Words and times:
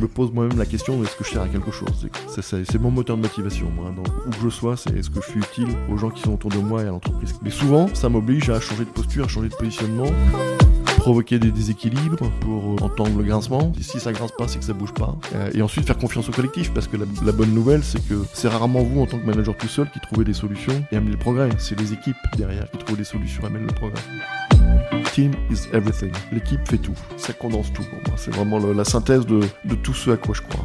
Je 0.00 0.06
pose 0.06 0.32
moi-même 0.32 0.58
la 0.58 0.64
question 0.66 1.02
est-ce 1.02 1.14
que 1.16 1.24
je 1.24 1.30
sers 1.30 1.42
à 1.42 1.48
quelque 1.48 1.70
chose? 1.70 2.08
C'est- 2.40 2.78
mon 2.78 2.90
moteur 2.90 3.16
de 3.16 3.22
motivation. 3.22 3.66
Moi. 3.74 3.92
Où 4.26 4.30
que 4.30 4.36
je 4.42 4.48
sois, 4.48 4.76
c'est 4.76 4.96
est-ce 4.96 5.10
que 5.10 5.20
je 5.20 5.30
suis 5.30 5.40
utile 5.40 5.68
aux 5.90 5.98
gens 5.98 6.10
qui 6.10 6.22
sont 6.22 6.32
autour 6.34 6.50
de 6.50 6.58
moi 6.58 6.82
et 6.82 6.86
à 6.86 6.90
l'entreprise? 6.90 7.34
Mais 7.42 7.50
souvent, 7.50 7.88
ça 7.94 8.08
m'oblige 8.08 8.48
à 8.50 8.60
changer 8.60 8.84
de 8.84 8.90
posture, 8.90 9.24
à 9.24 9.28
changer 9.28 9.48
de 9.48 9.54
positionnement, 9.54 10.06
provoquer 11.06 11.38
des 11.38 11.52
déséquilibres 11.52 12.28
pour 12.40 12.72
euh, 12.72 12.84
entendre 12.84 13.16
le 13.16 13.22
grincement. 13.22 13.72
Si 13.80 14.00
ça 14.00 14.10
grince 14.10 14.32
pas, 14.36 14.48
c'est 14.48 14.58
que 14.58 14.64
ça 14.64 14.72
bouge 14.72 14.92
pas. 14.92 15.16
Euh, 15.36 15.52
et 15.54 15.62
ensuite 15.62 15.86
faire 15.86 15.98
confiance 15.98 16.28
au 16.28 16.32
collectif, 16.32 16.74
parce 16.74 16.88
que 16.88 16.96
la, 16.96 17.30
bonne 17.30 17.54
nouvelle, 17.54 17.84
c'est 17.84 18.04
que 18.08 18.24
c'est 18.32 18.48
rarement 18.48 18.82
vous 18.82 19.02
en 19.02 19.06
tant 19.06 19.16
que 19.16 19.24
manager 19.24 19.56
tout 19.56 19.68
seul 19.68 19.88
qui 19.88 20.00
trouvez 20.00 20.24
des 20.24 20.32
solutions 20.32 20.84
et 20.90 20.96
amenez 20.96 21.12
le 21.12 21.16
progrès. 21.16 21.48
C'est 21.58 21.78
les 21.78 21.92
équipes 21.92 22.16
derrière 22.36 22.68
qui 22.72 22.78
trouvent 22.78 22.96
des 22.96 23.04
solutions 23.04 23.44
et 23.44 23.46
amènent 23.46 23.68
le 23.68 23.72
progrès. 23.72 24.02
Team 25.12 25.30
is 25.48 25.68
everything. 25.72 26.10
L'équipe 26.32 26.66
fait 26.66 26.78
tout. 26.78 26.98
Ça 27.16 27.32
condense 27.32 27.72
tout 27.72 27.84
pour 27.84 28.00
moi. 28.08 28.16
C'est 28.16 28.34
vraiment 28.34 28.58
la 28.58 28.84
synthèse 28.84 29.26
de 29.26 29.74
tout 29.84 29.94
ce 29.94 30.10
à 30.10 30.16
quoi 30.16 30.34
je 30.34 30.42
crois. 30.42 30.64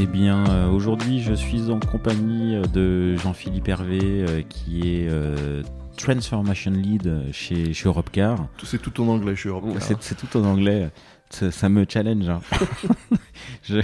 Eh 0.00 0.06
bien, 0.06 0.48
euh, 0.48 0.68
aujourd'hui, 0.70 1.20
je 1.20 1.32
suis 1.34 1.70
en 1.70 1.80
compagnie 1.80 2.54
euh, 2.54 2.62
de 2.62 3.16
Jean-Philippe 3.16 3.68
Hervé, 3.68 3.98
euh, 4.02 4.42
qui 4.42 4.80
est 4.82 5.08
euh, 5.08 5.62
Transformation 5.96 6.70
Lead 6.70 7.32
chez, 7.32 7.72
chez 7.72 7.88
Europcar. 7.88 8.46
Tout- 8.58 8.66
C'est 8.66 8.78
tout 8.78 9.00
en 9.02 9.08
anglais 9.08 9.34
chez 9.34 9.48
Europe. 9.48 9.76
C'est 9.80 10.00
c'est 10.00 10.14
tout 10.16 10.36
en 10.36 10.44
anglais. 10.44 10.90
Ça, 11.30 11.50
ça 11.50 11.68
me 11.68 11.84
challenge. 11.88 12.28
hein. 12.28 12.40
Je- 13.64 13.80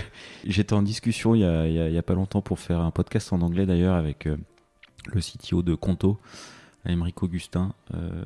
J'étais 0.47 0.73
en 0.75 0.83
discussion 0.83 1.35
il 1.35 1.41
y, 1.41 1.45
a, 1.45 1.67
il 1.67 1.75
y 1.75 1.81
a- 1.81 1.89
il 1.89 1.95
y 1.95 1.98
a 1.98 2.03
pas 2.03 2.15
longtemps 2.15 2.42
pour 2.42 2.61
faire 2.61 2.81
un 2.81 2.91
podcast 2.92 3.33
en 3.33 3.41
anglais 3.42 3.67
d'ailleurs 3.67 3.97
avec 3.97 4.27
euh, 4.27 4.37
le 5.12 5.20
CTO 5.20 5.62
de 5.62 5.75
Conto, 5.75 6.19
Émeric 6.87 7.23
Augustin. 7.25 7.75
Euh, 7.95 8.25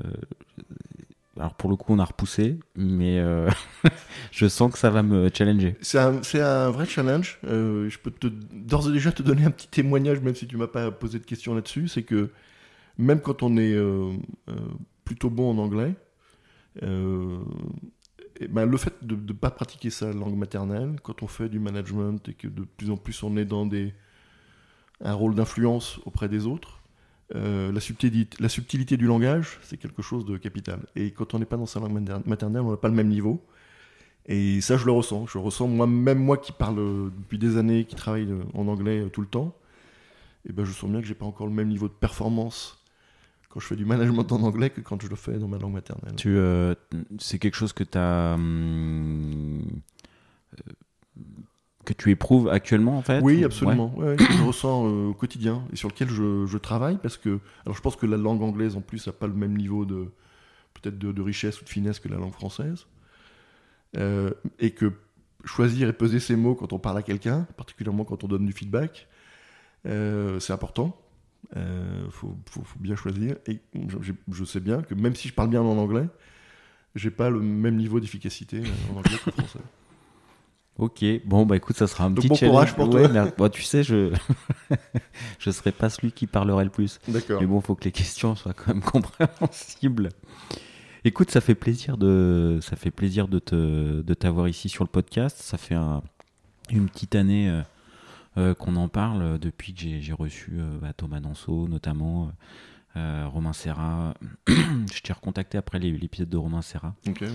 alors 1.39 1.55
pour 1.55 1.71
le 1.71 1.77
coup, 1.77 1.93
on 1.93 1.99
a 1.99 2.05
repoussé, 2.05 2.59
mais 2.75 3.19
euh, 3.19 3.49
je 4.33 4.49
sens 4.49 4.73
que 4.73 4.79
ça 4.79 4.91
va 4.91 5.03
me 5.03 5.31
challenger. 5.33 5.77
C'est 5.81 5.99
un, 5.99 6.71
vrai 6.71 6.87
challenge. 6.87 7.39
Euh, 7.45 7.89
je 7.89 7.99
peux 7.99 8.13
d'ores 8.53 8.89
et 8.89 8.93
déjà 8.93 9.13
te 9.13 9.23
donner 9.23 9.45
un 9.45 9.51
petit 9.51 9.69
témoignage, 9.69 10.21
même 10.21 10.35
si 10.35 10.47
tu 10.47 10.57
m'as 10.57 10.67
pas 10.67 10.91
posé 10.91 11.19
de 11.19 11.25
questions 11.25 11.55
là-dessus. 11.55 11.89
C'est 11.89 12.03
que 12.03 12.31
même 12.97 13.21
quand 13.21 13.43
on 13.43 13.57
est 13.57 13.73
euh, 13.73 14.13
plutôt 15.05 15.31
bon 15.31 15.51
en 15.51 15.59
anglais, 15.59 15.95
ben, 16.83 18.65
le 18.65 18.77
fait 18.77 18.95
de 19.03 19.15
ne 19.15 19.33
pas 19.33 19.51
pratiquer 19.51 19.91
sa 19.91 20.13
langue 20.13 20.37
maternelle, 20.37 20.97
quand 21.03 21.23
on 21.23 21.29
fait 21.29 21.49
du 21.49 21.59
management 21.61 22.29
et 22.29 22.35
que 22.35 22.49
de 22.49 22.65
plus 22.65 22.91
en 22.91 22.97
plus 22.97 23.23
on 23.23 23.37
est 23.37 23.45
dans 23.45 23.67
des, 23.67 23.95
un 25.01 25.15
rôle 25.15 25.35
d'influence 25.35 26.01
auprès 26.05 26.29
des 26.29 26.47
autres, 26.47 26.81
euh, 27.35 27.73
la, 27.73 27.81
subtilité, 27.81 28.97
du 28.97 29.07
langage, 29.07 29.59
c'est 29.63 29.77
quelque 29.77 30.03
chose 30.03 30.25
de 30.25 30.37
capital. 30.37 30.81
Et 30.97 31.11
quand 31.11 31.35
on 31.35 31.39
n'est 31.39 31.45
pas 31.45 31.57
dans 31.57 31.67
sa 31.67 31.81
langue 31.81 31.93
mater- 31.93 32.23
maternelle, 32.27 32.63
on 32.63 32.71
n'a 32.71 32.77
pas 32.77 32.89
le 32.89 32.95
même 32.95 33.09
niveau. 33.09 33.45
Et 34.27 34.61
ça, 34.61 34.77
je 34.77 34.87
le 34.87 34.93
ressens. 34.93 35.27
Je 35.27 35.39
ressens, 35.39 35.69
moi, 35.69 35.87
même 35.87 36.19
moi 36.19 36.39
qui 36.39 36.53
parle 36.53 36.79
euh, 36.79 37.11
depuis 37.19 37.39
des 37.39 37.57
années, 37.57 37.85
qui 37.85 37.97
travaille 37.97 38.31
euh, 38.31 38.43
en 38.55 38.69
anglais 38.69 39.09
tout 39.11 39.21
le 39.21 39.27
temps, 39.27 39.55
et 40.49 40.53
ben, 40.53 40.65
je 40.65 40.73
sens 40.73 40.91
bien 40.91 41.01
que 41.01 41.07
j'ai 41.07 41.15
pas 41.15 41.27
encore 41.27 41.47
le 41.47 41.53
même 41.53 41.69
niveau 41.69 41.89
de 41.89 41.93
performance 41.93 42.83
quand 43.51 43.61
je 43.61 43.67
fais 43.67 43.77
du 43.77 43.85
management 43.85 44.31
en 44.33 44.43
anglais 44.43 44.71
que 44.71 44.81
quand 44.81 45.01
je 45.03 45.09
le 45.09 45.17
fais 45.17 45.39
dans 45.39 45.49
ma 45.49 45.59
langue 45.59 45.73
maternelle. 45.73 46.15
C'est 47.19 47.39
quelque 47.39 47.57
chose 47.57 47.73
que 47.73 47.85
tu 47.85 47.99
as. 47.99 48.37
Que 51.89 52.03
tu 52.03 52.11
éprouves 52.11 52.49
actuellement 52.49 52.99
en 52.99 53.03
fait 53.03 53.21
Oui, 53.23 53.43
ou- 53.43 53.47
absolument. 53.47 53.95
Ouais, 53.97 54.17
que 54.17 54.25
je 54.25 54.43
ressens 54.43 54.87
euh, 54.87 55.07
au 55.09 55.15
quotidien 55.15 55.65
et 55.73 55.77
sur 55.77 55.89
lequel 55.89 56.11
je, 56.11 56.45
je 56.47 56.59
travaille 56.59 56.99
parce 56.99 57.17
que, 57.17 57.39
alors 57.65 57.77
je 57.77 57.81
pense 57.81 57.97
que 57.97 58.07
la 58.07 58.17
langue 58.17 58.43
anglaise 58.43 58.77
en 58.77 58.81
plus 58.83 59.07
n'a 59.07 59.13
pas 59.13 59.27
le 59.27 59.33
même 59.35 59.57
niveau 59.57 59.85
de 59.87 60.11
peut-être 60.75 60.99
de, 60.99 61.13
de 61.13 61.23
richesse 61.23 61.61
ou 61.61 61.65
de 61.65 61.69
finesse 61.71 61.99
que 61.99 62.09
la 62.09 62.17
langue 62.19 62.33
française, 62.35 62.87
Euh, 63.97 64.31
et 64.59 64.73
que 64.73 64.93
choisir 65.45 65.89
et 65.89 65.95
peser 65.95 66.21
ses 66.21 66.37
mots 66.37 66.55
quand 66.55 66.75
on 66.75 66.79
parle 66.79 66.99
à 66.99 67.03
quelqu'un, 67.03 67.47
particulièrement 67.57 68.05
quand 68.05 68.23
on 68.23 68.29
donne 68.29 68.45
du 68.45 68.53
feedback, 68.53 69.09
euh, 69.87 70.39
c'est 70.41 70.53
important. 70.53 70.95
Il 71.57 72.11
faut, 72.11 72.37
faut- 72.51 72.63
faut 72.65 72.79
bien 72.79 72.97
choisir. 72.97 73.37
Et 73.47 73.61
je, 74.31 74.45
sais 74.45 74.61
bien 74.61 74.83
que 74.83 74.95
même 74.95 75.15
si 75.15 75.29
je 75.29 75.33
parle 75.33 75.49
bien 75.49 75.63
en 75.63 75.79
anglais, 75.79 76.07
j'ai 76.95 77.11
pas 77.11 77.31
le 77.31 77.41
même 77.41 77.77
niveau 77.77 77.99
d'efficacité 78.01 78.63
en 78.93 78.99
anglais 78.99 79.17
qu'en 79.25 79.31
français. 79.33 79.61
Ok, 80.79 81.05
bon 81.25 81.45
bah 81.45 81.57
écoute, 81.57 81.77
ça 81.77 81.87
sera 81.89 82.05
un 82.05 82.11
Donc, 82.11 82.19
petit 82.23 82.29
bon 82.29 82.35
challenge. 82.37 82.53
courage 82.55 82.75
pour 82.77 82.89
Ouais, 82.95 83.09
toi. 83.09 83.25
mais, 83.25 83.33
bon, 83.37 83.49
tu 83.49 83.63
sais, 83.63 83.83
je 83.83 84.13
je 85.41 85.51
serai 85.51 85.73
pas 85.73 85.91
celui 85.91 86.13
qui 86.13 86.27
parlerait 86.29 86.65
le 86.65 86.71
plus. 86.71 87.01
D'accord. 87.09 87.41
Mais 87.41 87.47
bon, 87.47 87.61
faut 87.61 87.75
que 87.75 87.85
les 87.85 87.93
questions 87.93 88.37
soient 88.37 88.53
quand 88.55 88.69
même 88.69 88.81
compréhensibles. 88.83 90.11
Écoute, 91.05 91.31
ça 91.31 91.41
fait 91.41 91.55
plaisir 91.57 91.97
de 91.99 92.59
ça 92.63 92.77
fait 92.77 92.91
plaisir 92.93 93.27
de 93.29 93.39
te 93.41 94.03
de 94.03 94.15
t'avoir 94.15 94.47
ici 94.49 94.69
sur 94.69 94.85
le 94.85 94.89
podcast. 94.91 95.37
Ça 95.41 95.59
fait 95.59 95.75
un- 95.75 96.03
une 96.71 96.89
petite 96.89 97.15
année 97.15 97.49
euh, 97.49 97.63
euh, 98.37 98.55
qu'on 98.55 98.77
en 98.77 98.89
parle 98.89 99.23
euh, 99.23 99.39
depuis 99.39 99.75
que 99.75 99.81
j'ai 99.81 100.01
j'ai 100.01 100.13
reçu 100.13 100.53
euh, 100.59 100.79
bah, 100.81 100.93
Thomas 100.97 101.21
Danso 101.21 101.67
notamment. 101.69 102.31
Romain 102.97 103.53
Serra, 103.53 104.13
je 104.49 105.01
t'ai 105.03 105.13
recontacté 105.13 105.57
après 105.57 105.79
l'épisode 105.79 106.29
de 106.29 106.37
Romain 106.37 106.63
Serra. 106.63 106.97
Ok, 107.07 107.19
oui. 107.21 107.29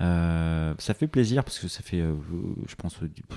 Euh, 0.00 0.74
ça 0.78 0.92
fait 0.94 1.06
plaisir 1.06 1.44
parce 1.44 1.58
que 1.58 1.68
ça 1.68 1.82
fait, 1.82 2.00
euh, 2.00 2.14
je 2.66 2.74
pense, 2.74 2.96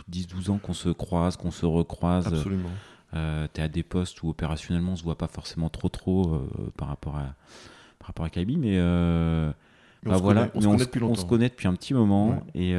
10-12 0.10 0.50
ans 0.50 0.58
qu'on 0.58 0.74
se 0.74 0.90
croise, 0.90 1.38
qu'on 1.38 1.52
se 1.52 1.66
recroise. 1.66 2.28
Absolument. 2.28 2.70
Euh, 3.14 3.48
tu 3.54 3.62
es 3.62 3.64
à 3.64 3.68
des 3.70 3.84
postes 3.84 4.22
où 4.24 4.30
opérationnellement 4.30 4.94
on 4.94 4.96
se 4.96 5.04
voit 5.04 5.18
pas 5.18 5.28
forcément 5.28 5.70
trop 5.70 5.88
trop 5.90 6.34
euh, 6.34 6.72
par 6.76 6.88
rapport 6.90 7.16
à 7.16 7.36
par 8.00 8.08
rapport 8.08 8.26
à 8.26 8.30
Kaibi, 8.30 8.58
mais, 8.58 8.80
on 8.80 9.54
bah 10.10 10.18
se 10.18 10.22
voilà, 10.22 10.48
connaît- 10.48 10.52
on 10.54 10.58
mais 10.58 10.62
se 10.62 10.68
on, 10.68 10.88
connaît 10.92 11.04
on 11.12 11.16
se 11.16 11.26
connaît 11.26 11.50
depuis 11.50 11.68
un 11.68 11.74
petit 11.74 11.94
moment 11.94 12.30
Ouais. 12.56 12.62
et 12.62 12.74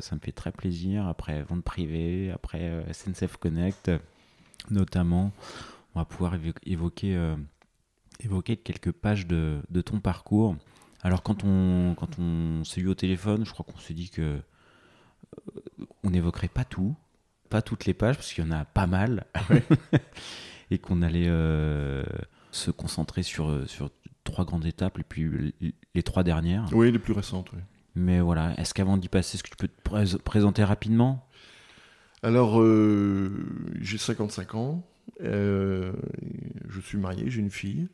ça 0.00 0.14
me 0.14 0.20
fait 0.20 0.32
très 0.32 0.52
plaisir. 0.52 1.06
Après 1.06 1.42
vente 1.42 1.62
privée, 1.62 2.30
après 2.34 2.84
SNCF 2.92 3.36
Connect, 3.36 3.90
notamment, 4.70 5.32
on 5.94 5.98
va 6.00 6.04
pouvoir 6.04 6.34
évo- 6.36 6.54
évoquer 6.64 7.18
évoquer 8.20 8.56
quelques 8.56 8.92
pages 8.92 9.26
de, 9.26 9.58
de 9.70 9.80
ton 9.80 10.00
parcours. 10.00 10.56
Alors 11.02 11.22
quand 11.22 11.44
on 11.44 11.94
quand 11.96 12.18
on 12.18 12.64
s'est 12.64 12.80
eu 12.80 12.88
au 12.88 12.94
téléphone, 12.94 13.44
je 13.46 13.52
crois 13.52 13.64
qu'on 13.64 13.78
s'est 13.78 13.94
dit 13.94 14.10
que 14.10 14.22
euh, 14.22 14.38
on 16.02 16.10
n'évoquerait 16.10 16.48
pas 16.48 16.64
tout, 16.64 16.94
pas 17.50 17.62
toutes 17.62 17.84
les 17.86 17.94
pages 17.94 18.16
parce 18.16 18.32
qu'il 18.32 18.44
y 18.44 18.46
en 18.46 18.50
a 18.50 18.64
pas 18.64 18.86
mal, 18.86 19.26
et 20.70 20.78
qu'on 20.78 21.02
allait 21.02 21.28
euh, 21.28 22.04
se 22.50 22.70
concentrer 22.70 23.22
sur 23.22 23.48
euh, 23.50 23.66
sur 23.66 23.90
trois 24.24 24.44
grandes 24.44 24.66
étapes 24.66 24.98
et 24.98 25.04
puis 25.04 25.54
les- 25.94 26.02
trois 26.02 26.22
dernières. 26.22 26.66
Oui, 26.72 26.90
les 26.92 26.98
plus 26.98 27.12
récentes, 27.12 27.50
oui. 27.52 27.60
Mais 27.94 28.20
voilà, 28.20 28.54
est-ce 28.60 28.74
qu'avant 28.74 28.96
d'y 28.96 29.08
passer, 29.08 29.36
est-ce 29.36 29.42
que 29.42 29.48
tu 29.50 29.56
peux 29.56 29.68
te 29.68 29.80
prés- 29.82 30.18
présenter 30.22 30.62
rapidement? 30.62 31.26
Alors, 32.22 32.60
euh, 32.60 33.30
j'ai 33.80 33.98
55 33.98 34.54
ans. 34.54 34.84
je 35.20 35.92
suis 36.82 36.98
marié, 36.98 37.30
j'ai 37.30 37.40
une 37.40 37.50
fille. 37.50 37.88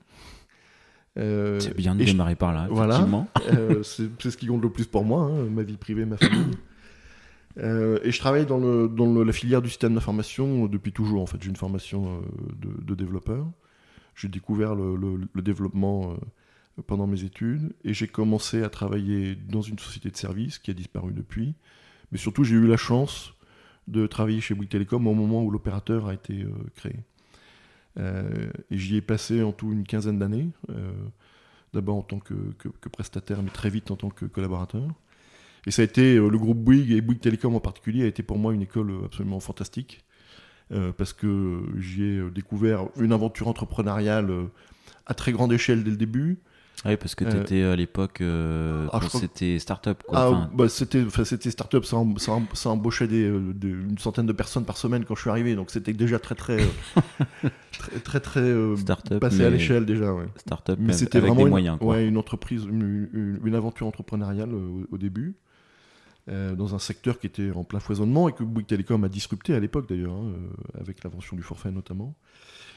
Euh, 1.16 1.60
C'est 1.60 1.76
bien 1.76 1.94
de 1.94 2.02
et 2.02 2.06
je- 2.06 2.12
démarrer 2.12 2.34
par 2.34 2.52
là, 2.52 2.66
voilà. 2.70 2.98
euh, 3.52 3.82
c'est 3.84 4.08
ce 4.20 4.36
qui 4.36 4.46
compte 4.46 4.62
le 4.62 4.70
plus 4.70 4.86
pour 4.86 5.04
moi, 5.04 5.22
hein, 5.22 5.44
ma 5.50 5.62
vie 5.62 5.76
privée, 5.76 6.04
ma 6.04 6.16
famille. 6.16 6.56
Euh, 7.58 8.00
et 8.02 8.10
je 8.10 8.18
travaille 8.18 8.46
dans, 8.46 8.58
le, 8.58 8.88
dans 8.88 9.12
le- 9.12 9.22
la 9.22 9.32
filière 9.32 9.62
du 9.62 9.68
système 9.68 9.94
d'information 9.94 10.66
depuis 10.66 10.90
toujours. 10.92 11.22
En 11.22 11.26
fait, 11.26 11.40
j'ai 11.40 11.50
une 11.50 11.56
formation 11.56 12.20
de, 12.60 12.82
de 12.84 12.94
développeur. 12.96 13.46
J'ai 14.16 14.28
découvert 14.28 14.74
le, 14.74 14.96
le- 14.96 15.42
développement 15.42 16.16
pendant 16.88 17.06
mes 17.06 17.22
études 17.22 17.72
et 17.84 17.94
j'ai 17.94 18.08
commencé 18.08 18.64
à 18.64 18.68
travailler 18.70 19.36
dans 19.36 19.62
une 19.62 19.78
société 19.78 20.10
de 20.10 20.16
services 20.16 20.58
qui 20.58 20.72
a 20.72 20.74
disparu 20.74 21.12
depuis. 21.12 21.54
Mais 22.10 22.18
surtout, 22.18 22.42
j'ai 22.42 22.56
eu 22.56 22.66
la 22.66 22.76
chance 22.76 23.34
de 23.86 24.06
travailler 24.08 24.40
chez 24.40 24.54
Bouygues 24.54 24.70
Télécom 24.70 25.06
au 25.06 25.14
moment 25.14 25.44
où 25.44 25.50
l'opérateur 25.52 26.08
a 26.08 26.14
été 26.14 26.44
créé. 26.74 26.96
Euh, 27.98 28.48
j'y 28.70 28.96
ai 28.96 29.00
passé 29.00 29.42
en 29.42 29.52
tout 29.52 29.72
une 29.72 29.84
quinzaine 29.84 30.18
d'années, 30.18 30.48
euh, 30.70 30.92
d'abord 31.72 31.96
en 31.96 32.02
tant 32.02 32.18
que, 32.18 32.34
prestataire, 32.92 33.42
mais 33.42 33.50
très 33.50 33.70
vite 33.70 33.90
en 33.90 33.96
tant 33.96 34.10
que 34.10 34.26
collaborateur. 34.26 34.88
Et 35.66 35.70
ça 35.70 35.82
a 35.82 35.84
été, 35.84 36.16
euh, 36.16 36.28
le 36.28 36.38
groupe 36.38 36.58
Bouygues 36.58 36.90
et 36.90 37.00
Bouygues 37.00 37.20
Télécom 37.20 37.54
en 37.54 37.60
particulier, 37.60 38.04
a 38.04 38.06
été 38.06 38.22
pour 38.22 38.38
moi 38.38 38.52
une 38.52 38.62
école 38.62 38.92
absolument 39.04 39.40
fantastique, 39.40 40.04
parce 40.96 41.12
que 41.12 41.62
j'y 41.78 42.02
ai 42.02 42.30
découvert 42.30 42.88
une 42.98 43.12
aventure 43.12 43.46
entrepreneuriale 43.46 44.48
à 45.06 45.14
très 45.14 45.30
grande 45.30 45.52
échelle 45.52 45.84
dès 45.84 45.90
le 45.90 45.96
début, 45.96 46.38
Oui, 46.84 46.96
parce 46.98 47.14
que 47.14 47.24
tu 47.24 47.30
Euh, 47.36 47.40
étais 47.42 47.62
à 47.62 47.76
l'époque, 47.76 48.20
euh, 48.20 48.86
ah, 48.92 49.00
c'était 49.08 49.58
start-up. 49.58 50.02
Quoi. 50.06 50.18
Ah, 50.18 50.28
Enfin, 50.30 50.50
bah, 50.54 50.68
c'était, 50.68 51.04
c'était 51.24 51.50
start-up, 51.50 51.84
ça, 51.86 51.96
em- 51.96 52.18
ça, 52.18 52.32
em- 52.32 52.46
ça 52.52 52.68
embauchait 52.70 53.06
des, 53.08 53.24
euh, 53.24 53.52
des- 53.54 53.68
une 53.70 53.96
centaine 53.98 54.26
de 54.26 54.32
personnes 54.32 54.64
par 54.66 54.76
semaine 54.76 55.04
quand 55.06 55.14
je 55.14 55.22
suis 55.22 55.30
arrivé, 55.30 55.54
donc 55.54 55.70
c'était 55.70 55.94
déjà 55.94 56.18
très 56.18 56.34
très 56.34 56.60
euh, 56.60 56.66
très 57.78 58.00
très, 58.00 58.20
très, 58.20 58.40
euh, 58.40 58.76
passé 59.20 59.44
à 59.44 59.50
l'échelle 59.50 59.86
déjà. 59.86 60.12
Ouais. 60.12 60.26
start-up 60.36 60.78
Mais 60.80 60.92
c'était 60.92 61.18
avec 61.18 61.28
vraiment 61.30 61.40
des 61.40 61.44
une, 61.44 61.50
moyens. 61.50 61.78
Quoi. 61.78 61.94
ouais, 61.94 62.06
une 62.06 62.18
entreprise, 62.18 62.64
une, 62.64 63.08
une- 63.14 63.40
une 63.44 63.54
aventure 63.54 63.86
entrepreneuriale 63.86 64.50
euh, 64.52 64.84
au, 64.90 64.98
début, 64.98 65.36
euh, 66.28 66.54
dans 66.54 66.74
un 66.74 66.78
secteur 66.78 67.18
qui 67.18 67.28
était 67.28 67.50
en 67.52 67.64
plein 67.64 67.80
foisonnement 67.80 68.28
et 68.28 68.32
que 68.32 68.42
Bouygues 68.44 68.66
Télécom 68.66 69.02
a 69.04 69.08
disrupté 69.08 69.54
à 69.54 69.60
l'époque 69.60 69.88
d'ailleurs, 69.88 70.12
hein, 70.14 70.32
euh, 70.34 70.80
avec 70.80 71.02
l'invention 71.04 71.36
du 71.36 71.42
forfait 71.42 71.70
notamment, 71.70 72.14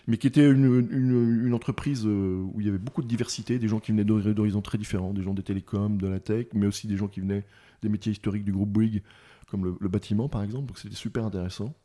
mais 0.08 0.18
qui 0.18 0.28
était 0.28 0.50
une, 0.50 1.54
entreprise 1.54 2.06
euh, 2.06 2.42
où 2.54 2.62
il 2.62 2.66
y 2.66 2.70
avait 2.70 2.78
beaucoup 2.78 3.02
de 3.02 3.08
diversité, 3.08 3.60
des 3.60 3.68
gens 3.68 3.80
qui 3.80 3.92
venaient 3.92 4.06
d'hori- 4.06 4.34
d'horizons 4.34 4.62
très 4.62 4.78
différents, 4.78 5.14
des 5.14 5.24
gens 5.24 5.34
des 5.34 5.44
télécoms, 5.44 5.98
de 5.98 6.08
la 6.08 6.20
tech, 6.20 6.48
mais 6.54 6.66
aussi 6.66 6.88
des 6.88 6.98
gens 6.98 7.08
qui 7.08 7.20
venaient 7.20 7.46
des 7.82 7.90
métiers 7.90 8.12
historiques 8.12 8.46
du 8.46 8.52
groupe 8.52 8.70
Bouygues, 8.70 9.04
comme 9.50 9.66
le, 9.66 9.76
le 9.80 9.88
bâtiment 9.90 10.30
par 10.30 10.44
exemple, 10.44 10.68
donc 10.68 10.78
c'était 10.78 10.96
super 10.96 11.26
intéressant. 11.26 11.76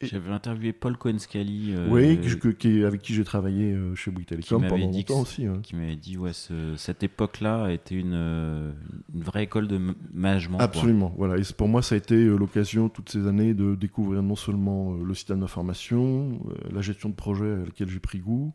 J'avais 0.00 0.30
interviewé 0.30 0.72
Paul 0.72 0.96
Cohen-Scali. 0.96 1.72
euh, 1.74 1.88
oui, 1.90 2.18
qui- 2.58 2.84
avec 2.84 3.02
qui 3.02 3.14
j'ai 3.14 3.24
travaillé 3.24 3.72
euh, 3.72 3.94
chez 3.94 4.10
Bouygues 4.10 4.26
Télécom 4.26 4.60
pendant 4.68 4.86
longtemps 5.10 5.20
aussi. 5.22 5.46
hein. 5.46 5.60
qui 5.62 5.74
m'avait 5.74 5.96
dit 5.96 6.16
ouais 6.16 6.32
ce- 6.32 6.76
cette 6.76 7.02
époque-là 7.02 7.70
était 7.72 7.94
une, 7.96 8.12
euh, 8.14 8.72
une 9.14 9.22
vraie 9.22 9.44
école 9.44 9.66
de 9.68 9.80
management. 10.12 10.58
Absolument, 10.60 11.12
voilà. 11.16 11.38
Et 11.38 11.42
pour 11.56 11.68
moi, 11.68 11.82
ça 11.82 11.94
a 11.94 11.98
été 11.98 12.14
euh, 12.14 12.36
l'occasion 12.36 12.88
toutes 12.88 13.10
ces 13.10 13.26
années 13.26 13.54
de 13.54 13.74
découvrir 13.74 14.22
non 14.22 14.36
seulement 14.36 14.94
euh, 14.94 15.02
le 15.04 15.14
système 15.14 15.40
d'information, 15.40 16.40
euh, 16.48 16.54
la 16.72 16.80
gestion 16.82 17.08
de 17.08 17.14
projet 17.14 17.52
à 17.52 17.64
laquelle 17.64 17.88
j'ai 17.88 17.98
pris 18.00 18.18
goût, 18.20 18.52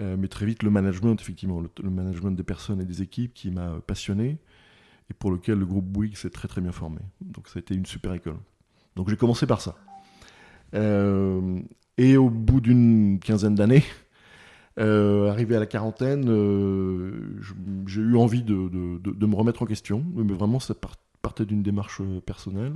euh, 0.00 0.16
mais 0.18 0.28
très 0.28 0.46
vite 0.46 0.62
le 0.62 0.70
management, 0.70 1.20
effectivement, 1.20 1.60
le, 1.60 1.90
management 1.90 2.32
des 2.32 2.42
personnes 2.42 2.80
et 2.80 2.84
des 2.84 3.02
équipes 3.02 3.34
qui 3.34 3.50
m'a 3.50 3.68
euh, 3.68 3.78
passionné 3.80 4.38
et 5.10 5.14
pour 5.14 5.30
lequel 5.30 5.58
le 5.58 5.66
groupe 5.66 5.86
Bouygues 5.86 6.16
s'est 6.16 6.30
très 6.30 6.48
très 6.48 6.60
bien 6.60 6.72
formé. 6.72 6.98
Donc 7.20 7.48
ça 7.48 7.58
a 7.58 7.60
été 7.60 7.74
une 7.74 7.86
super 7.86 8.12
école. 8.14 8.36
Donc 8.96 9.08
j'ai 9.10 9.16
commencé 9.16 9.46
par 9.46 9.60
ça. 9.60 9.76
Euh, 10.74 11.60
et 11.96 12.16
au 12.16 12.30
bout 12.30 12.60
d'une 12.60 13.18
quinzaine 13.20 13.54
d'années, 13.54 13.84
euh, 14.78 15.30
arrivé 15.30 15.56
à 15.56 15.60
la 15.60 15.66
quarantaine, 15.66 16.26
euh, 16.28 17.40
j'ai 17.86 18.00
eu 18.00 18.16
envie 18.16 18.42
de, 18.42 18.68
de- 18.68 18.98
de- 19.12 19.26
me 19.26 19.34
remettre 19.34 19.62
en 19.62 19.66
question. 19.66 20.04
Mais 20.14 20.34
vraiment, 20.34 20.60
ça 20.60 20.74
part- 20.74 20.96
partait 21.22 21.44
d'une 21.46 21.62
démarche 21.62 22.00
personnelle. 22.26 22.74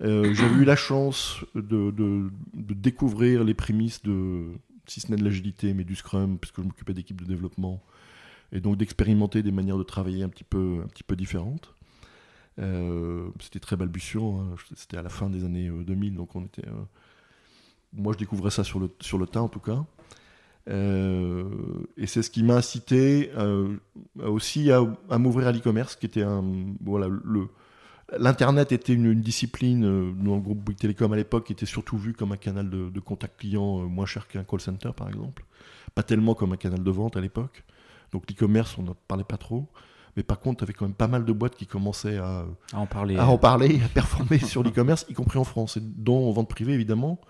J'avais 0.00 0.62
eu 0.62 0.64
la 0.64 0.76
chance 0.76 1.44
de 1.54 2.30
découvrir 2.74 3.42
les 3.44 3.54
prémices 3.54 4.02
de, 4.02 4.44
si 4.86 5.00
ce 5.00 5.10
n'est 5.10 5.16
de 5.16 5.24
l'agilité, 5.24 5.74
mais 5.74 5.84
du 5.84 5.96
Scrum, 5.96 6.38
puisque 6.38 6.58
je 6.60 6.66
m'occupais 6.66 6.94
d'équipes 6.94 7.20
de 7.20 7.26
développement, 7.26 7.82
et 8.52 8.60
donc 8.60 8.76
d'expérimenter 8.76 9.42
des 9.42 9.52
manières 9.52 9.78
de 9.78 9.82
travailler 9.82 10.22
un 10.22 10.28
petit 10.28 10.44
peu, 10.44 10.80
un 10.84 10.88
petit 10.88 11.02
peu 11.02 11.16
différentes. 11.16 11.74
Euh, 12.58 13.28
C'était 13.40 13.60
très 13.60 13.76
balbutiant, 13.76 14.40
hein. 14.40 14.54
c'était 14.74 14.96
à 14.96 15.02
la 15.02 15.08
fin 15.10 15.30
des 15.30 15.44
années 15.44 15.68
euh, 15.68 15.84
2000, 15.84 16.16
donc 16.16 16.34
on 16.36 16.44
était. 16.44 16.66
euh, 16.66 16.72
moi, 17.92 18.12
je 18.12 18.18
découvrais 18.18 18.50
ça 18.50 18.64
sur 18.64 18.80
le, 18.80 18.90
sur 19.00 19.18
le 19.18 19.26
tas, 19.26 19.42
en 19.42 19.48
tout 19.48 19.60
cas. 19.60 19.84
Euh, 20.68 21.48
et 21.96 22.06
c'est 22.06 22.22
ce 22.22 22.30
qui 22.30 22.42
m'a 22.42 22.56
incité 22.56 23.30
euh, 23.38 23.76
aussi 24.22 24.70
à, 24.70 24.82
m'ouvrir 25.18 25.46
à 25.48 25.52
l'e-commerce, 25.52 25.96
qui 25.96 26.06
était 26.06 26.22
un. 26.22 26.44
Voilà, 26.84 27.08
le. 27.08 27.48
L'Internet 28.18 28.72
était 28.72 28.94
une, 28.94 29.20
discipline 29.20 29.84
euh, 29.84 30.12
dans 30.12 30.36
le 30.36 30.40
groupe 30.40 30.58
Bouygues 30.60 30.78
Télécom 30.78 31.12
à 31.12 31.16
l'époque 31.16 31.44
qui 31.44 31.52
était 31.52 31.66
surtout 31.66 31.98
vu 31.98 32.14
comme 32.14 32.32
un 32.32 32.38
canal 32.38 32.70
de, 32.70 32.88
de 32.88 33.00
contact 33.00 33.38
client 33.38 33.80
euh, 33.82 33.86
moins 33.86 34.06
cher 34.06 34.26
qu'un 34.28 34.44
call 34.44 34.60
center 34.60 34.90
par 34.96 35.08
exemple. 35.08 35.44
Pas 35.94 36.02
tellement 36.02 36.34
comme 36.34 36.52
un 36.54 36.56
canal 36.56 36.82
de 36.82 36.90
vente 36.90 37.18
à 37.18 37.20
l'époque. 37.20 37.64
Donc 38.12 38.24
l'e-commerce, 38.30 38.78
on 38.78 38.82
n'en 38.84 38.96
parlait 39.08 39.24
pas 39.24 39.36
trop. 39.36 39.66
Mais 40.16 40.22
par 40.22 40.40
contre, 40.40 40.62
il 40.62 40.66
y 40.66 40.66
avait 40.66 40.72
quand 40.74 40.86
même 40.86 40.94
pas 40.94 41.08
mal 41.08 41.24
de 41.24 41.32
boîtes 41.32 41.54
qui 41.56 41.66
commençaient 41.66 42.18
à, 42.18 42.44
À 42.72 42.78
en 42.78 42.86
parler. 42.86 43.16
à 43.16 43.26
en 43.28 43.38
parler, 43.38 43.80
à 43.84 43.88
performer 43.88 44.38
sur 44.38 44.62
l'e-commerce, 44.62 45.06
y 45.08 45.14
compris 45.14 45.38
en 45.38 45.44
France, 45.44 45.76
et 45.76 45.80
dont 45.80 46.28
en 46.28 46.32
vente 46.32 46.48
privée 46.48 46.72
évidemment, 46.72 47.20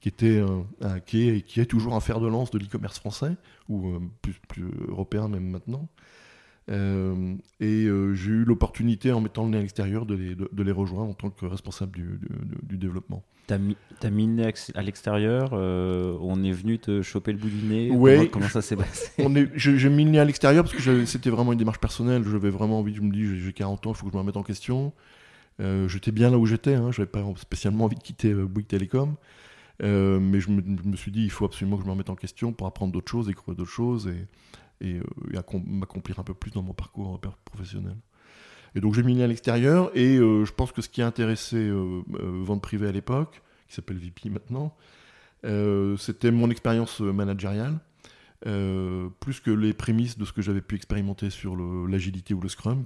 qui, 0.00 0.08
était, 0.08 0.26
euh, 0.40 0.98
qui, 1.06 1.28
est, 1.28 1.42
qui 1.42 1.60
est 1.60 1.66
toujours 1.66 1.94
un 1.94 2.00
fer 2.00 2.20
de 2.20 2.26
lance 2.26 2.50
de 2.50 2.58
l'e-commerce 2.58 2.98
français, 2.98 3.36
ou 3.68 3.88
euh, 3.88 4.00
plus, 4.20 4.34
plus 4.48 4.70
européen 4.88 5.28
même 5.28 5.48
maintenant. 5.48 5.88
Euh, 6.70 7.34
et 7.60 7.84
euh, 7.86 8.14
j'ai 8.14 8.30
eu 8.30 8.44
l'opportunité, 8.44 9.12
en 9.12 9.20
mettant 9.20 9.44
le 9.44 9.50
nez 9.50 9.58
à 9.58 9.60
l'extérieur, 9.60 10.06
de 10.06 10.14
les, 10.14 10.34
de, 10.34 10.48
de 10.52 10.62
les 10.62 10.72
rejoindre 10.72 11.10
en 11.10 11.14
tant 11.14 11.30
que 11.30 11.44
responsable 11.46 11.92
du, 11.92 12.02
du- 12.02 12.18
du- 12.18 12.66
du 12.66 12.78
développement. 12.78 13.24
T'as 13.48 13.58
mis, 13.58 13.76
mis 14.10 14.26
le 14.26 14.32
nez 14.34 14.52
à 14.74 14.82
l'extérieur. 14.82 15.50
euh, 15.54 16.16
on 16.20 16.42
est 16.44 16.52
venu 16.52 16.78
te 16.78 17.02
choper 17.02 17.32
le 17.32 17.38
bout 17.38 17.48
du 17.50 17.66
nez? 17.66 17.90
Ouais, 17.90 18.28
Comment, 18.32 18.46
ça 18.48 18.62
s'est 18.62 18.76
passé? 18.76 19.10
J'ai 19.56 19.88
mis 19.88 20.04
le 20.04 20.10
nez 20.10 20.20
à 20.20 20.24
l'extérieur 20.24 20.64
parce 20.64 20.74
que 20.76 21.04
c'était 21.04 21.30
vraiment 21.30 21.52
une 21.52 21.58
démarche 21.58 21.80
personnelle. 21.80 22.22
J'avais 22.24 22.50
vraiment 22.50 22.78
envie, 22.78 22.94
je 22.94 23.02
me 23.02 23.12
dis, 23.12 23.26
j'ai- 23.26 23.38
j'ai 23.38 23.52
40 23.52 23.86
ans, 23.86 23.90
il 23.90 23.96
faut 23.96 24.06
que 24.06 24.12
je 24.12 24.16
me 24.16 24.20
remette 24.20 24.36
en 24.36 24.42
question. 24.44 24.92
J'étais 25.58 26.12
bien 26.12 26.30
là 26.30 26.38
où 26.38 26.46
j'étais, 26.46 26.74
hein, 26.74 26.90
j'avais 26.92 27.06
pas 27.08 27.24
spécialement 27.36 27.84
envie 27.84 27.96
de 27.96 28.02
quitter 28.02 28.32
Bouygues 28.34 28.68
Télécom. 28.68 29.16
Mais 29.80 30.40
je 30.40 30.50
me, 30.50 30.62
je 30.82 30.88
me 30.88 30.96
suis 30.96 31.10
dit, 31.10 31.24
il 31.24 31.30
faut 31.30 31.44
absolument 31.44 31.76
que 31.76 31.82
je 31.82 31.86
me 31.86 31.92
remette 31.92 32.10
en 32.10 32.14
question 32.16 32.52
pour 32.52 32.66
apprendre 32.68 32.92
d'autres 32.92 33.10
choses, 33.10 33.26
découvrir 33.26 33.56
d'autres 33.56 33.70
choses 33.70 34.06
et, 34.08 34.26
et, 34.82 34.96
euh, 34.98 35.02
et 35.32 35.36
accom- 35.36 35.64
m'accomplir 35.66 36.18
un 36.18 36.24
peu 36.24 36.34
plus 36.34 36.50
dans 36.50 36.62
mon 36.62 36.74
parcours 36.74 37.20
euh, 37.24 37.28
professionnel. 37.46 37.96
Et 38.74 38.80
donc 38.80 38.94
j'ai 38.94 39.02
mis 39.02 39.22
à 39.22 39.26
l'extérieur 39.26 39.90
et 39.94 40.18
euh, 40.18 40.44
je 40.44 40.52
pense 40.52 40.72
que 40.72 40.82
ce 40.82 40.88
qui 40.90 41.00
a 41.02 41.06
intéressé 41.06 41.70
Vente 42.08 42.62
Privée 42.62 42.88
à 42.88 42.92
l'époque, 42.92 43.42
qui 43.68 43.74
s'appelle 43.74 43.98
VP 43.98 44.28
maintenant, 44.30 44.76
c'était 45.98 46.30
mon 46.30 46.50
expérience 46.50 47.00
managériale. 47.00 47.78
Plus 49.20 49.40
que 49.40 49.50
les 49.52 49.72
prémices 49.72 50.18
de 50.18 50.24
ce 50.24 50.32
que 50.32 50.42
j'avais 50.42 50.62
pu 50.62 50.74
expérimenter 50.74 51.30
sur 51.30 51.54
l'agilité 51.86 52.34
ou 52.34 52.40
le 52.40 52.48
Scrum. 52.48 52.82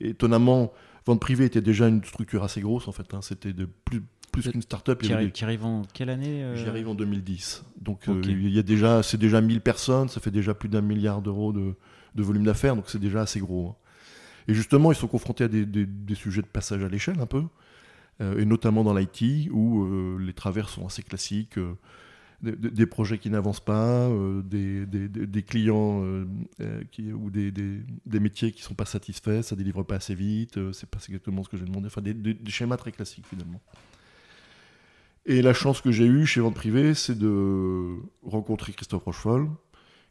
Étonnamment, 0.00 0.72
vente 1.06 1.20
privée 1.20 1.44
était 1.44 1.60
déjà 1.62 1.86
une 1.86 2.02
structure 2.02 2.42
assez 2.42 2.60
grosse 2.60 2.88
en 2.88 2.92
fait. 2.92 3.14
hein. 3.14 3.20
C'était 3.22 3.52
de 3.52 3.66
plus, 3.66 4.02
plus 4.34 4.50
qu'une 4.52 4.62
start-up. 4.62 5.00
qui, 5.00 5.12
arrive, 5.12 5.26
des- 5.28 5.32
qui 5.32 5.44
arrive 5.44 5.64
en 5.64 5.82
quelle 5.92 6.10
année 6.10 6.42
euh 6.44 6.56
J'y 6.56 6.68
arrive 6.68 6.88
en 6.88 6.94
2010. 6.94 7.64
Donc 7.80 8.08
euh, 8.08 8.20
il 8.24 8.48
y 8.50 8.58
a 8.58 8.62
déjà, 8.62 9.02
c'est 9.02 9.16
déjà 9.18 9.40
1000 9.40 9.60
personnes, 9.60 10.08
ça 10.08 10.20
fait 10.20 10.30
déjà 10.30 10.54
plus 10.54 10.68
d'un 10.68 10.80
milliard 10.82 11.22
d'euros 11.22 11.52
de, 11.52 11.74
de 12.14 12.22
volume 12.22 12.44
d'affaires, 12.44 12.76
donc 12.76 12.84
c'est 12.88 12.98
déjà 13.00 13.22
assez 13.22 13.40
gros. 13.40 13.68
hein. 13.70 13.76
Et 14.48 14.52
justement, 14.54 14.92
ils 14.92 14.96
sont 14.96 15.08
confrontés 15.08 15.44
à 15.44 15.48
des, 15.48 15.64
des- 15.64 15.86
des 15.86 16.14
sujets 16.14 16.42
de 16.42 16.46
passage 16.46 16.82
à 16.84 16.88
l'échelle 16.88 17.18
un 17.20 17.26
peu, 17.26 17.44
euh, 18.20 18.38
et 18.38 18.44
notamment 18.44 18.84
dans 18.84 18.94
l'IT, 18.94 19.48
où 19.50 19.84
euh, 19.84 20.18
les 20.20 20.34
travers 20.34 20.68
sont 20.68 20.86
assez 20.86 21.02
classiques. 21.02 21.56
euh, 21.58 21.74
des, 22.42 22.84
projets 22.84 23.16
qui 23.16 23.30
n'avancent 23.30 23.64
pas, 23.64 24.06
des, 24.44 24.84
des- 24.84 25.08
des- 25.08 25.26
des 25.26 25.42
clients 25.42 26.04
qui, 26.90 27.10
ou 27.10 27.30
des, 27.30 27.50
métiers 28.20 28.52
qui 28.52 28.60
ne 28.60 28.64
sont 28.66 28.74
pas 28.74 28.84
satisfaits, 28.84 29.40
ça 29.40 29.56
délivre 29.56 29.82
pas 29.82 29.94
assez 29.94 30.14
vite, 30.14 30.58
c'est 30.72 30.88
pas 30.90 30.98
exactement 31.08 31.42
ce 31.42 31.48
que 31.48 31.56
j'ai 31.56 31.64
demandé, 31.64 31.86
enfin 31.86 32.02
des 32.02 32.36
schémas 32.48 32.76
très 32.76 32.92
classiques 32.92 33.24
finalement. 33.26 33.62
Et 35.26 35.40
la 35.40 35.54
chance 35.54 35.80
que 35.80 35.90
j'ai 35.90 36.06
eue 36.06 36.26
chez 36.26 36.40
Vente 36.40 36.54
Privée, 36.54 36.94
c'est 36.94 37.18
de 37.18 37.96
rencontrer 38.22 38.72
Christophe 38.72 39.04
Rochefol, 39.04 39.48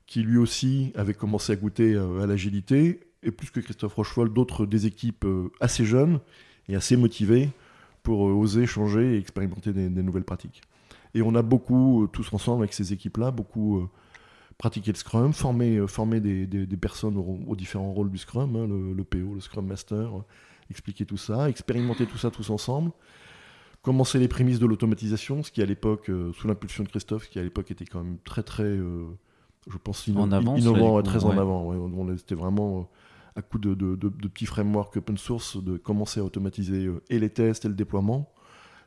qui 0.07 0.21
lui 0.21 0.37
aussi 0.37 0.91
avait 0.95 1.13
commencé 1.13 1.53
à 1.53 1.55
goûter 1.55 1.93
euh, 1.93 2.21
à 2.21 2.27
l'agilité, 2.27 2.99
et 3.21 3.31
plus 3.31 3.51
que 3.51 3.59
Christophe 3.59 3.93
Rochefol, 3.93 4.33
d'autres 4.33 4.65
des 4.65 4.85
équipes 4.85 5.25
euh, 5.25 5.51
assez 5.59 5.85
jeunes 5.85 6.19
et 6.67 6.75
assez 6.75 6.97
motivées 6.97 7.49
pour 8.01 8.27
euh, 8.27 8.31
oser 8.31 8.65
changer 8.65 9.15
et 9.15 9.17
expérimenter 9.17 9.71
des, 9.71 9.89
nouvelles 9.89 10.23
pratiques. 10.23 10.61
Et 11.13 11.21
on 11.21 11.35
a 11.35 11.41
beaucoup, 11.43 12.07
tous 12.11 12.33
ensemble 12.33 12.63
avec 12.63 12.73
ces 12.73 12.91
équipes-là, 12.91 13.31
beaucoup 13.31 13.87
pratiqué 14.57 14.91
le 14.91 14.97
Scrum, 14.97 15.33
formé, 15.33 15.77
euh, 15.77 15.87
formé 15.87 16.19
des, 16.19 16.77
personnes 16.77 17.17
aux, 17.17 17.55
différents 17.55 17.91
rôles 17.91 18.11
du 18.11 18.17
Scrum, 18.17 18.55
hein, 18.55 18.67
le, 18.67 18.93
le 18.93 19.03
PO, 19.03 19.35
le 19.35 19.41
Scrum 19.41 19.65
Master, 19.65 20.11
expliquer 20.69 21.05
tout 21.05 21.17
ça, 21.17 21.49
expérimenter 21.49 22.05
tout 22.05 22.17
ça 22.17 22.31
tous 22.31 22.49
ensemble 22.49 22.91
commencer 23.83 24.17
les 24.17 24.27
prémices 24.27 24.59
de 24.59 24.65
l'automatisation, 24.65 25.43
ce 25.43 25.51
qui 25.51 25.61
à 25.61 25.65
l'époque, 25.65 26.09
euh, 26.09 26.31
sous 26.33 26.47
l'impulsion 26.47 26.83
de 26.83 26.89
Christophe, 26.89 27.29
qui 27.29 27.37
à 27.37 27.43
l'époque 27.43 27.69
était 27.69 27.85
quand 27.85 28.03
même 28.03 28.17
très 28.23 28.41
très, 28.41 28.63
euh, 28.63 29.05
je 29.69 29.77
pense, 29.77 30.07
inno- 30.07 30.21
En 30.21 30.31
avance, 30.31 30.59
innovant 30.59 30.95
là, 30.97 31.03
coup, 31.03 31.09
très 31.09 31.25
en 31.25 31.29
avant. 31.37 31.65
ouais. 31.65 32.17
C'était 32.17 32.35
vraiment 32.35 32.79
euh, 32.79 33.39
à 33.39 33.41
coup 33.41 33.59
de, 33.59 33.73
de- 33.75 33.95
de- 33.95 34.09
de 34.09 34.27
petits 34.27 34.45
frameworks 34.47 34.97
open 34.97 35.17
source 35.17 35.61
de 35.63 35.77
commencer 35.77 36.19
à 36.19 36.23
automatiser 36.23 36.89
et 37.09 37.19
les 37.19 37.29
tests 37.29 37.65
et 37.65 37.67
le 37.67 37.73
déploiement. 37.75 38.31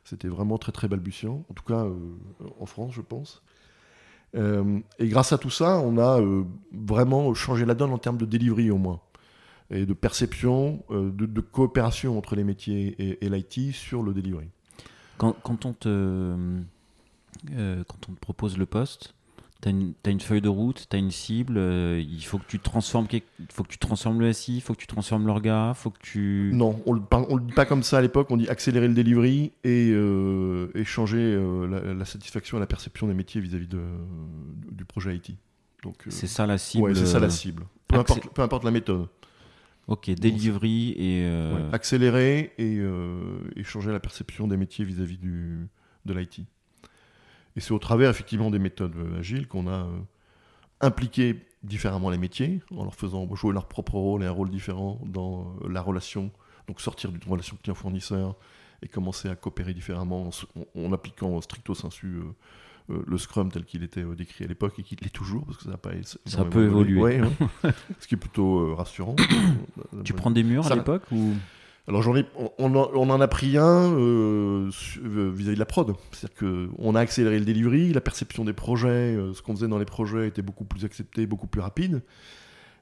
C'était 0.03 0.29
vraiment 0.29 0.57
très 0.57 0.71
très 0.71 0.87
balbutiant, 0.87 1.45
en 1.49 1.53
tout 1.53 1.63
cas 1.65 1.85
en 2.59 2.65
France, 2.65 2.93
je 2.93 3.01
pense. 3.01 3.43
Et 4.35 5.07
grâce 5.07 5.33
à 5.33 5.37
tout 5.37 5.49
ça, 5.49 5.79
on 5.79 5.97
a 5.97 6.21
vraiment 6.71 7.33
changé 7.33 7.65
la 7.65 7.73
donne 7.75 7.91
en 7.91 7.97
termes 7.97 8.17
de 8.17 8.25
delivery 8.25 8.71
au 8.71 8.77
moins, 8.77 9.01
et 9.69 9.85
de 9.85 9.93
perception, 9.93 10.83
euh, 10.91 11.11
de, 11.11 11.25
de 11.25 11.41
coopération 11.41 12.17
entre 12.17 12.35
les 12.35 12.43
métiers 12.45 12.95
et, 12.99 13.25
et 13.25 13.29
l'IT 13.29 13.73
sur 13.73 14.01
le 14.01 14.13
delivery. 14.13 14.47
Quand, 15.17 15.33
quand 15.43 15.65
on 15.65 15.73
te, 15.73 15.89
euh, 15.89 17.83
quand 17.87 18.09
on 18.09 18.13
te 18.13 18.19
propose 18.19 18.57
le 18.57 18.65
poste, 18.65 19.13
tu 19.61 19.69
as, 19.69 20.09
une 20.11 20.19
feuille 20.19 20.41
de 20.41 20.49
route, 20.49 20.85
tu 20.89 20.95
as 20.95 20.99
une 20.99 21.09
cible, 21.09 21.55
euh, 21.57 21.99
il 21.99 22.23
faut 22.23 22.37
que 22.37 22.45
tu 22.47 22.59
transformes 22.59 23.07
quelque- 23.07 23.25
faut 23.51 23.63
que 23.63 23.69
tu 23.69 23.79
transformes 23.79 24.19
le 24.19 24.31
SI, 24.31 24.57
il 24.57 24.61
faut 24.61 24.73
que 24.75 24.79
tu 24.79 24.85
transformes 24.87 25.25
l'orga, 25.25 25.69
il 25.75 25.75
faut 25.75 25.89
que 25.89 25.97
tu... 25.99 26.51
Non, 26.53 26.79
on 26.85 26.91
on 27.11 27.35
le 27.35 27.41
dit 27.41 27.53
pas 27.53 27.65
comme 27.65 27.81
ça 27.81 27.97
à 27.97 28.01
l'époque, 28.01 28.27
on 28.29 28.37
dit 28.37 28.47
accélérer 28.49 28.87
le 28.87 28.93
delivery 28.93 29.53
et, 29.63 29.89
euh, 29.91 30.69
et 30.75 30.83
changer 30.85 31.35
la, 31.69 31.93
la 31.95 32.05
satisfaction 32.05 32.57
et 32.57 32.59
la 32.59 32.67
perception 32.67 33.07
des 33.07 33.15
métiers 33.15 33.41
vis-à-vis 33.41 33.67
de- 33.67 33.81
du 34.71 34.85
projet 34.85 35.15
IT. 35.15 35.31
C'est 36.09 36.27
ça 36.27 36.45
la 36.45 36.57
cible. 36.59 36.83
ouais, 36.83 36.95
c'est 36.95 37.05
ça 37.07 37.19
la 37.19 37.29
cible. 37.31 37.63
Peu 37.87 37.95
accé- 37.97 38.11
importe, 38.19 38.33
peu 38.33 38.41
importe 38.43 38.63
la 38.63 38.71
méthode. 38.71 39.07
Ok, 39.87 40.09
delivery 40.11 40.91
et. 40.97 41.23
euh, 41.25 41.55
Ouais, 41.69 41.73
accélérer 41.75 42.53
et, 42.57 42.77
euh, 42.79 43.39
et 43.55 43.63
changer 43.63 43.91
la 43.91 43.99
perception 43.99 44.47
des 44.47 44.57
métiers 44.57 44.83
vis-à-vis 44.85 45.17
du, 45.17 45.67
de 46.05 46.13
l'IT. 46.13 46.39
Et 47.55 47.59
c'est 47.59 47.71
au 47.71 47.79
travers 47.79 48.09
effectivement 48.09 48.51
des 48.51 48.59
méthodes 48.59 48.95
euh, 48.97 49.19
agiles 49.19 49.47
qu'on 49.47 49.67
a 49.67 49.85
euh, 49.85 49.99
impliqué 50.81 51.45
différemment 51.63 52.09
les 52.09 52.17
métiers, 52.17 52.61
en 52.75 52.83
leur 52.83 52.95
faisant 52.95 53.33
jouer 53.35 53.53
leur 53.53 53.67
propre 53.67 53.95
rôle 53.95 54.23
et 54.23 54.27
un 54.27 54.31
rôle 54.31 54.49
différent 54.49 54.99
dans 55.05 55.55
la 55.67 55.81
relation, 55.81 56.31
donc 56.67 56.81
sortir 56.81 57.11
d'une 57.11 57.23
relation 57.27 57.57
client-fournisseur 57.63 58.35
et 58.83 58.87
commencer 58.87 59.27
à 59.29 59.35
coopérer 59.35 59.73
différemment 59.73 60.25
en, 60.25 60.29
s- 60.29 60.45
en- 60.75 60.81
en 60.83 60.93
appliquant 60.93 61.39
stricto 61.41 61.73
sensu 61.73 62.19
le 62.89 63.17
Scrum 63.17 63.51
tel 63.51 63.65
qu'il 63.65 63.83
était 63.83 64.03
euh, 64.03 64.15
décrit 64.15 64.45
à 64.45 64.47
l'époque 64.47 64.79
et 64.79 64.83
qu'il 64.83 64.97
l'est 65.01 65.09
toujours, 65.13 65.45
parce 65.45 65.57
que 65.57 65.63
ça 65.65 65.71
n'a 65.71 65.77
pas 65.77 65.91
Ça 66.25 66.45
peut 66.45 66.65
évoluer. 66.65 67.01
Ouais, 67.01 67.21
ouais. 67.21 67.71
Ce 67.99 68.07
qui 68.07 68.15
est 68.15 68.17
plutôt 68.17 68.59
euh, 68.59 68.73
rassurant. 68.73 69.15
Tu 70.03 70.13
prends 70.13 70.31
des 70.31 70.43
murs 70.43 70.63
Ça- 70.65 70.73
à 70.73 70.77
l'époque 70.77 71.03
ou? 71.11 71.33
Alors 71.89 72.01
j'en 72.01 72.17
ai, 72.17 72.25
on, 72.35 72.51
on 72.59 73.09
en, 73.09 73.21
a 73.21 73.27
pris 73.29 73.55
un 73.57 73.93
euh, 73.93 74.69
euh, 75.05 75.31
vis-à-vis 75.33 75.55
de 75.55 75.59
la 75.59 75.65
prod. 75.65 75.95
C'est-à-dire 76.11 76.35
qu'on 76.75 76.95
a 76.95 76.99
accéléré 76.99 77.39
le 77.39 77.45
delivery, 77.45 77.93
la 77.93 78.01
perception 78.01 78.43
des 78.43 78.51
projets, 78.51 79.15
euh, 79.15 79.33
ce 79.33 79.41
qu'on 79.41 79.55
faisait 79.55 79.69
dans 79.69 79.77
les 79.77 79.85
projets 79.85 80.27
était 80.27 80.41
beaucoup 80.41 80.65
plus 80.65 80.83
accepté, 80.83 81.25
beaucoup 81.25 81.47
plus 81.47 81.61
rapide, 81.61 82.03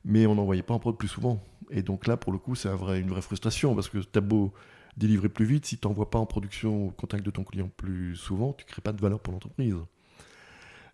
mais 0.06 0.26
on 0.26 0.34
n'en 0.34 0.46
voyait 0.46 0.64
pas 0.64 0.74
en 0.74 0.80
prod 0.80 0.98
plus 0.98 1.08
souvent. 1.08 1.40
Et 1.70 1.84
donc 1.84 2.08
là, 2.08 2.18
pour 2.18 2.32
le 2.34 2.40
coup, 2.40 2.56
c'est 2.56 2.68
un 2.70 2.76
vrai, 2.76 3.00
une 3.00 3.10
vraie 3.10 3.22
frustration, 3.22 3.76
parce 3.76 3.90
que 3.90 4.00
t'as 4.00 4.22
beau 4.22 4.54
délivrer 4.98 5.30
plus 5.30 5.46
vite, 5.46 5.68
si 5.68 5.78
tu 5.78 5.88
n'envoies 5.88 6.10
pas 6.10 6.18
en 6.20 6.26
production 6.26 6.88
au 6.88 6.90
contact 6.90 7.24
de 7.24 7.30
ton 7.30 7.44
client 7.44 7.70
plus 7.78 8.16
souvent, 8.16 8.54
tu 8.54 8.66
crées 8.66 8.82
pas 8.82 8.92
de 8.94 9.02
valeur 9.02 9.20
pour 9.20 9.34
l'entreprise. 9.34 9.76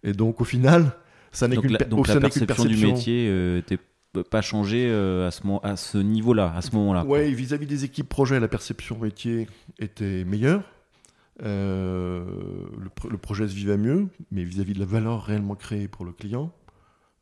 Et 0.03 0.13
donc 0.13 0.41
au 0.41 0.43
final, 0.45 0.93
ça 1.31 1.47
n'est 1.47 1.55
qu'une 1.61 1.71
per- 1.77 1.85
donc 1.85 2.07
la 2.07 2.13
perception 2.21 2.63
du 2.65 2.75
métier 2.93 3.27
euh, 3.29 3.61
t'es 3.61 3.77
p- 3.77 4.23
pas 4.23 4.41
changée 4.41 4.87
euh, 4.89 5.27
à 5.27 5.31
ce, 5.31 5.45
mo- 5.45 5.59
à 5.63 5.75
ce 5.77 5.97
niveau-là, 5.97 6.53
à 6.55 6.61
ce 6.61 6.75
moment-là. 6.75 7.05
Ouais, 7.05 7.29
vis-à-vis 7.31 7.67
des 7.67 7.83
équipes 7.85 8.09
projet, 8.09 8.39
la 8.39 8.47
perception 8.47 8.97
métier 8.99 9.47
était 9.79 10.23
meilleure. 10.25 10.63
Euh, 11.43 12.23
le, 12.77 12.89
pro- 12.89 13.09
le 13.09 13.17
projet 13.17 13.47
se 13.47 13.53
vivait 13.55 13.77
mieux, 13.77 14.07
mais 14.31 14.43
vis-à-vis 14.43 14.73
de 14.73 14.79
la 14.79 14.85
valeur 14.85 15.23
réellement 15.23 15.55
créée 15.55 15.87
pour 15.87 16.05
le 16.05 16.11
client, 16.11 16.51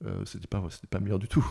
euh, 0.06 0.24
c'était 0.26 0.48
pas, 0.48 0.64
c'était 0.72 0.88
pas 0.88 1.00
meilleur 1.00 1.20
du 1.20 1.28
tout. 1.28 1.46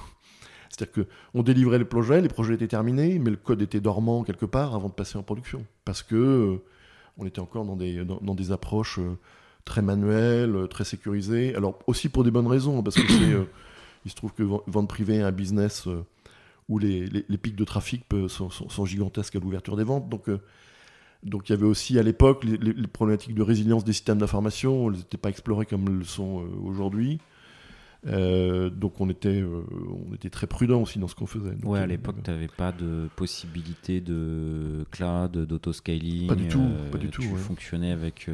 C'est-à-dire 0.69 0.93
que 0.93 1.07
on 1.35 1.43
délivrait 1.43 1.79
les 1.79 1.85
projets, 1.85 2.21
les 2.21 2.29
projets 2.29 2.55
étaient 2.55 2.69
terminés, 2.69 3.19
mais 3.19 3.31
le 3.31 3.37
code 3.37 3.63
était 3.63 3.81
dormant 3.81 4.23
quelque 4.23 4.45
part 4.47 4.75
avant 4.75 4.89
de 4.89 4.93
passer 4.95 5.17
en 5.17 5.23
production, 5.23 5.65
parce 5.85 6.03
que 6.03 6.15
euh, 6.15 6.57
on 7.17 7.27
était 7.27 7.41
encore 7.41 7.65
dans 7.65 7.77
des, 7.77 8.05
dans, 8.05 8.19
dans 8.21 8.35
des 8.35 8.53
approches 8.53 8.99
euh, 8.99 9.17
très 9.69 9.83
manuelles, 9.83 10.55
euh, 10.57 10.67
très 10.67 10.85
sécurisées. 10.85 11.55
Alors 11.55 11.79
aussi 11.87 12.09
pour 12.09 12.25
des 12.25 12.31
bonnes 12.33 12.47
raisons, 12.49 12.83
parce 12.83 12.97
que 12.97 13.07
c'est, 13.07 13.33
euh, 13.33 13.45
il 14.05 14.11
se 14.11 14.17
trouve 14.17 14.33
que 14.33 14.43
ven- 14.43 14.61
vente 14.67 14.89
privée 14.89 15.17
est 15.17 15.23
un 15.23 15.31
business 15.33 15.87
euh, 15.87 16.03
où 16.69 16.79
les, 16.79 17.07
les- 17.07 17.25
les 17.29 17.39
pics 17.39 17.57
de 17.57 17.65
trafic 17.65 18.05
sont, 18.29 18.51
sont- 18.51 18.69
sont 18.69 18.85
gigantesques 18.87 19.37
à 19.37 19.39
l'ouverture 19.41 19.77
des 19.77 19.85
ventes. 19.85 20.09
Donc, 20.09 20.29
euh, 20.29 20.39
donc 21.25 21.49
il 21.49 21.53
y 21.53 21.55
avait 21.55 21.67
aussi 21.67 21.99
à 21.99 22.03
l'époque 22.03 22.45
les, 22.45 22.87
problématiques 22.89 23.35
de 23.35 23.43
résilience 23.43 23.85
des 23.85 23.93
systèmes 23.93 24.19
d'information, 24.19 24.91
elles 24.91 24.99
n'étaient 24.99 25.17
pas 25.19 25.31
explorées 25.31 25.67
comme 25.67 25.85
elles 25.89 25.99
le 25.99 26.05
sont 26.05 26.45
aujourd'hui. 26.65 27.19
Euh, 28.07 28.71
donc 28.71 29.01
on 29.01 29.11
était, 29.11 29.41
euh, 29.41 29.63
on 30.09 30.15
était 30.15 30.31
très 30.31 30.47
prudent 30.47 30.81
aussi 30.83 31.01
dans 31.01 31.09
ce 31.09 31.17
qu'on 31.17 31.27
faisait. 31.27 31.51
Donc, 31.57 31.73
Ouais, 31.73 31.81
à 31.81 31.83
euh, 31.83 31.87
l'époque, 31.87 32.17
tu 32.23 32.31
n'avais 32.31 32.47
pas 32.47 32.71
de 32.71 33.09
possibilité 33.17 34.01
de 34.01 34.85
cloud, 34.93 35.33
d'autoscaling. 35.37 36.29
Pas 36.29 36.37
du 36.37 36.47
tout, 36.47 36.69
pas 36.93 36.99
du 36.99 37.09
tout, 37.09 37.23
Tu 37.23 37.29
ouais. 37.29 37.39
fonctionnais 37.39 37.91
avec 37.91 38.27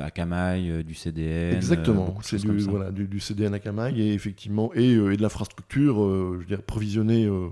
Akamai, 0.00 0.68
euh, 0.70 0.82
du 0.82 0.94
CDN. 0.94 1.52
euh, 1.52 1.56
Exactement, 1.56 2.18
c'est 2.22 2.38
du, 2.38 2.58
voilà, 2.60 2.90
du, 2.90 3.06
du 3.06 3.20
CDN 3.20 3.54
Akamai 3.54 3.92
et 3.98 4.12
effectivement 4.14 4.72
et, 4.74 4.94
euh, 4.94 5.12
et 5.12 5.16
de 5.16 5.22
l'infrastructure, 5.22 6.02
euh, 6.04 6.32
je 6.34 6.38
veux 6.40 6.44
dire 6.46 6.62
provisionnée 6.62 7.24
euh, 7.26 7.48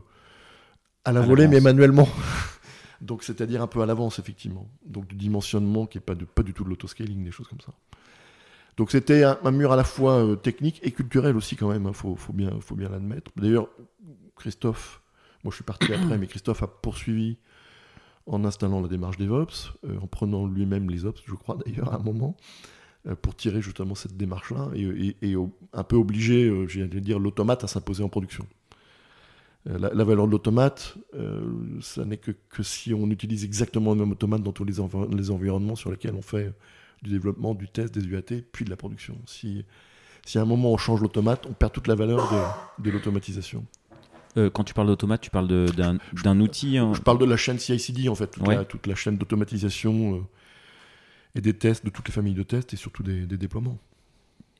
à 1.04 1.12
la 1.12 1.20
À 1.20 1.22
volée 1.22 1.48
mais 1.48 1.60
manuellement. 1.60 2.08
Donc 3.00 3.22
c'est-à-dire 3.22 3.60
un 3.62 3.66
peu 3.66 3.82
à 3.82 3.86
l'avance 3.86 4.18
effectivement. 4.18 4.68
Donc 4.86 5.06
du 5.06 5.14
dimensionnement 5.16 5.86
qui 5.86 5.98
est 5.98 6.00
pas 6.00 6.14
de 6.14 6.24
pas 6.24 6.42
du 6.42 6.54
tout 6.54 6.64
de 6.64 6.70
l'autoscaling, 6.70 7.22
des 7.24 7.30
choses 7.30 7.48
comme 7.48 7.60
ça. 7.60 7.72
Donc 8.76 8.90
c'était 8.90 9.22
un, 9.22 9.38
un 9.44 9.50
mur 9.50 9.72
à 9.72 9.76
la 9.76 9.84
fois 9.84 10.24
euh, 10.24 10.36
technique 10.36 10.80
et 10.82 10.90
culturel 10.90 11.36
aussi 11.36 11.54
quand 11.56 11.68
même. 11.68 11.84
Il 11.86 11.94
faut, 11.94 12.16
faut 12.16 12.32
bien 12.32 12.50
faut 12.60 12.74
bien 12.76 12.88
l'admettre. 12.88 13.30
D'ailleurs 13.36 13.68
Christophe, 14.36 15.02
moi 15.44 15.50
je 15.50 15.56
suis 15.56 15.64
parti 15.64 15.92
après, 15.92 16.18
mais 16.18 16.26
Christophe 16.26 16.62
a 16.62 16.66
poursuivi 16.66 17.36
en 18.26 18.44
installant 18.44 18.80
la 18.80 18.88
démarche 18.88 19.18
DevOps, 19.18 19.74
euh, 19.84 19.98
en 20.00 20.06
prenant 20.06 20.46
lui-même 20.46 20.90
les 20.90 21.04
Ops, 21.04 21.20
je 21.26 21.34
crois 21.34 21.58
d'ailleurs 21.66 21.92
à 21.92 21.96
un 21.96 22.02
moment 22.02 22.36
euh, 23.06 23.14
pour 23.14 23.34
tirer 23.36 23.60
justement 23.60 23.94
cette 23.94 24.16
démarche-là 24.16 24.70
et, 24.74 25.36
un 25.72 25.82
peu 25.84 25.96
obliger, 25.96 26.44
euh, 26.44 26.66
j'allais 26.66 27.00
dire, 27.00 27.18
l'automate 27.18 27.64
à 27.64 27.66
s'imposer 27.66 28.02
en 28.02 28.08
production. 28.08 28.46
La, 29.66 30.04
valeur 30.04 30.26
de 30.26 30.32
l'automate, 30.32 30.98
ça 31.80 32.04
n'est 32.04 32.18
que, 32.18 32.62
si 32.62 32.92
on 32.92 33.08
utilise 33.08 33.46
exactement 33.46 33.94
le 33.94 34.00
même 34.00 34.12
automate 34.12 34.42
dans 34.42 34.52
tous 34.52 34.64
les, 34.64 34.78
env- 34.78 35.08
les 35.16 35.30
environnements 35.30 35.74
sur 35.74 35.90
lesquels 35.90 36.14
on 36.14 36.20
fait 36.20 36.52
du 37.02 37.08
développement, 37.08 37.54
du 37.54 37.66
test, 37.66 37.94
des 37.94 38.04
UAT, 38.04 38.42
puis 38.52 38.66
de 38.66 38.70
la 38.70 38.76
production. 38.76 39.16
Si, 39.24 39.64
si 40.26 40.36
à 40.36 40.42
un 40.42 40.44
moment 40.44 40.70
on 40.70 40.76
change 40.76 41.00
l'automate, 41.00 41.46
on 41.48 41.54
perd 41.54 41.72
toute 41.72 41.88
la 41.88 41.94
valeur 41.94 42.30
de 42.78 42.90
l'automatisation. 42.90 43.64
Euh, 44.36 44.50
quand 44.50 44.64
tu 44.64 44.74
parles 44.74 44.88
d'automate, 44.88 45.20
tu 45.20 45.30
parles 45.30 45.46
d'un 45.46 46.40
outil. 46.40 46.78
hein. 46.78 46.92
Je 46.94 47.00
parle 47.00 47.18
de 47.18 47.24
la 47.24 47.36
chaîne 47.36 47.58
CI/CD 47.58 48.08
en 48.08 48.14
fait, 48.14 48.26
toute, 48.28 48.46
Ouais. 48.46 48.56
la, 48.56 48.64
toute 48.64 48.86
la 48.86 48.94
chaîne 48.94 49.16
d'automatisation 49.16 50.16
euh, 50.16 50.20
et 51.36 51.40
des 51.40 51.54
tests, 51.54 51.84
de 51.84 51.90
toutes 51.90 52.08
les 52.08 52.12
familles 52.14 52.34
de 52.34 52.42
tests 52.42 52.72
et 52.74 52.76
surtout 52.76 53.02
des, 53.02 53.26
des 53.26 53.36
déploiements. 53.36 53.78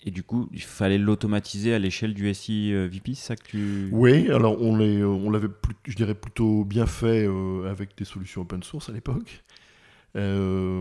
Et 0.07 0.11
du 0.11 0.23
coup, 0.23 0.49
il 0.52 0.61
fallait 0.61 0.99
l'automatiser 0.99 1.73
à 1.73 1.78
l'échelle 1.78 2.12
du 2.14 2.33
SI 2.35 2.73
euh, 2.73 2.87
VP, 2.93 3.14
c'est 3.14 3.26
ça 3.28 3.37
que 3.37 3.45
tu. 3.45 3.88
Oui, 3.90 4.31
alors 4.31 4.61
on 4.61 4.76
l'avait, 4.76 5.49
je 5.87 5.95
dirais 5.97 6.14
plutôt 6.14 6.64
bien 6.64 6.87
fait 6.87 7.26
euh, 7.26 7.71
avec 7.71 7.97
des 7.97 8.04
solutions 8.04 8.43
open 8.43 8.62
source 8.62 8.90
à 8.90 8.93
l'époque. 8.93 9.43
Euh, 10.16 10.81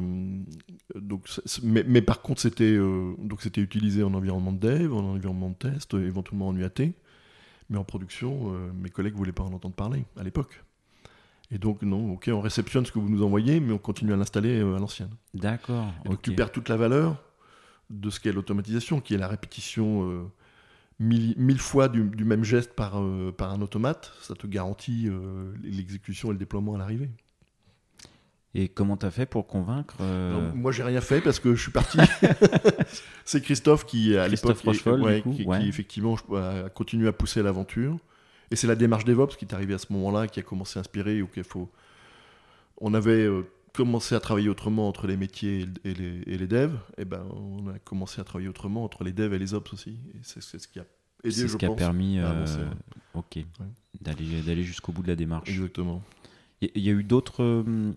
donc, 0.93 1.25
mais, 1.63 1.83
mais 1.87 2.01
par 2.01 2.21
contre, 2.21 2.41
c'était 2.41 2.65
euh, 2.65 3.13
donc 3.17 3.41
c'était 3.41 3.61
utilisé 3.61 4.03
en 4.03 4.13
environnement 4.13 4.51
de 4.51 4.59
dev, 4.59 4.93
en 4.93 5.03
environnement 5.15 5.49
de 5.49 5.55
test, 5.71 5.93
éventuellement 5.95 6.49
en 6.49 6.55
UAT. 6.57 6.91
Mais 7.73 7.79
en 7.79 7.83
production, 7.83 8.53
euh, 8.53 8.71
mes 8.71 8.91
collègues 8.91 9.15
voulaient 9.15 9.31
pas 9.31 9.41
en 9.41 9.51
entendre 9.51 9.73
parler 9.73 10.05
à 10.15 10.23
l'époque. 10.23 10.63
Et 11.49 11.57
donc, 11.57 11.81
non, 11.81 12.13
ok, 12.13 12.29
on 12.31 12.39
réceptionne 12.39 12.85
ce 12.85 12.91
que 12.91 12.99
vous 12.99 13.09
nous 13.09 13.23
envoyez, 13.23 13.59
mais 13.59 13.73
on 13.73 13.79
continue 13.79 14.13
à 14.13 14.15
l'installer 14.15 14.59
euh, 14.59 14.75
à 14.75 14.79
l'ancienne. 14.79 15.09
D'accord. 15.33 15.87
Et 16.05 16.09
donc 16.09 16.21
tu 16.21 16.35
perds 16.35 16.51
toute 16.51 16.69
la 16.69 16.77
valeur 16.77 17.17
de 17.89 18.11
ce 18.11 18.19
qu'est 18.19 18.31
l'automatisation, 18.31 19.01
qui 19.01 19.15
est 19.15 19.17
la 19.17 19.27
répétition 19.27 20.07
euh, 20.07 20.23
mille, 20.99 21.33
mille 21.37 21.57
fois 21.59 21.89
du, 21.89 22.03
du 22.03 22.25
même 22.25 22.43
geste 22.43 22.73
par, 22.73 23.01
euh, 23.01 23.33
par 23.35 23.51
un 23.51 23.61
automate. 23.61 24.13
Ça 24.21 24.35
te 24.35 24.45
garantit 24.45 25.09
l'exécution 25.63 26.29
et 26.29 26.33
le 26.33 26.37
déploiement 26.37 26.75
à 26.75 26.77
l'arrivée. 26.77 27.09
Et 28.55 28.67
comment 28.67 28.97
t'as 28.97 29.09
fait 29.09 29.25
pour 29.25 29.47
convaincre 29.47 29.95
euh, 30.01 30.37
Alors, 30.37 30.55
Moi, 30.55 30.71
j'ai 30.71 30.83
rien 30.83 31.01
fait 31.01 31.21
parce 31.21 31.39
que 31.39 31.55
je 31.55 31.61
suis 31.61 31.71
parti. 31.71 31.97
C'est 33.25 33.41
Christophe 33.41 33.85
qui, 33.85 34.15
à 34.15 34.27
l'époque, 34.27 34.57
ouais, 34.85 35.23
qui, 35.23 35.45
qui, 35.45 35.67
effectivement 35.67 36.15
je- 36.15 36.35
a 36.35 36.69
continué 36.69 37.07
à 37.07 37.13
pousser 37.13 37.41
l'aventure. 37.41 37.97
Et 38.51 38.55
c'est 38.55 38.67
la 38.67 38.75
démarche 38.75 39.05
DevOps 39.05 39.35
qui 39.35 39.45
est 39.45 39.53
arrivée 39.55 39.73
à 39.73 39.79
ce 39.79 39.91
moment-là, 39.93 40.27
qui 40.27 40.39
a 40.39 40.43
commencé 40.43 40.77
à 40.77 40.81
inspirer. 40.81 41.21
ok, 41.23 41.41
faut... 41.41 41.71
On 42.77 42.93
avait 42.93 43.23
euh, 43.25 43.41
commencé 43.73 44.13
à 44.13 44.19
travailler 44.19 44.49
autrement 44.49 44.87
entre 44.87 45.07
les 45.07 45.17
métiers 45.17 45.65
et 45.83 45.93
les, 45.95 46.21
et 46.27 46.37
les 46.37 46.47
devs. 46.47 46.77
Et 46.97 47.05
ben, 47.05 47.25
on 47.31 47.67
a 47.69 47.79
commencé 47.79 48.21
à 48.21 48.23
travailler 48.23 48.49
autrement 48.49 48.83
entre 48.83 49.03
les 49.03 49.11
devs 49.11 49.33
et 49.33 49.39
les 49.39 49.55
ops 49.55 49.73
aussi. 49.73 49.97
C'est 50.21 50.41
ce 50.41 50.67
qui 50.67 50.79
a 50.79 50.85
aidé, 51.23 51.31
C'est 51.33 51.41
je 51.43 51.47
ce 51.47 51.57
qui 51.57 51.65
a 51.65 51.71
permis 51.71 52.19
euh, 52.19 52.45
ouais. 52.45 52.61
ok, 53.15 53.39
d'aller 54.01 54.63
jusqu'au 54.63 54.91
bout 54.91 55.01
de 55.01 55.07
la 55.07 55.15
démarche. 55.15 55.49
Exactement. 55.49 56.03
Il 56.61 56.81
y, 56.81 56.89
a 56.89 56.93
eu 56.93 57.03
d'autres 57.03 57.43
euh, 57.43 57.63
euh, 57.67 57.91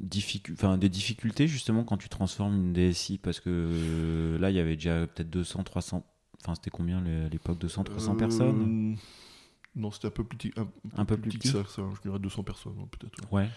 difficu- 0.00 0.52
enfin, 0.54 0.76
des 0.78 0.88
difficultés 0.88 1.46
justement 1.46 1.84
quand 1.84 1.96
tu 1.96 2.08
transformes 2.08 2.54
une 2.56 2.72
DSI 2.72 3.18
parce 3.18 3.40
que 3.40 3.48
euh, 3.50 4.38
là 4.38 4.50
il 4.50 4.56
y 4.56 4.60
avait 4.60 4.74
déjà 4.76 5.06
peut-être 5.06 5.30
200, 5.30 5.62
300, 5.62 6.04
enfin 6.42 6.54
c'était 6.54 6.70
combien 6.70 6.98
à 7.04 7.28
l'époque 7.28 7.58
200, 7.58 7.84
300 7.84 8.12
Euh, 8.12 8.16
personnes? 8.16 8.96
Non, 9.76 9.90
c'était 9.90 10.06
un 10.08 10.10
peu 10.10 10.24
plus 10.24 10.36
petit, 10.38 10.52
un, 10.56 10.68
Un 10.96 11.04
peu 11.04 11.16
plus 11.16 11.30
petit 11.30 11.38
petit 11.38 11.52
que 11.52 11.64
ça, 11.64 11.68
ça, 11.68 11.82
je 11.96 12.00
dirais 12.02 12.18
200 12.18 12.42
personnes 12.44 12.74
hein, 12.80 12.88
peut-être. 12.90 13.18
ouais. 13.32 13.42
Ouais. 13.42 13.48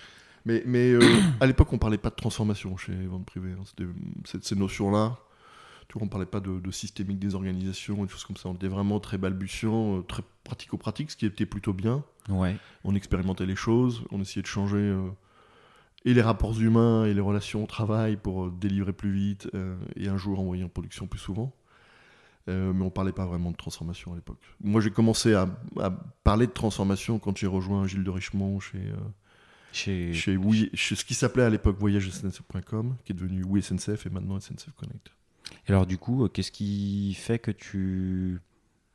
Mais, 0.46 0.64
mais 0.66 0.92
euh, 0.92 1.02
à 1.42 1.46
l'époque, 1.46 1.74
on 1.74 1.78
parlait 1.78 1.98
pas 1.98 2.10
de 2.10 2.16
transformation 2.16 2.76
chez 2.78 2.96
Vente 3.06 3.26
Privée. 3.26 3.52
hein. 3.52 3.64
Cette- 4.26 4.46
ces 4.46 4.56
notions-là, 4.56 5.20
tu 5.88 5.94
vois, 5.98 6.04
on 6.04 6.10
parlait 6.10 6.26
pas 6.26 6.42
de, 6.42 6.60
de 6.60 6.72
systémique 6.72 7.20
des 7.20 7.34
organisations, 7.36 8.04
des 8.04 8.10
choses 8.10 8.26
comme 8.26 8.36
ça. 8.38 8.50
On 8.50 8.56
était 8.56 8.68
vraiment 8.68 9.00
très 9.00 9.18
balbutiant, 9.18 10.00
euh, 10.00 10.02
très 10.02 10.24
pratico-pratique, 10.44 11.12
ce 11.12 11.18
qui 11.18 11.26
était 11.26 11.46
plutôt 11.46 11.74
bien. 11.74 12.04
Ouais. 12.30 12.58
On 12.84 12.96
expérimentait 12.96 13.46
les 13.46 13.56
choses, 13.56 14.04
on 14.12 14.20
essayait 14.22 14.42
de 14.42 14.48
changer 14.48 14.78
euh, 14.78 15.10
et 16.04 16.14
les 16.14 16.22
rapports 16.22 16.60
humains 16.60 17.06
et 17.06 17.14
les 17.14 17.22
relations 17.22 17.64
au 17.64 17.68
travail 17.68 18.18
pour 18.18 18.46
euh, 18.46 18.54
délivrer 18.60 18.94
plus 18.94 19.12
vite 19.12 19.50
euh, 19.54 19.78
et 19.96 20.10
un 20.10 20.18
jour 20.18 20.40
envoyer 20.40 20.64
en 20.64 20.70
production 20.70 21.08
plus 21.08 21.20
souvent. 21.20 21.54
Mais 22.50 22.82
on 22.82 22.90
parlait 22.90 23.12
pas 23.12 23.26
vraiment 23.26 23.52
de 23.52 23.58
transformation 23.58 24.14
à 24.14 24.16
l'époque. 24.16 24.40
Moi, 24.64 24.80
j'ai 24.80 24.90
commencé 24.90 25.34
à, 25.34 25.50
à 25.82 25.90
parler 26.24 26.48
de 26.48 26.54
transformation 26.54 27.20
quand 27.20 27.36
j'ai 27.36 27.46
rejoint 27.46 27.86
Gilles 27.88 28.06
de 28.06 28.10
Richemont 28.10 28.62
chez, 28.62 28.80
Chez... 29.74 30.14
chez, 30.14 30.38
oui, 30.38 30.70
chez 30.74 30.96
ce 30.96 31.04
qui 31.04 31.14
s'appelait 31.14 31.44
à 31.44 31.50
l'époque 31.50 31.78
voyagesncf.com, 31.78 32.96
qui 33.04 33.12
est 33.12 33.16
devenu 33.16 33.44
Oui 33.44 33.62
SNCF 33.62 34.06
et 34.06 34.10
maintenant 34.10 34.40
SNCF 34.40 34.72
Connect. 34.78 35.12
Et 35.68 35.70
alors 35.70 35.86
du 35.86 35.98
coup, 35.98 36.28
qu'est-ce 36.30 36.52
qui 36.52 37.14
fait 37.14 37.40
que 37.40 37.52
tu... 37.52 38.40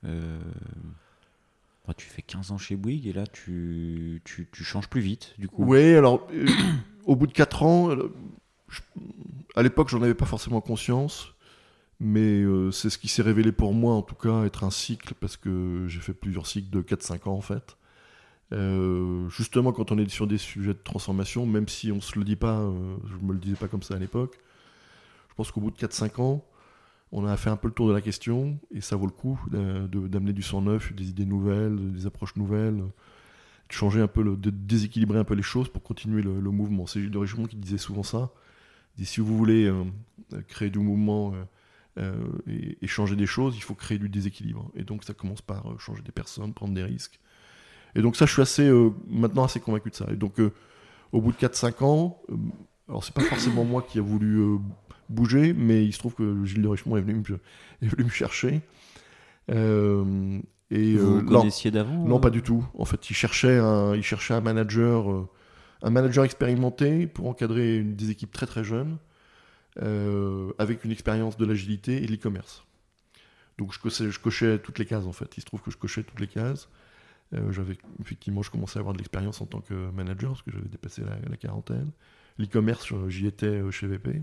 tu 0.02 2.06
fais 2.06 2.22
15 2.22 2.52
ans 2.52 2.58
chez 2.58 2.76
Bouygues 2.76 3.06
et 3.06 3.12
là 3.12 3.26
tu, 3.26 4.22
tu, 4.24 4.64
changes 4.64 4.88
plus 4.88 5.00
vite 5.00 5.34
du 5.38 5.48
coup? 5.48 5.64
Oui, 5.64 5.94
alors 5.94 6.26
au 7.04 7.16
bout 7.16 7.26
de 7.26 7.32
4 7.32 7.62
ans, 7.62 7.90
à 9.54 9.62
l'époque 9.62 9.88
j'en 9.88 10.02
avais 10.02 10.14
pas 10.14 10.26
forcément 10.26 10.60
conscience. 10.60 11.28
Mais 12.04 12.42
c'est 12.72 12.90
ce 12.90 12.98
qui 12.98 13.06
s'est 13.06 13.22
révélé 13.22 13.52
pour 13.52 13.74
moi, 13.74 13.94
en 13.94 14.02
tout 14.02 14.16
cas, 14.16 14.42
être 14.42 14.64
un 14.64 14.72
cycle, 14.72 15.14
parce 15.20 15.36
que 15.36 15.84
j'ai 15.86 16.00
fait 16.00 16.12
plusieurs 16.12 16.48
cycles 16.48 16.68
de 16.68 16.82
4-5 16.82 17.28
ans, 17.28 17.34
en 17.34 17.40
fait. 17.40 17.76
Euh, 18.52 19.28
justement, 19.28 19.72
quand 19.72 19.92
on 19.92 19.98
est 19.98 20.08
sur 20.08 20.26
des 20.26 20.38
sujets 20.38 20.74
de 20.74 20.80
transformation, 20.82 21.46
même 21.46 21.68
si 21.68 21.90
on 21.90 22.00
se 22.00 22.18
le 22.18 22.24
dit 22.24 22.36
pas, 22.36 22.58
euh, 22.58 22.96
je 23.06 23.24
me 23.24 23.32
le 23.32 23.38
disais 23.38 23.56
pas 23.56 23.68
comme 23.68 23.82
ça 23.82 23.94
à 23.94 23.98
l'époque, 23.98 24.38
je 25.32 25.36
pense 25.36 25.50
qu'au 25.50 25.60
bout 25.60 25.70
de 25.70 25.76
4-5 25.76 26.20
ans, 26.20 26.44
on 27.10 27.26
a 27.26 27.36
fait 27.36 27.50
un 27.50 27.56
peu 27.56 27.68
le 27.68 27.74
tour 27.74 27.88
de 27.88 27.92
la 27.92 28.00
question 28.00 28.58
et 28.70 28.80
ça 28.80 28.96
vaut 28.96 29.06
le 29.06 29.12
coup 29.12 29.38
d'amener 29.50 30.32
du 30.32 30.42
sang 30.42 30.62
neuf, 30.62 30.92
des 30.94 31.10
idées 31.10 31.26
nouvelles, 31.26 31.92
des 31.92 32.06
approches 32.06 32.36
nouvelles, 32.36 32.78
de 32.78 33.72
changer 33.72 34.00
un 34.00 34.06
peu, 34.06 34.24
de 34.24 34.50
déséquilibrer 34.50 35.18
un 35.18 35.24
peu 35.24 35.34
les 35.34 35.42
choses 35.42 35.68
pour 35.68 35.82
continuer 35.82 36.22
le, 36.22 36.32
mouvement. 36.50 36.86
C'est 36.86 37.00
Gilles 37.00 37.10
de 37.10 37.18
Richemont 37.18 37.46
qui 37.46 37.56
disait 37.56 37.78
souvent 37.78 38.02
ça. 38.02 38.30
Il 38.98 39.06
si 39.06 39.20
vous 39.20 39.36
voulez 39.36 39.66
euh, 39.66 39.84
créer 40.48 40.70
du 40.70 40.78
mouvement 40.78 41.34
et, 41.98 42.78
et, 42.80 42.86
changer 42.86 43.16
des 43.16 43.26
choses, 43.26 43.56
il 43.56 43.62
faut 43.62 43.74
créer 43.74 43.98
du 43.98 44.08
déséquilibre. 44.08 44.70
Et 44.74 44.84
donc 44.84 45.04
ça 45.04 45.12
commence 45.12 45.42
par 45.42 45.78
changer 45.78 46.02
des 46.02 46.12
personnes, 46.12 46.54
prendre 46.54 46.72
des 46.72 46.84
risques 46.84 47.20
et 47.94 48.02
donc 48.02 48.16
ça, 48.16 48.26
je 48.26 48.32
suis 48.32 48.42
assez, 48.42 48.66
euh, 48.66 48.90
maintenant 49.08 49.44
assez 49.44 49.60
convaincu 49.60 49.90
de 49.90 49.94
ça. 49.94 50.06
Et 50.10 50.16
donc, 50.16 50.40
euh, 50.40 50.52
au 51.12 51.20
bout 51.20 51.32
de 51.32 51.36
4-5 51.36 51.84
ans, 51.84 52.18
euh, 52.30 52.36
alors 52.88 53.04
c'est 53.04 53.14
pas 53.14 53.22
forcément 53.22 53.64
moi 53.64 53.82
qui 53.82 53.98
a 53.98 54.02
voulu 54.02 54.58
bouger, 55.12 55.52
mais 55.52 55.84
il 55.84 55.92
se 55.92 55.98
trouve 55.98 56.14
que 56.14 56.44
Gilles 56.44 56.62
de 56.62 56.68
Richemont 56.68 56.96
est 56.96 57.02
venu 57.02 57.14
me, 57.14 57.22
est 57.82 57.88
venu 57.88 58.04
me 58.04 58.10
chercher. 58.10 58.60
et, 59.48 60.96
Vous 60.96 61.22
connaissiez 61.24 61.70
d'avant 61.70 62.04
Non, 62.06 62.20
pas 62.20 62.30
du 62.30 62.42
tout. 62.42 62.64
En 62.78 62.84
fait, 62.84 63.10
il 63.10 63.14
cherchait 63.14 63.58
un, 63.58 63.94
il 63.94 64.02
cherchait 64.02 64.34
un 64.34 64.40
manager, 64.40 65.28
un 65.82 65.90
manager 65.90 66.24
expérimenté 66.24 67.06
pour 67.06 67.28
encadrer 67.28 67.82
des 67.82 68.10
équipes 68.10 68.32
très 68.32 68.46
très 68.46 68.64
jeunes, 68.64 68.98
avec 69.78 70.84
une 70.84 70.90
expérience 70.90 71.36
de 71.36 71.44
l'agilité 71.44 72.02
et 72.02 72.06
de 72.06 72.12
l'e-commerce. 72.12 72.64
Donc 73.58 73.72
je 73.72 73.78
cochais, 73.78 74.10
je 74.10 74.18
cochais 74.18 74.58
toutes 74.58 74.78
les 74.78 74.86
cases 74.86 75.06
en 75.06 75.12
fait. 75.12 75.36
Il 75.36 75.40
se 75.40 75.46
trouve 75.46 75.62
que 75.62 75.70
je 75.70 75.76
cochais 75.76 76.02
toutes 76.02 76.20
les 76.20 76.26
cases. 76.26 76.68
Euh, 77.34 77.50
j'avais 77.52 77.78
effectivement, 78.00 78.42
je 78.42 78.50
commençais 78.50 78.78
à 78.78 78.80
avoir 78.80 78.92
de 78.92 78.98
l'expérience 78.98 79.40
en 79.40 79.46
tant 79.46 79.60
que 79.60 79.90
manager 79.90 80.30
parce 80.30 80.42
que 80.42 80.50
j'avais 80.50 80.68
dépassé 80.68 81.02
la, 81.02 81.36
quarantaine. 81.36 81.90
L'e-commerce, 82.38 82.92
j'y 83.08 83.26
étais 83.26 83.46
euh, 83.46 83.70
chez 83.70 83.86
VP. 83.86 84.22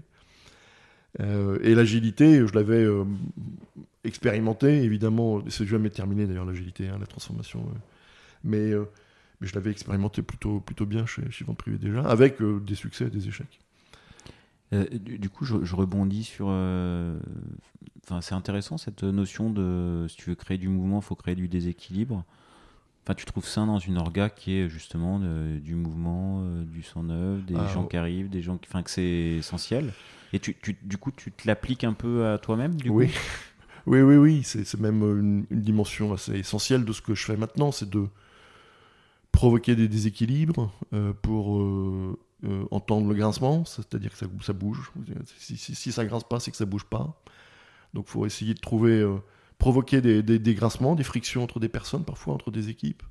Euh, 1.19 1.57
et 1.61 1.75
l'agilité, 1.75 2.45
je 2.45 2.53
l'avais 2.53 2.85
expérimenté, 4.03 4.83
évidemment, 4.83 5.41
c'est 5.49 5.65
jamais 5.65 5.89
terminé 5.89 6.25
d'ailleurs 6.25 6.45
l'agilité, 6.45 6.87
hein, 6.87 6.97
la 6.99 7.07
transformation, 7.07 7.65
mais, 8.43 8.71
mais 9.41 9.47
je 9.47 9.55
l'avais 9.55 9.71
expérimenté 9.71 10.21
plutôt, 10.21 10.59
plutôt 10.59 10.85
bien 10.85 11.05
chez, 11.05 11.29
chez 11.31 11.45
Vente 11.45 11.57
Privée 11.57 11.77
déjà, 11.77 12.01
avec 12.01 12.41
des 12.41 12.75
succès 12.75 13.05
et 13.05 13.09
des 13.09 13.27
échecs. 13.27 13.59
du, 14.71 15.29
coup, 15.29 15.45
je, 15.45 15.75
rebondis 15.75 16.23
sur. 16.23 16.47
Enfin, 16.47 18.21
c'est 18.21 18.35
intéressant 18.35 18.77
cette 18.77 19.03
notion 19.03 19.49
de 19.49 20.05
si 20.07 20.15
tu 20.15 20.29
veux 20.29 20.35
créer 20.35 20.57
du 20.57 20.69
mouvement, 20.69 20.99
il 20.99 21.03
faut 21.05 21.15
créer 21.15 21.35
du 21.35 21.47
déséquilibre. 21.47 22.23
Enfin, 23.09 23.15
tu 23.15 23.25
trouves 23.25 23.47
ça 23.47 23.65
dans 23.65 23.79
une 23.79 23.97
orga 23.97 24.29
qui 24.29 24.59
est 24.59 24.69
justement 24.69 25.17
du 25.17 25.73
mouvement, 25.73 26.43
euh, 26.43 26.63
du 26.63 26.83
sang 26.83 27.01
neuf, 27.01 27.43
des 27.43 27.55
ah, 27.55 27.65
gens 27.73 27.87
qui 27.87 27.97
arrivent, 27.97 28.29
des 28.29 28.43
gens 28.43 28.55
qui, 28.57 28.69
enfin, 28.69 28.83
que 28.83 28.91
c'est 28.91 29.01
essentiel. 29.39 29.93
Et 30.31 30.39
tu, 30.39 30.55
du 30.83 30.97
coup, 30.99 31.09
tu 31.09 31.31
te 31.31 31.47
l'appliques 31.47 31.83
un 31.83 31.93
peu 31.93 32.27
à 32.27 32.37
toi-même, 32.37 32.75
du 32.75 32.87
oui. 32.89 33.09
oui, 33.87 34.01
oui, 34.01 34.15
oui, 34.15 34.43
c'est 34.43 34.79
même 34.79 35.01
une, 35.01 35.45
dimension 35.49 36.13
assez 36.13 36.33
essentielle 36.33 36.85
de 36.85 36.93
ce 36.93 37.01
que 37.01 37.15
je 37.15 37.25
fais 37.25 37.35
maintenant, 37.35 37.71
c'est 37.71 37.89
de 37.89 38.05
provoquer 39.31 39.75
des 39.75 39.87
déséquilibres 39.87 40.71
euh, 40.93 41.11
pour 41.19 41.59
euh, 41.59 42.15
entendre 42.69 43.09
le 43.09 43.15
grincement, 43.15 43.65
c'est-à-dire 43.65 44.11
que 44.11 44.17
ça, 44.19 44.27
ça 44.43 44.53
bouge. 44.53 44.91
Si, 45.39 45.57
si, 45.57 45.73
si, 45.73 45.91
ça 45.91 46.05
grince 46.05 46.25
pas, 46.25 46.39
c'est 46.39 46.51
que 46.51 46.57
ça 46.57 46.65
bouge 46.65 46.85
pas. 46.85 47.19
Donc, 47.95 48.05
il 48.07 48.11
faut 48.11 48.27
essayer 48.27 48.53
de 48.53 48.59
trouver 48.59 49.03
provoquer 49.59 50.01
des, 50.01 50.23
des, 50.23 50.55
grincements, 50.55 50.95
des 50.95 51.03
frictions 51.03 51.43
entre 51.43 51.59
des 51.59 51.69
personnes, 51.69 52.05
parfois 52.05 52.33
entre 52.33 52.49
des 52.49 52.69
équipes. 52.69 53.03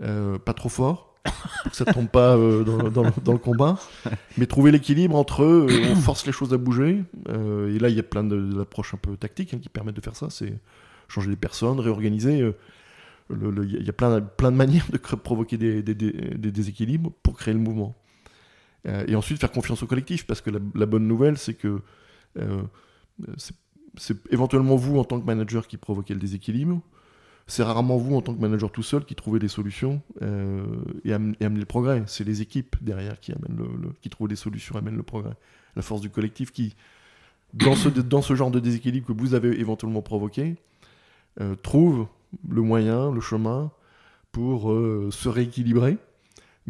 Euh, 0.00 0.38
pas 0.38 0.54
trop 0.54 0.68
fort, 0.68 1.14
pour 1.62 1.72
que 1.72 1.76
ça 1.76 1.84
tombe 1.84 2.08
pas 2.08 2.36
euh, 2.36 2.62
dans, 2.90 3.32
le, 3.32 3.38
combat, 3.38 3.78
mais 4.36 4.46
trouver 4.46 4.70
l'équilibre 4.70 5.16
entre 5.16 5.42
eux, 5.42 5.66
on 5.90 5.96
force 5.96 6.24
les 6.24 6.32
choses 6.32 6.54
à 6.54 6.56
bouger, 6.56 7.02
euh, 7.28 7.74
et 7.74 7.80
là 7.80 7.88
il 7.88 7.96
y 7.96 7.98
a 7.98 8.04
plein 8.04 8.22
d'approches 8.22 8.94
un 8.94 8.96
peu 8.96 9.16
tactiques 9.16 9.54
hein, 9.54 9.58
qui 9.60 9.68
permettent 9.68 9.96
de 9.96 10.00
faire 10.00 10.14
ça, 10.14 10.30
c'est 10.30 10.54
changer 11.08 11.30
les 11.30 11.36
personnes, 11.36 11.80
réorganiser, 11.80 12.52
il 13.30 13.84
y 13.84 13.90
a 13.90 13.92
plein, 13.92 14.20
plein 14.20 14.52
de 14.52 14.56
manières 14.56 14.86
de 14.90 14.98
provoquer 14.98 15.56
des, 15.56 15.82
déséquilibres 15.82 17.10
pour 17.24 17.36
créer 17.36 17.54
le 17.54 17.60
mouvement. 17.60 17.96
et 18.86 19.16
ensuite 19.16 19.40
faire 19.40 19.50
confiance 19.50 19.82
au 19.82 19.88
collectif, 19.88 20.26
parce 20.26 20.40
que 20.40 20.50
la, 20.50 20.60
la 20.76 20.86
bonne 20.86 21.08
nouvelle 21.08 21.38
c'est 21.38 21.54
que 21.54 21.80
c'est 23.96 24.16
éventuellement 24.32 24.76
vous 24.76 24.98
en 24.98 25.04
tant 25.04 25.20
que 25.20 25.26
manager 25.26 25.66
qui 25.66 25.76
provoquez 25.76 26.14
le 26.14 26.20
déséquilibre. 26.20 26.80
C'est 27.46 27.62
rarement 27.62 27.96
vous 27.96 28.14
en 28.14 28.20
tant 28.20 28.34
que 28.34 28.40
manager 28.40 28.70
tout 28.70 28.82
seul 28.82 29.04
qui 29.04 29.14
trouvez 29.14 29.38
des 29.38 29.48
solutions 29.48 30.02
euh, 30.20 30.64
et, 31.04 31.14
amenez 31.14 31.36
le 31.40 31.64
progrès. 31.64 32.02
C'est 32.06 32.24
les 32.24 32.42
équipes 32.42 32.76
derrière 32.82 33.20
qui, 33.20 33.32
amènent 33.32 33.56
le, 33.56 33.90
qui 34.02 34.10
trouvent 34.10 34.28
des 34.28 34.36
solutions, 34.36 34.76
amènent 34.76 34.96
le 34.96 35.02
progrès. 35.02 35.32
La 35.74 35.82
force 35.82 36.02
du 36.02 36.10
collectif 36.10 36.52
qui, 36.52 36.76
dans 37.54 37.74
ce, 37.74 37.88
dans 37.88 38.20
ce 38.20 38.34
genre 38.34 38.50
de 38.50 38.60
déséquilibre 38.60 39.06
que 39.06 39.12
vous 39.12 39.32
avez 39.32 39.58
éventuellement 39.58 40.02
provoqué, 40.02 40.56
euh, 41.40 41.54
trouve 41.54 42.06
le 42.46 42.60
moyen, 42.60 43.10
le 43.10 43.20
chemin 43.20 43.70
pour 44.30 44.70
euh, 44.70 45.08
se 45.10 45.28
rééquilibrer 45.30 45.96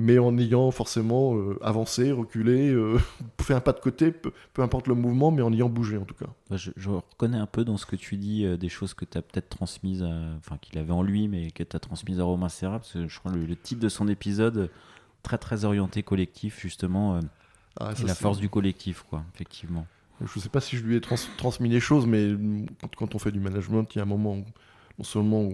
mais 0.01 0.21
en 0.21 0.39
ayant 0.39 0.71
forcément 0.71 1.37
euh, 1.37 1.59
avancé, 1.61 2.13
reculé, 2.13 2.71
euh, 2.71 3.01
fait 3.41 3.53
un 3.53 3.61
pas 3.61 3.73
de 3.73 3.81
côté, 3.81 4.13
peu, 4.13 4.33
importe 4.59 4.87
le 4.87 4.95
mouvement, 4.95 5.33
mais 5.33 5.43
en 5.43 5.53
ayant 5.53 5.69
bougé 5.69 5.97
en 5.97 6.05
tout 6.05 6.15
cas. 6.15 6.29
Je, 6.57 6.71
reconnais 6.89 7.37
un 7.37 7.47
peu 7.47 7.65
dans 7.65 7.77
ce 7.77 7.85
que 7.85 7.97
tu 7.97 8.17
dis 8.17 8.45
euh, 8.45 8.57
des 8.57 8.69
choses 8.69 8.95
que 8.95 9.05
tu 9.05 9.19
as 9.19 9.23
peut-être 9.23 9.49
transmises, 9.49 10.05
enfin 10.39 10.57
qu'il 10.59 10.79
avait 10.79 10.93
en 10.93 11.03
lui, 11.03 11.27
mais 11.27 11.51
que 11.51 11.65
tu 11.65 11.75
as 11.75 11.81
transmises 11.81 12.21
à 12.21 12.25
Romain 12.25 12.49
Serra, 12.49 12.79
parce 12.79 12.93
que 12.93 13.09
je 13.09 13.19
crois 13.19 13.33
le, 13.33 13.45
le 13.45 13.57
titre 13.57 13.81
de 13.81 13.89
son 13.89 14.07
épisode, 14.07 14.71
très 15.25 15.37
très 15.37 15.65
orienté 15.65 16.05
collectif, 16.05 16.61
justement, 16.61 17.19
ah, 17.81 17.93
la 18.07 18.15
force 18.15 18.39
du 18.39 18.49
collectif, 18.49 19.05
quoi, 19.11 19.25
effectivement. 19.35 19.85
Je 20.21 20.31
ne 20.39 20.41
sais 20.41 20.49
pas 20.49 20.61
si 20.61 20.77
je 20.77 20.85
lui 20.85 20.95
ai 20.95 21.01
transmis 21.01 21.69
les 21.69 21.81
choses, 21.81 22.07
mais 22.07 22.37
quand, 22.97 23.17
on 23.17 23.19
fait 23.19 23.33
du 23.33 23.41
management, 23.41 23.93
il 23.97 23.99
y 23.99 24.01
a 24.01 24.05
un 24.05 24.07
moment 24.07 24.35
où 24.35 24.45
non 24.99 25.05
seulement 25.05 25.49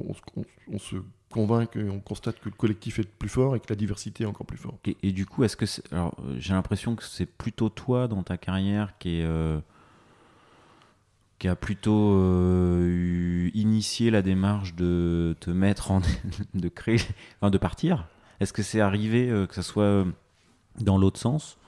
on 0.71 0.79
se 0.79 0.97
convainc 1.35 1.71
on 1.77 1.99
constate 1.99 2.39
que 2.39 2.49
le 2.49 2.55
collectif 2.55 3.01
est 3.01 3.09
plus 3.09 3.29
fort 3.29 3.57
et 3.57 3.61
que 3.61 3.67
la 3.69 3.75
diversité 3.75 4.23
est 4.23 4.27
encore 4.27 4.47
plus 4.47 4.57
forte. 4.57 4.77
Et, 5.03 5.11
du 5.11 5.27
coup, 5.27 5.43
est-ce 5.43 5.57
que 5.57 5.67
alors 5.91 6.15
j'ai 6.39 6.55
l'impression 6.55 6.95
que 6.95 7.03
c'est 7.03 7.27
plutôt 7.27 7.69
toi 7.69 8.07
dans 8.07 8.23
ta 8.23 8.37
carrière 8.37 8.97
qui 9.01 9.19
est 9.19 9.25
euh, 9.25 9.59
qui 11.41 11.49
a 11.49 11.57
plutôt 11.57 12.13
euh, 12.15 13.51
initié 13.53 14.13
la 14.13 14.23
démarche 14.23 14.77
de 14.77 15.35
te 15.41 15.51
mettre 15.51 15.91
en 15.91 16.03
de 16.55 16.69
créer, 16.69 17.01
enfin 17.41 17.51
de 17.51 17.59
partir? 17.59 18.07
Est-ce 18.39 18.53
que 18.53 18.63
c'est 18.63 18.81
arrivé 18.81 19.29
euh, 19.29 19.49
que 19.49 19.57
ça 19.57 19.63
soit 19.63 20.05
dans 20.81 20.99
l'autre 20.99 21.19
sens, 21.19 21.59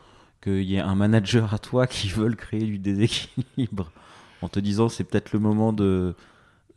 qu'il 0.43 0.63
y 0.63 0.77
ait 0.77 0.81
un 0.81 0.95
manager 0.95 1.53
à 1.53 1.59
toi 1.59 1.89
qui 1.89 2.09
veut 2.09 2.33
créer 2.35 2.65
du 2.65 2.79
déséquilibre 2.79 3.91
en 4.43 4.49
te 4.49 4.61
disant 4.61 4.89
c'est 4.89 5.03
peut-être 5.03 5.33
le 5.33 5.41
moment 5.41 5.73
de 5.73 6.15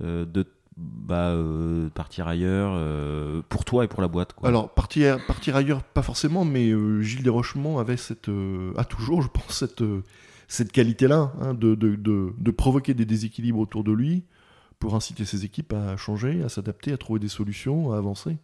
de 0.02 0.48
bah, 0.80 1.32
euh, 1.32 1.90
partir 1.90 2.28
ailleurs 2.28 2.72
euh, 2.74 3.42
pour 3.50 3.66
toi 3.66 3.84
et 3.84 3.88
pour 3.88 4.02
la 4.02 4.08
boîte. 4.08 4.34
Alors 4.44 4.74
partir, 4.74 5.18
partir 5.26 5.56
ailleurs 5.58 5.84
pas 5.84 6.02
forcément 6.02 6.46
mais 6.46 6.70
euh, 6.70 7.02
Gilles 7.02 7.24
Desrochemont 7.24 7.80
avait 7.80 7.98
cette 7.98 8.30
a 8.78 8.86
toujours 8.86 9.22
je 9.22 9.28
pense 9.28 9.58
cette, 9.58 9.84
cette 10.48 10.72
qualité 10.72 11.08
là 11.08 11.34
hein, 11.42 11.54
de, 11.54 11.76
de, 11.76 11.96
de, 11.96 12.52
provoquer 12.52 12.94
des 12.94 13.06
déséquilibres 13.06 13.60
autour 13.60 13.84
de 13.84 13.92
lui 13.92 14.24
pour 14.80 14.96
inciter 14.96 15.26
ses 15.26 15.44
équipes 15.44 15.74
à 15.74 15.98
changer, 15.98 16.44
à 16.44 16.50
s'adapter, 16.50 16.94
à 16.94 16.98
trouver 16.98 17.20
des 17.20 17.28
solutions, 17.28 17.92
à 17.92 17.98
avancer. 17.98 18.38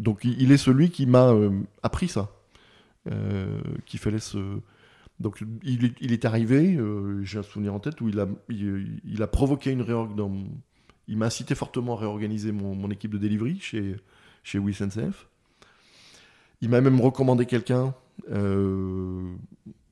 Donc 0.00 0.24
il, 0.24 0.50
est 0.50 0.56
celui 0.56 0.90
qui 0.90 1.06
m'a 1.06 1.32
appris 1.84 2.08
ça, 2.08 2.32
qu'il 3.86 4.00
fallait 4.00 4.18
donc 5.20 5.44
il 5.62 5.84
est, 5.84 5.94
il 6.00 6.12
est 6.12 6.24
arrivé, 6.24 6.76
j'ai 7.22 7.38
un 7.38 7.44
souvenir 7.44 7.74
en 7.74 7.78
tête 7.78 8.00
où 8.00 8.08
il 8.08 8.18
a, 8.18 8.26
il 8.48 9.22
a 9.22 9.26
provoqué 9.28 9.70
une 9.70 9.82
réorg 9.82 10.16
dans, 10.16 10.32
il 11.08 11.18
m'a 11.18 11.26
incité 11.26 11.54
fortement 11.54 11.96
à 11.96 12.00
réorganiser 12.00 12.52
mon, 12.52 12.90
équipe 12.90 13.12
de 13.12 13.18
delivery 13.18 13.58
chez, 13.60 13.96
chez 14.42 14.58
WSNCF. 14.58 15.28
Il 16.60 16.70
m'a 16.70 16.80
même 16.80 17.00
recommandé 17.00 17.46
quelqu'un 17.46 17.94
euh, 18.30 19.34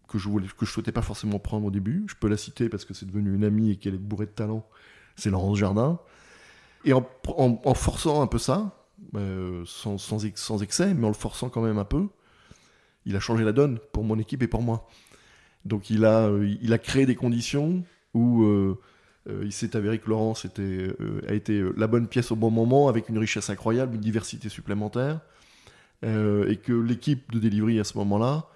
que 0.09 0.19
je 0.19 0.29
ne 0.29 0.47
que 0.47 0.65
je 0.65 0.71
souhaitais 0.71 0.93
pas 0.93 1.03
forcément 1.03 1.39
prendre 1.39 1.67
au 1.67 1.71
début. 1.71 2.05
Je 2.07 2.15
peux 2.15 2.29
la 2.29 2.37
citer 2.37 2.69
parce 2.69 2.85
que 2.85 2.95
c'est 2.95 3.07
devenu 3.07 3.35
une 3.35 3.45
amie 3.45 3.73
et 3.73 3.77
qu'elle 3.77 3.95
est 3.95 3.99
bourrée 3.99 4.27
de 4.27 4.31
talent. 4.31 4.67
C'est 5.17 5.31
Laurence 5.31 5.59
Jardin. 5.59 5.99
Et 6.85 6.93
en, 6.93 7.05
forçant 7.75 8.23
un 8.23 8.27
peu 8.27 8.39
ça, 8.39 8.87
euh, 9.15 9.63
sans, 9.67 9.99
sans, 9.99 10.63
excès, 10.63 10.95
mais 10.95 11.05
en 11.05 11.09
le 11.09 11.15
forçant 11.15 11.49
quand 11.49 11.63
même 11.63 11.79
un 11.79 11.85
peu, 11.85 12.09
il 13.05 13.15
a 13.15 13.21
changé 13.21 13.45
la 13.45 13.53
donne 13.53 13.79
pour 13.93 14.03
mon 14.03 14.19
équipe 14.19 14.43
et 14.43 14.49
pour 14.49 14.63
moi. 14.63 14.89
Donc 15.65 15.91
il 15.91 16.05
a, 16.05 16.27
euh, 16.27 16.57
il 16.61 16.73
a 16.73 16.79
créé 16.79 17.07
des 17.07 17.15
conditions 17.15 17.85
où 18.15 18.45
il 19.27 19.53
s'est 19.53 19.77
avéré 19.77 19.99
que 19.99 20.09
Laurence 20.09 20.45
était, 20.45 20.63
euh, 20.63 21.21
a 21.29 21.35
été 21.35 21.63
la 21.77 21.87
bonne 21.87 22.09
pièce 22.09 22.33
au 22.33 22.37
bon 22.37 22.51
moment, 22.51 22.89
avec 22.89 23.09
une 23.09 23.19
richesse 23.19 23.51
incroyable, 23.51 23.95
une 23.95 24.01
diversité 24.01 24.49
supplémentaire, 24.49 25.21
et 26.05 26.57
que 26.57 26.73
l'équipe 26.73 27.31
de 27.31 27.39
delivery 27.39 27.79
à 27.79 27.85
ce 27.85 27.97
moment-là 27.99 28.49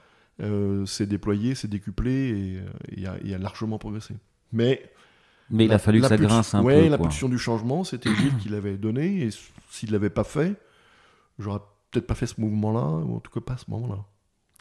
s'est 0.84 1.06
déployée, 1.06 1.54
s'est 1.54 1.68
décuplée 1.68 2.60
et, 2.96 3.06
a, 3.06 3.38
largement 3.38 3.78
progressé. 3.78 4.14
Mais 4.52 4.82
mais 5.48 5.66
il 5.66 5.72
a 5.72 5.78
fallu 5.78 6.00
que 6.00 6.08
ça 6.08 6.16
grince 6.16 6.54
un 6.54 6.62
ouais, 6.62 6.82
peu. 6.82 6.88
la 6.88 6.98
pulsion 6.98 7.28
du 7.28 7.38
changement, 7.38 7.84
c'était 7.84 8.12
Gilles 8.16 8.36
qui 8.38 8.48
l'avait 8.48 8.76
donné, 8.76 9.22
et 9.22 9.30
s'il 9.70 9.92
l'avait 9.92 10.10
pas 10.10 10.24
fait, 10.24 10.56
j'aurais 11.38 11.60
peut-être 11.90 12.06
pas 12.06 12.14
fait 12.14 12.26
ce 12.26 12.40
mouvement-là, 12.40 12.84
ou 13.04 13.16
en 13.16 13.20
tout 13.20 13.30
cas 13.30 13.40
pas 13.40 13.52
à 13.54 13.58
ce 13.58 13.70
moment-là. 13.70 14.04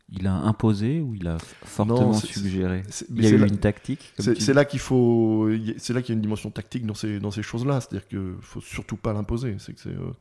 Il 0.09 0.27
a 0.27 0.35
imposé 0.35 1.01
ou 1.01 1.15
il 1.15 1.27
a 1.27 1.37
fortement 1.39 2.13
suggéré 2.13 2.83
Il 3.09 3.23
y 3.23 3.27
a 3.27 3.31
eu 3.31 3.47
une 3.47 3.57
tactique 3.57 4.13
C'est 4.19 4.53
là 4.53 4.63
qu'il 4.63 4.79
faut. 4.79 5.49
C'est 5.77 5.93
là 5.93 6.01
qu'il 6.01 6.13
y 6.13 6.15
a 6.15 6.17
une 6.17 6.21
dimension 6.21 6.51
tactique 6.51 6.85
dans 6.85 6.93
ces, 6.93 7.19
dans 7.19 7.31
ces 7.31 7.41
choses-là. 7.41 7.81
C'est-à-dire 7.81 8.07
qu'il 8.07 8.35
faut 8.41 8.61
surtout 8.61 8.97
pas 8.97 9.13
l'imposer. 9.13 9.55
C'est 9.57 9.73
que 9.73 9.89
euh, 9.89 10.11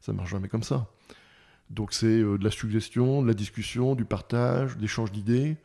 ça 0.00 0.14
marche 0.14 0.30
jamais 0.30 0.48
comme 0.48 0.62
ça. 0.62 0.86
Donc 1.68 1.92
c'est 1.92 2.06
euh, 2.06 2.38
de 2.38 2.44
la 2.44 2.50
suggestion, 2.50 3.20
de 3.20 3.26
la 3.26 3.34
discussion, 3.34 3.94
du 3.94 4.06
partage, 4.06 4.78
d'échange 4.78 5.12
d'idées, 5.12 5.58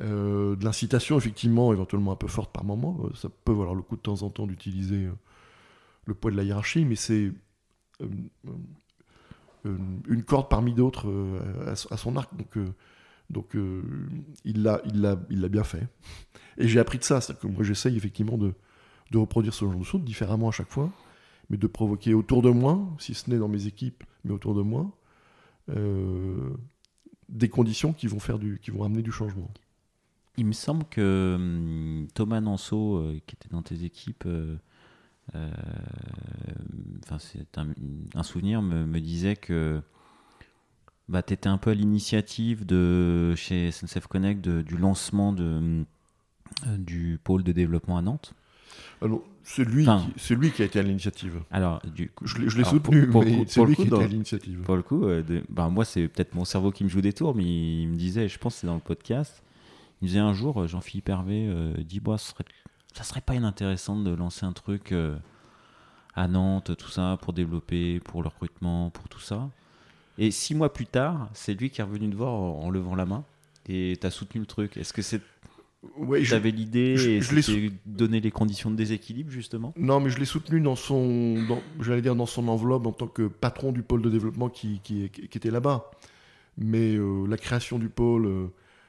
euh, 0.00 0.56
de 0.56 0.64
l'incitation 0.64 1.16
effectivement, 1.16 1.72
éventuellement 1.72 2.10
un 2.12 2.16
peu 2.16 2.28
forte 2.28 2.52
par 2.52 2.64
moment. 2.64 2.98
Ça 3.14 3.28
peut 3.44 3.52
valoir 3.52 3.76
le 3.76 3.82
coup 3.82 3.94
de 3.94 4.02
temps 4.02 4.22
en 4.22 4.30
temps 4.30 4.48
d'utiliser 4.48 5.08
le 6.06 6.14
poids 6.14 6.32
de 6.32 6.36
la 6.36 6.42
hiérarchie, 6.42 6.84
mais 6.84 6.96
c'est 6.96 7.32
une 9.64 10.22
corde 10.26 10.48
parmi 10.48 10.74
d'autres 10.74 11.08
à, 11.64 11.96
son 11.96 12.16
arc. 12.16 12.36
Donc 12.36 12.58
donc 13.30 13.56
euh, 13.56 13.82
il 14.44 14.62
l'a 14.62 14.82
il 14.84 15.48
bien 15.48 15.64
fait. 15.64 15.86
Et 16.58 16.68
j'ai 16.68 16.78
appris 16.78 16.98
de 16.98 17.04
ça, 17.04 17.20
c'est 17.20 17.38
que 17.38 17.46
moi 17.46 17.64
j'essaye 17.64 17.96
effectivement 17.96 18.38
de, 18.38 18.54
de 19.10 19.18
reproduire 19.18 19.54
ce 19.54 19.64
genre 19.64 19.74
de 19.74 19.84
choses 19.84 20.02
différemment 20.02 20.48
à 20.48 20.52
chaque 20.52 20.70
fois, 20.70 20.90
mais 21.50 21.56
de 21.56 21.66
provoquer 21.66 22.14
autour 22.14 22.42
de 22.42 22.50
moi, 22.50 22.86
si 22.98 23.14
ce 23.14 23.30
n'est 23.30 23.38
dans 23.38 23.48
mes 23.48 23.66
équipes, 23.66 24.04
mais 24.24 24.32
autour 24.32 24.54
de 24.54 24.62
moi, 24.62 24.90
euh, 25.70 26.50
des 27.28 27.48
conditions 27.48 27.92
qui 27.92 28.06
vont 28.06 28.20
faire 28.20 28.38
du 28.38 28.60
qui 28.62 28.70
vont 28.70 28.84
amener 28.84 29.02
du 29.02 29.12
changement. 29.12 29.50
Il 30.36 30.46
me 30.46 30.52
semble 30.52 30.84
que 30.84 31.34
hum, 31.36 32.08
Thomas 32.14 32.40
Nanceau, 32.40 32.98
euh, 32.98 33.20
qui 33.26 33.36
était 33.36 33.48
dans 33.50 33.62
tes 33.62 33.84
équipes, 33.84 34.28
enfin 35.32 37.18
c'est 37.18 37.58
un, 37.58 38.22
souvenir, 38.22 38.62
me 38.62 39.00
disait 39.00 39.36
que 39.36 39.82
bah, 41.08 41.22
tu 41.22 41.34
étais 41.34 41.48
un 41.48 41.58
peu 41.58 41.70
à 41.70 41.74
l'initiative 41.74 42.64
de 42.64 43.34
chez 43.34 43.70
SNCF 43.70 44.06
Connect 44.06 44.40
du 44.48 44.76
lancement 44.76 45.32
de, 45.32 45.84
euh, 46.66 46.76
du 46.78 47.18
pôle 47.22 47.42
de 47.42 47.52
développement 47.52 47.98
à 47.98 48.02
Nantes. 48.02 48.32
Alors, 49.02 49.22
c'est 49.42 49.64
lui, 49.64 49.86
qui, 50.16 50.34
lui 50.34 50.50
qui 50.50 50.62
a 50.62 50.64
été 50.64 50.78
à 50.78 50.82
l'initiative. 50.82 51.42
Alors, 51.50 51.80
du 51.94 52.10
je 52.22 52.56
l'ai 52.56 52.64
soutenu, 52.64 53.06
mais 53.06 53.44
c'est 53.46 53.64
lui 53.64 53.76
qui 53.76 53.82
a 53.82 53.86
été 53.86 54.02
à 54.02 54.06
l'initiative. 54.06 54.60
Pour 54.60 54.76
le 54.76 54.82
coup, 54.82 55.04
euh, 55.04 55.22
bah, 55.48 55.68
moi, 55.68 55.84
c'est 55.84 56.08
peut-être 56.08 56.34
mon 56.34 56.44
cerveau 56.44 56.70
qui 56.70 56.84
me 56.84 56.88
joue 56.88 57.02
des 57.02 57.12
tours, 57.12 57.34
mais 57.34 57.44
il, 57.44 57.88
me 57.88 57.96
disait, 57.96 58.28
je 58.28 58.38
pense 58.38 58.54
que 58.54 58.60
c'est 58.60 58.66
dans 58.66 58.74
le 58.74 58.80
podcast, 58.80 59.42
il 60.00 60.04
me 60.04 60.08
disait 60.08 60.20
un 60.20 60.32
jour, 60.32 60.62
euh, 60.62 60.66
Jean-Philippe 60.66 61.08
Hervé 61.08 61.52
dit, 61.78 62.00
bah, 62.00 62.16
ça 62.18 62.30
serait, 62.30 62.44
ça 62.94 63.04
serait 63.04 63.20
pas 63.20 63.34
inintéressant 63.34 64.00
de 64.00 64.14
lancer 64.14 64.46
un 64.46 64.52
truc 64.52 64.94
à 66.14 66.28
Nantes, 66.28 66.76
tout 66.76 66.90
ça, 66.90 67.18
pour 67.20 67.32
développer, 67.32 68.00
pour 68.00 68.22
le 68.22 68.28
recrutement, 68.28 68.90
pour 68.90 69.08
tout 69.08 69.20
ça. 69.20 69.50
Et 70.18 70.30
six 70.30 70.54
mois 70.54 70.72
plus 70.72 70.86
tard, 70.86 71.28
c'est 71.34 71.58
lui 71.58 71.70
qui 71.70 71.80
est 71.80 71.84
revenu 71.84 72.08
te 72.10 72.16
voir 72.16 72.32
en, 72.32 72.70
levant 72.70 72.94
la 72.94 73.06
main 73.06 73.24
et 73.68 73.96
tu 74.00 74.06
as 74.06 74.10
soutenu 74.10 74.40
le 74.40 74.46
truc. 74.46 74.76
Est-ce 74.76 74.92
que 74.92 75.02
c'est. 75.02 75.20
Ouais, 75.98 76.24
J'avais 76.24 76.50
l'idée 76.50 76.94
et 76.96 77.20
je 77.20 77.70
donné 77.84 78.20
les 78.20 78.30
conditions 78.30 78.70
de 78.70 78.76
déséquilibre 78.76 79.30
justement? 79.30 79.74
Non, 79.76 80.00
mais 80.00 80.08
je 80.08 80.18
l'ai 80.18 80.24
soutenu 80.24 80.60
dans 80.60 80.76
son, 80.76 81.36
j'allais 81.80 82.00
dire 82.00 82.16
dans 82.16 82.26
son 82.26 82.48
enveloppe 82.48 82.86
en 82.86 82.92
tant 82.92 83.06
que 83.06 83.28
patron 83.28 83.70
du 83.70 83.82
pôle 83.82 84.00
de 84.00 84.08
développement 84.08 84.48
qui, 84.48 84.80
qui, 84.82 85.10
qui 85.10 85.36
était 85.36 85.50
là-bas. 85.50 85.90
Mais 86.56 86.94
euh, 86.94 87.26
la 87.26 87.36
création 87.36 87.78
du 87.78 87.88
pôle, 87.88 88.26
euh, 88.26 88.46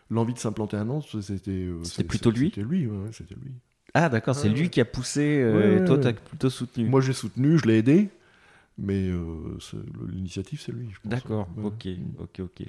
l'envie 0.09 0.33
de 0.33 0.39
s'implanter 0.39 0.77
à 0.77 0.83
Nantes, 0.83 1.21
c'était. 1.21 1.51
Euh, 1.51 1.83
c'était 1.83 2.05
plutôt 2.05 2.31
lui 2.31 2.49
C'était 2.49 2.61
lui, 2.61 2.87
ouais, 2.87 3.09
c'était 3.11 3.35
lui. 3.35 3.51
Ah 3.93 4.07
d'accord, 4.09 4.35
c'est 4.35 4.49
lui 4.49 4.69
qui 4.69 4.81
a 4.81 4.85
poussé 4.85 5.21
et 5.21 5.85
toi 5.85 5.97
tu 5.97 6.07
as 6.07 6.13
plutôt 6.13 6.49
soutenu. 6.49 6.85
Moi 6.85 6.99
j'ai 6.99 7.13
soutenu, 7.13 7.57
je 7.57 7.65
l'ai 7.65 7.77
aidé. 7.77 8.09
Mais 8.77 9.07
euh, 9.07 9.57
l'initiative, 10.09 10.59
c'est 10.61 10.71
lui. 10.71 10.89
D'accord, 11.05 11.47
ok, 11.63 11.87
ok, 12.19 12.39
ok. 12.41 12.61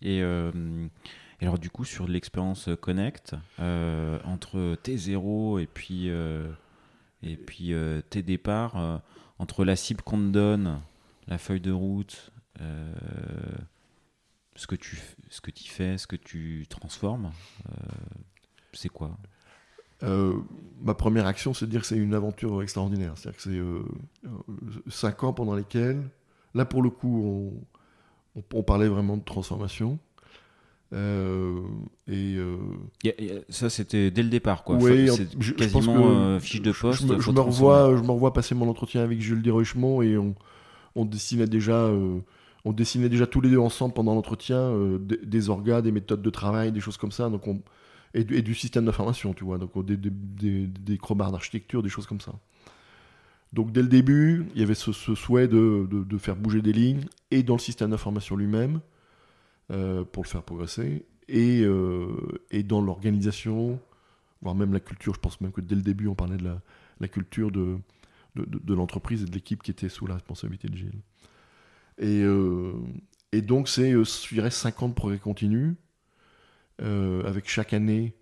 Et, 0.00 0.22
euh, 0.22 0.88
alors, 1.40 1.58
du 1.58 1.70
coup, 1.70 1.84
sur 1.84 2.08
l'expérience 2.08 2.68
Connect, 2.80 3.36
euh, 3.60 4.18
entre 4.24 4.76
tes 4.82 4.96
zéros 4.96 5.58
et 5.58 5.66
puis, 5.66 6.08
et 6.08 7.36
puis 7.36 7.74
tes 8.10 8.22
départs, 8.22 9.02
entre 9.38 9.64
la 9.64 9.76
cible 9.76 10.02
qu'on 10.02 10.18
te 10.18 10.32
donne, 10.32 10.80
la 11.26 11.38
feuille 11.38 11.60
de 11.60 11.72
route, 11.72 12.32
ce 14.56 14.66
que 14.66 14.74
tu 14.74 15.00
ce 15.28 15.40
que 15.40 15.50
tu 15.50 15.68
fais, 15.68 15.98
ce 15.98 16.06
que 16.06 16.16
tu 16.16 16.66
transformes, 16.68 17.30
c'est 18.72 18.88
quoi? 18.88 19.18
Euh, 20.02 20.34
ma 20.82 20.94
première 20.94 21.26
action, 21.26 21.54
c'est 21.54 21.66
de 21.66 21.70
dire 21.70 21.80
que 21.80 21.86
c'est 21.86 21.96
une 21.96 22.14
aventure 22.14 22.62
extraordinaire. 22.62 23.14
C'est-à-dire 23.16 23.36
que 23.36 23.42
c'est 23.42 23.58
euh, 23.58 23.82
cinq 24.88 25.24
ans 25.24 25.32
pendant 25.32 25.54
lesquels, 25.54 26.02
là 26.54 26.64
pour 26.64 26.82
le 26.82 26.90
coup, 26.90 27.52
on, 28.52 28.62
parlait 28.62 28.88
vraiment 28.88 29.16
de 29.16 29.24
transformation. 29.24 29.98
Euh, 30.94 31.60
et 32.06 32.38
ça, 33.48 33.68
c'était 33.70 34.10
dès 34.10 34.22
le 34.22 34.30
départ, 34.30 34.62
quoi. 34.62 34.76
Oui, 34.76 35.08
je, 35.38 35.52
quasiment 35.52 35.94
pense 35.94 36.42
fiche 36.42 36.62
de 36.62 36.72
poste. 36.72 37.02
Je, 37.20 37.30
me, 37.30 37.40
revois, 37.40 37.96
je 37.96 38.02
me 38.02 38.10
revois 38.10 38.32
passer 38.32 38.54
mon 38.54 38.68
entretien 38.68 39.02
avec 39.02 39.20
Jules 39.20 39.42
Desrochemont 39.42 40.00
et 40.02 40.16
on, 40.16 40.34
on 40.94 41.04
dessinait 41.04 41.46
déjà. 41.46 41.90
on 42.64 42.72
dessinait 42.72 43.08
déjà 43.08 43.26
tous 43.26 43.40
les 43.40 43.50
deux 43.50 43.58
ensemble 43.58 43.94
pendant 43.94 44.14
l'entretien 44.14 44.72
des, 45.00 45.18
des 45.18 45.50
orgas, 45.50 45.82
des 45.82 45.92
méthodes 45.92 46.22
de 46.22 46.30
travail, 46.30 46.70
des 46.70 46.80
choses 46.80 46.96
comme 46.96 47.12
ça. 47.12 47.28
Donc 47.28 47.48
on, 47.48 47.60
et, 48.14 48.24
du, 48.24 48.54
système 48.54 48.84
d'information, 48.84 49.34
tu 49.34 49.44
vois, 49.44 49.58
donc 49.58 49.84
des, 49.84 49.96
des, 49.96 50.10
des, 50.10 50.66
des 50.66 50.98
d'architecture, 51.16 51.82
des 51.82 51.88
choses 51.88 52.06
comme 52.06 52.20
ça. 52.20 52.32
Donc 53.52 53.72
dès 53.72 53.82
le 53.82 53.88
début, 53.88 54.46
il 54.54 54.60
y 54.60 54.64
avait 54.64 54.74
ce, 54.74 54.92
souhait 54.92 55.48
de, 55.48 55.86
de, 55.90 56.18
faire 56.18 56.36
bouger 56.36 56.62
des 56.62 56.72
lignes, 56.72 57.04
et 57.30 57.42
dans 57.42 57.54
le 57.54 57.60
système 57.60 57.90
d'information 57.90 58.36
lui-même, 58.36 58.80
euh, 59.70 60.04
pour 60.04 60.22
le 60.22 60.28
faire 60.28 60.42
progresser, 60.42 61.06
et, 61.28 61.62
euh, 61.62 62.08
et 62.50 62.62
dans 62.62 62.80
l'organisation, 62.80 63.78
voire 64.42 64.54
même 64.54 64.72
la 64.72 64.80
culture. 64.80 65.14
Je 65.14 65.20
pense 65.20 65.40
même 65.40 65.52
que 65.52 65.60
dès 65.60 65.74
le 65.74 65.82
début, 65.82 66.08
on 66.08 66.14
parlait 66.14 66.36
de 66.36 66.44
la, 66.44 66.60
la 67.00 67.08
culture 67.08 67.50
de, 67.50 67.78
de, 68.34 68.74
l'entreprise 68.74 69.22
et 69.22 69.26
de 69.26 69.32
l'équipe 69.32 69.62
qui 69.62 69.70
était 69.70 69.88
sous 69.88 70.06
la 70.06 70.14
responsabilité 70.14 70.68
de 70.68 70.76
Gilles. 70.76 71.00
Et, 71.98 72.22
euh, 72.22 72.72
et 73.32 73.42
donc, 73.42 73.68
c'est, 73.68 73.92
je 73.92 74.34
dirais, 74.34 74.50
5 74.50 74.82
ans 74.82 74.88
de 74.88 74.94
progrès 74.94 75.18
continu, 75.18 75.66
euh, 75.66 75.74
avec 76.80 77.48
chaque 77.48 77.72
année 77.72 78.14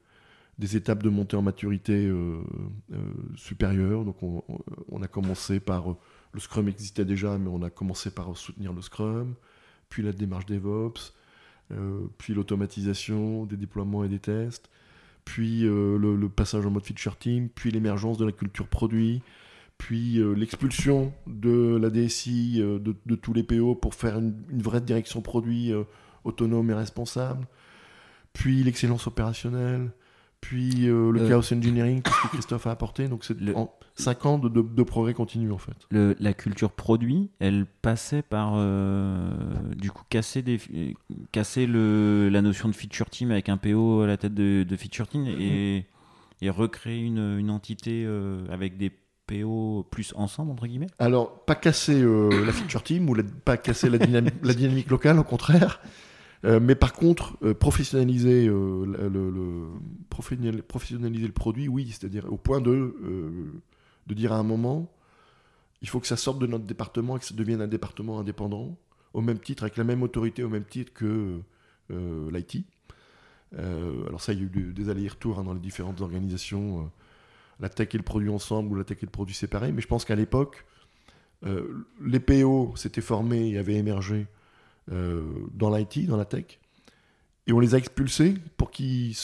des 0.59 0.77
étapes 0.77 1.03
de 1.03 1.09
montée 1.09 1.37
en 1.37 1.43
maturité 1.43 2.07
euh, 2.07 2.39
euh, 2.93 2.99
supérieure. 3.37 4.05
Donc 4.05 4.23
on, 4.23 5.03
a 5.03 5.09
commencé 5.09 5.61
par, 5.61 5.95
le 6.33 6.41
Scrum 6.41 6.69
existait 6.69 7.05
déjà, 7.05 7.37
mais 7.39 7.49
on 7.49 7.63
a 7.63 7.71
commencé 7.71 8.11
par 8.11 8.35
soutenir 8.37 8.73
le 8.73 8.81
Scrum, 8.81 9.35
puis 9.89 10.03
la 10.03 10.13
démarche 10.13 10.47
DevOps, 10.47 11.13
puis 12.19 12.33
l'automatisation 12.33 13.45
des 13.45 13.57
déploiements 13.57 14.05
et 14.05 14.09
des 14.09 14.21
tests, 14.21 14.71
puis 15.25 15.63
le, 15.63 16.29
passage 16.29 16.65
en 16.65 16.71
mode 16.71 16.85
feature 16.85 17.17
team, 17.19 17.49
puis 17.49 17.71
l'émergence 17.71 18.19
de 18.19 18.25
la 18.25 18.33
culture 18.33 18.69
produit, 18.69 19.23
puis 19.77 20.23
l'expulsion 20.37 21.13
de 21.27 21.77
la 21.77 21.91
DSI 21.91 22.61
de, 22.61 23.15
tous 23.15 23.33
les 23.35 23.43
PO 23.43 23.75
pour 23.75 23.95
faire 23.95 24.19
une 24.19 24.63
vraie 24.63 24.81
direction 24.81 25.21
produit 25.21 25.73
autonome 26.25 26.71
et 26.71 26.75
responsable, 26.75 27.47
puis 28.37 28.63
l'excellence 28.63 29.07
opérationnelle, 29.07 29.91
puis 30.43 30.89
euh, 30.89 31.11
le 31.11 31.23
euh, 31.23 31.29
chaos 31.29 31.55
engineering, 31.55 32.03
tout 32.03 32.13
ce 32.13 32.23
que 32.23 32.33
Christophe 32.35 32.67
a 32.67 32.71
apporté. 32.71 33.09
Donc 33.09 33.25
c'est 33.25 33.35
5 33.95 34.27
ans 34.27 34.39
de, 34.39 34.83
progrès 34.83 35.15
continu 35.15 35.51
en 35.53 35.59
fait. 35.59 35.73
la 35.91 36.35
culture 36.35 36.71
produit, 36.71 37.31
elle 37.39 37.65
passait 37.65 38.21
par 38.21 38.53
euh, 38.57 39.31
du 39.75 39.91
coup 39.91 40.03
casser, 40.11 40.43
des, 40.43 40.61
casser 41.33 41.67
le, 41.67 42.29
la 42.29 42.43
notion 42.43 42.69
de 42.69 42.75
feature 42.75 43.09
team 43.09 43.31
avec 43.31 43.49
un 43.49 43.57
PO 43.57 44.03
à 44.03 44.07
la 44.07 44.19
tête 44.19 44.35
de, 44.35 44.77
feature 44.77 45.09
team 45.09 45.27
et, 45.27 45.87
et 46.43 46.51
recréer 46.51 47.01
une, 47.01 47.39
une 47.39 47.51
entité 47.51 48.07
avec 48.51 48.77
des 48.77 48.93
PO 49.27 49.89
plus 49.91 50.13
ensemble 50.15 50.53
entre 50.53 50.67
guillemets 50.67 50.87
Alors 50.99 51.45
pas 51.47 51.55
casser 51.55 52.05
la 52.05 52.53
feature 52.53 52.83
team 52.83 53.09
ou 53.09 53.17
pas 53.47 53.57
casser 53.57 53.89
la, 53.89 53.99
la 53.99 54.55
dynamique 54.55 54.91
locale, 54.91 55.19
au 55.19 55.25
contraire. 55.25 55.81
Euh, 56.47 56.61
mais 56.61 56.77
par 56.77 56.93
contre, 56.93 57.37
euh, 57.43 57.55
professionnaliser, 57.55 58.47
euh, 58.47 58.85
le, 58.87 59.67
professionnaliser 60.09 61.27
le 61.27 61.33
produit, 61.33 61.67
oui, 61.67 61.89
c'est-à-dire 61.91 62.33
au 62.33 62.37
point 62.37 62.61
de, 62.61 62.95
de 64.07 64.15
dire 64.15 64.33
à 64.33 64.37
un 64.37 64.45
moment, 64.45 64.91
il 65.83 65.89
faut 65.89 65.99
que 65.99 66.07
ça 66.07 66.17
sorte 66.17 66.39
de 66.39 66.47
notre 66.47 66.65
département 66.65 67.17
et 67.17 67.21
que 67.21 67.27
ça 67.27 67.35
devienne 67.35 67.61
un 67.61 67.67
département 67.67 68.21
indépendant, 68.21 68.77
au 69.13 69.21
même 69.21 69.41
titre, 69.41 69.65
avec 69.65 69.77
la 69.77 69.85
même 69.85 70.03
autorité, 70.03 70.45
au 70.45 70.49
même 70.49 70.65
titre 70.65 70.93
que 70.93 71.41
l'IT. 71.91 72.65
alors 73.53 74.21
ça, 74.21 74.33
il 74.33 74.39
y 74.39 74.43
a 74.43 74.45
eu 74.45 74.73
des 74.73 74.89
allers-retours 74.89 75.39
hein, 75.39 75.45
dans 75.45 75.55
les 75.55 75.61
différentes 75.61 76.01
organisations, 76.01 76.91
la 77.59 77.69
tech 77.69 77.89
et 77.95 77.99
le 77.99 78.05
produit 78.05 78.29
ensemble 78.29 78.73
ou 78.73 78.75
la 78.77 78.85
tech 78.85 78.99
et 79.03 79.07
le 79.07 79.11
produit 79.11 79.35
séparés, 79.35 79.73
mais 79.73 79.83
je 79.83 79.89
pense 79.89 80.05
qu'à 80.05 80.17
l'époque, 80.17 80.65
les 81.43 82.21
PO 82.21 82.75
s'étaient 82.77 83.01
formés 83.01 83.51
et 83.51 83.59
avaient 83.59 83.75
émergé 83.75 84.27
dans 84.89 85.75
l'IT, 85.75 86.07
dans 86.07 86.17
la 86.17 86.25
tech, 86.25 86.61
et 87.47 87.53
on 87.53 87.61
les 87.61 87.75
a 87.75 87.79
expulsés 87.79 88.35
pour 88.57 88.71
qu'ils 88.71 89.15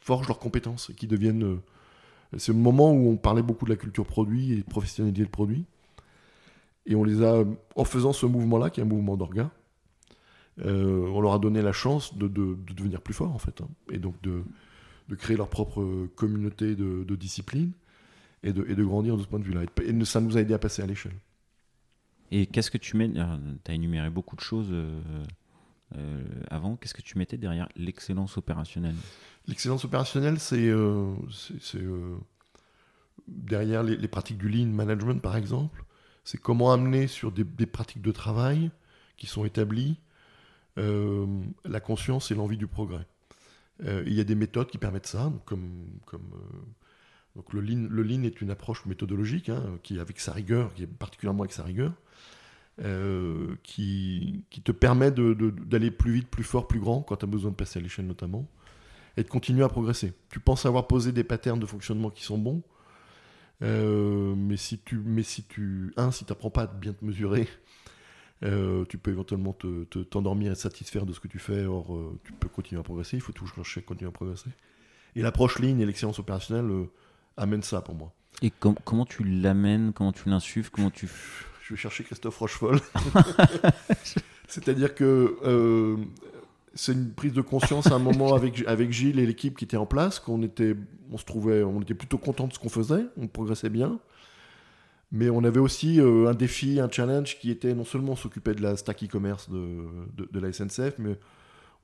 forgent 0.00 0.28
leurs 0.28 0.38
compétences 0.38 0.90
et 0.90 0.94
qu'ils 0.94 1.08
deviennent 1.08 1.60
c'est 2.38 2.52
le 2.52 2.58
moment 2.58 2.92
où 2.92 3.10
on 3.10 3.16
parlait 3.16 3.42
beaucoup 3.42 3.64
de 3.64 3.70
la 3.70 3.76
culture 3.76 4.06
produit 4.06 4.52
et 4.52 4.56
de 4.56 4.62
professionnaliser 4.62 5.22
le 5.22 5.28
produit. 5.28 5.64
Et 6.86 6.94
on 6.94 7.04
les 7.04 7.22
a, 7.22 7.44
en 7.76 7.84
faisant 7.84 8.12
ce 8.12 8.26
mouvement-là, 8.26 8.70
qui 8.70 8.80
est 8.80 8.82
un 8.82 8.86
mouvement 8.86 9.16
d'orga, 9.16 9.50
euh, 10.64 11.06
on 11.08 11.20
leur 11.20 11.34
a 11.34 11.38
donné 11.38 11.62
la 11.62 11.72
chance 11.72 12.16
de, 12.16 12.28
devenir 12.28 13.00
plus 13.00 13.14
forts, 13.14 13.34
en 13.34 13.38
fait. 13.38 13.60
Hein. 13.60 13.68
et 13.90 13.98
donc 13.98 14.20
de, 14.22 14.42
créer 15.16 15.36
leur 15.36 15.48
propre 15.48 16.08
communauté 16.16 16.74
de, 16.74 17.16
discipline 17.16 17.72
et 18.42 18.52
de, 18.54 18.82
grandir 18.82 19.18
de 19.18 19.22
ce 19.22 19.28
point 19.28 19.38
de 19.38 19.44
vue-là. 19.44 19.62
Et 19.84 20.04
ça 20.06 20.22
nous 20.22 20.38
a 20.38 20.40
aidé 20.40 20.54
à 20.54 20.58
passer 20.58 20.82
à 20.82 20.86
l'échelle. 20.86 21.12
Et 22.34 22.46
qu'est-ce 22.46 22.70
que 22.70 22.78
tu 22.78 22.96
mets 22.96 23.10
Tu 23.10 23.20
as 23.70 23.74
énuméré 23.74 24.08
beaucoup 24.08 24.36
de 24.36 24.40
choses 24.40 24.68
euh, 24.70 24.98
euh, 25.96 26.24
avant. 26.50 26.76
Qu'est-ce 26.76 26.94
que 26.94 27.02
tu 27.02 27.18
mettais 27.18 27.36
derrière 27.36 27.68
l'excellence 27.76 28.38
opérationnelle? 28.38 28.96
L'excellence 29.48 29.84
opérationnelle, 29.84 30.38
c'est 30.38 30.68
euh, 30.68 31.14
euh, 31.74 32.16
derrière 33.28 33.82
les, 33.82 34.08
pratiques 34.08 34.38
du 34.38 34.48
lean 34.48 34.68
management, 34.68 35.20
par 35.20 35.36
exemple. 35.36 35.84
C'est 36.24 36.38
comment 36.38 36.72
amener 36.72 37.06
sur 37.06 37.32
des, 37.32 37.66
pratiques 37.66 38.00
de 38.00 38.12
travail 38.12 38.70
qui 39.18 39.26
sont 39.26 39.44
établies 39.44 39.98
euh, 40.78 41.26
la 41.66 41.80
conscience 41.80 42.30
et 42.30 42.34
l'envie 42.34 42.56
du 42.56 42.66
progrès. 42.66 43.06
il 43.84 44.14
y 44.14 44.20
a 44.20 44.24
des 44.24 44.36
méthodes 44.36 44.68
qui 44.68 44.78
permettent 44.78 45.06
ça, 45.06 45.30
comme 45.44 45.84
donc 47.34 47.52
le 47.52 47.60
lean, 47.60 47.88
le 47.90 48.02
lean 48.02 48.22
est 48.22 48.40
une 48.40 48.50
approche 48.50 48.84
méthodologique 48.86 49.48
hein, 49.48 49.78
qui, 49.82 49.98
avec 49.98 50.20
sa 50.20 50.32
rigueur, 50.32 50.72
qui 50.74 50.84
est 50.84 50.86
particulièrement 50.86 51.42
avec 51.42 51.52
sa 51.52 51.62
rigueur, 51.62 51.92
qui, 53.62 54.44
qui, 54.50 54.62
te 54.62 54.72
permet 54.72 55.10
d'aller 55.10 55.90
plus 55.90 56.12
vite, 56.12 56.28
plus 56.28 56.44
fort, 56.44 56.66
plus 56.66 56.80
grand 56.80 57.02
quand 57.02 57.16
tu 57.16 57.24
as 57.24 57.28
besoin 57.28 57.50
de 57.50 57.56
passer 57.56 57.78
à 57.78 57.82
l'échelle 57.82 58.06
notamment 58.06 58.48
et 59.16 59.22
de 59.22 59.28
continuer 59.28 59.64
à 59.64 59.68
progresser. 59.68 60.12
Tu 60.30 60.40
penses 60.40 60.66
avoir 60.66 60.86
posé 60.86 61.12
des 61.12 61.24
patterns 61.24 61.60
de 61.60 61.66
fonctionnement 61.66 62.10
qui 62.10 62.24
sont 62.24 62.38
bons, 62.38 62.62
euh, 63.62 64.34
mais 64.36 64.56
si 64.56 64.78
tu, 64.78 64.98
mais 64.98 65.22
si 65.22 65.44
tu, 65.44 65.92
un, 65.96 66.10
si 66.10 66.24
n'apprends 66.28 66.50
pas 66.50 66.62
à 66.62 66.66
bien 66.66 66.92
te 66.92 67.04
mesurer, 67.04 67.48
euh, 68.44 68.84
tu 68.88 68.98
peux 68.98 69.10
éventuellement 69.10 69.52
te, 69.52 69.84
t'endormir 70.02 70.52
et 70.52 70.54
te 70.54 70.60
satisfaire 70.60 71.06
de 71.06 71.12
ce 71.12 71.20
que 71.20 71.28
tu 71.28 71.38
fais. 71.38 71.64
Or, 71.64 71.94
euh, 71.94 72.18
tu 72.24 72.32
peux 72.32 72.48
continuer 72.48 72.80
à 72.80 72.82
progresser. 72.82 73.16
Il 73.16 73.20
faut 73.20 73.32
toujours 73.32 73.54
chercher 73.54 73.80
à 73.80 73.82
continuer 73.84 74.08
à 74.08 74.12
progresser. 74.12 74.50
Et 75.14 75.22
l'approche 75.22 75.58
ligne 75.58 75.80
et 75.80 75.86
l'excellence 75.86 76.18
opérationnelle 76.18 76.86
amènent 77.36 77.62
ça 77.62 77.82
pour 77.82 77.94
moi. 77.94 78.12
Et 78.40 78.50
comment 78.50 79.04
tu 79.04 79.24
l'amènes 79.24 79.92
Comment 79.92 80.12
tu 80.12 80.28
l'insuffles 80.28 80.70
Comment 80.72 80.90
tu 80.90 81.06
Je 81.62 81.74
vais 81.74 81.80
chercher 81.80 82.04
Christophe 82.04 82.38
Rochefol. 82.38 82.80
C'est-à-dire 84.48 84.94
que 84.94 85.36
c'est 86.74 86.92
une 86.92 87.12
prise 87.12 87.32
de 87.32 87.40
conscience 87.40 87.86
à 87.88 87.94
un 87.94 87.98
moment 87.98 88.34
avec, 88.34 88.64
avec 88.66 88.92
Gilles 88.92 89.18
et 89.18 89.26
l'équipe 89.26 89.56
qui 89.56 89.64
était 89.64 89.76
en 89.76 89.86
place, 89.86 90.18
qu'on 90.18 90.42
était, 90.42 90.76
on 91.10 91.18
se 91.18 91.24
trouvait, 91.24 91.62
on 91.62 91.80
était 91.80 91.94
plutôt 91.94 92.18
content 92.18 92.46
de 92.46 92.52
ce 92.52 92.58
qu'on 92.58 92.68
faisait, 92.68 93.04
on 93.16 93.26
progressait 93.26 93.68
bien. 93.68 93.98
Mais 95.10 95.28
on 95.28 95.44
avait 95.44 95.60
aussi 95.60 96.00
euh, 96.00 96.30
un 96.30 96.34
défi, 96.34 96.80
un 96.80 96.90
challenge 96.90 97.38
qui 97.38 97.50
était 97.50 97.74
non 97.74 97.84
seulement 97.84 98.16
s'occuper 98.16 98.54
de 98.54 98.62
la 98.62 98.78
stack 98.78 99.04
e-commerce 99.04 99.50
de, 99.50 99.84
de, 100.16 100.40
la 100.40 100.50
SNCF, 100.50 100.94
mais 100.98 101.18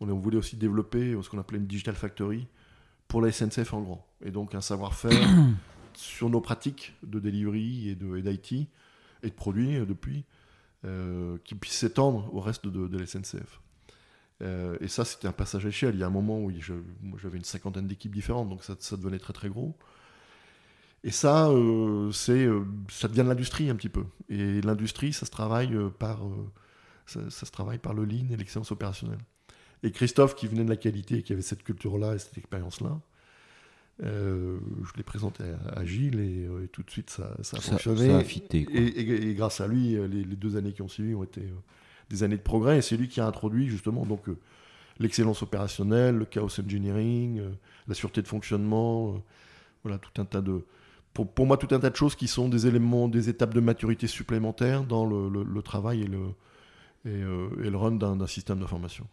on, 0.01 0.07
voulait 0.07 0.39
aussi 0.39 0.57
développer 0.57 1.15
ce 1.21 1.29
qu'on 1.29 1.39
appelait 1.39 1.59
une 1.59 1.67
digital 1.67 1.95
factory 1.95 2.47
pour 3.07 3.21
la 3.21 3.31
SNCF 3.31 3.75
en 3.75 3.83
grand. 3.83 4.07
Et 4.25 4.31
donc 4.31 4.55
un 4.55 4.63
savoir-faire 4.63 5.29
sur 5.93 6.31
nos 6.31 6.41
pratiques 6.41 6.95
de 7.03 7.21
delivery 7.21 7.91
et 7.91 7.95
d'IT 7.95 8.69
et, 9.23 9.27
et, 9.27 9.31
de 9.31 9.35
produits 9.35 9.77
euh, 9.77 9.85
depuis, 9.85 10.25
euh, 10.85 11.39
qui 11.45 11.55
puisse 11.55 11.75
s'étendre 11.75 12.33
au 12.35 12.41
reste 12.41 12.67
de, 12.67 12.89
de 12.89 12.99
la 12.99 13.07
SNCF. 13.07 13.61
Euh, 14.43 14.77
et 14.81 14.89
ça, 14.89 15.05
c'était 15.05 15.29
un 15.29 15.33
passage 15.33 15.67
à 15.67 15.69
échelle. 15.69 15.95
Il 15.95 16.01
y 16.01 16.03
a 16.03 16.07
un 16.07 16.11
moment 16.11 16.41
où 16.41 16.51
j'avais 17.19 17.39
une 17.39 17.45
cinquantaine 17.45 17.87
d'équipes 17.87 18.15
différentes, 18.15 18.49
donc 18.49 18.63
ça, 18.63 18.97
devenait 18.97 19.19
très 19.19 19.33
très 19.33 19.49
gros. 19.49 19.77
Et 21.05 21.11
ça, 21.11 21.51
c'est, 22.13 22.49
ça 22.89 23.09
devient 23.09 23.23
de 23.23 23.29
l'industrie 23.29 23.71
un 23.71 23.77
petit 23.77 23.89
peu. 23.89 24.05
Et 24.29 24.61
l'industrie, 24.63 25.13
ça 25.13 25.27
se 25.27 25.31
travaille 25.31 25.77
par, 25.99 26.21
ça, 27.07 27.31
se 27.31 27.51
travaille 27.51 27.79
par 27.79 27.95
le 27.95 28.05
lean 28.05 28.31
et 28.31 28.37
l'excellence 28.37 28.73
opérationnelle. 28.73 29.21
Et 29.83 29.93
Christophe, 29.93 30.35
qui 30.35 30.49
venait 30.49 30.65
de 30.65 30.71
la 30.71 30.77
qualité, 30.77 31.23
qui 31.23 31.33
avait 31.33 31.43
cette 31.43 31.63
culture-là 31.63 32.15
et 32.15 32.19
cette 32.19 32.37
expérience-là, 32.37 33.01
je 34.01 34.97
l'ai 34.97 35.03
présenté 35.03 35.45
à, 35.75 35.85
Gilles 35.85 36.21
et, 36.21 36.69
tout 36.69 36.83
de 36.83 36.91
suite 36.91 37.11
ça, 37.11 37.37
ça 37.43 37.57
a 37.57 37.61
fonctionné. 37.61 38.09
Ça 38.09 38.17
a 38.19 38.25
fité, 38.25 38.67
et, 38.73 39.29
et, 39.31 39.35
grâce 39.35 39.61
à 39.61 39.67
lui, 39.67 39.93
les, 39.93 40.25
les, 40.25 40.37
deux 40.37 40.57
années 40.57 40.73
qui 40.73 40.83
ont 40.83 40.89
suivi 40.89 41.15
ont 41.15 41.25
été 41.25 41.43
des 42.11 42.23
années 42.23 42.37
de 42.37 42.43
progrès. 42.43 42.79
Et 42.79 42.83
c'est 42.83 42.97
lui 42.97 43.09
qui 43.09 43.21
a 43.21 43.27
introduit 43.27 43.69
justement 43.69 44.07
donc 44.07 44.29
euh, 44.29 44.39
l'excellence 44.99 45.43
opérationnelle, 45.43 46.17
le 46.17 46.25
chaos 46.25 46.61
engineering, 46.61 47.41
euh, 47.41 47.51
la 47.87 47.95
sûreté 47.95 48.23
de 48.23 48.29
fonctionnement, 48.29 49.15
euh, 49.15 49.19
voilà 49.83 49.99
tout 49.99 50.21
un 50.21 50.25
tas 50.25 50.41
de 50.41 50.65
pour, 51.15 51.31
pour, 51.31 51.47
moi 51.47 51.57
tout 51.57 51.75
un 51.75 51.81
tas 51.81 51.91
de 51.91 51.97
choses 51.97 52.15
qui 52.15 52.29
sont 52.29 52.49
des 52.49 52.67
éléments, 52.67 53.09
des 53.09 53.29
étapes 53.29 53.55
de 53.55 53.61
maturité 53.61 54.07
supplémentaires 54.07 54.85
dans 54.85 55.05
le, 55.05 55.29
le, 55.43 55.63
travail 55.63 56.03
et 56.03 56.07
le 56.07 56.21
et, 57.07 57.21
et 57.65 57.71
le 57.71 57.77
run 57.77 57.93
d'un 57.93 58.27
système 58.27 58.61
d'information. 58.61 59.07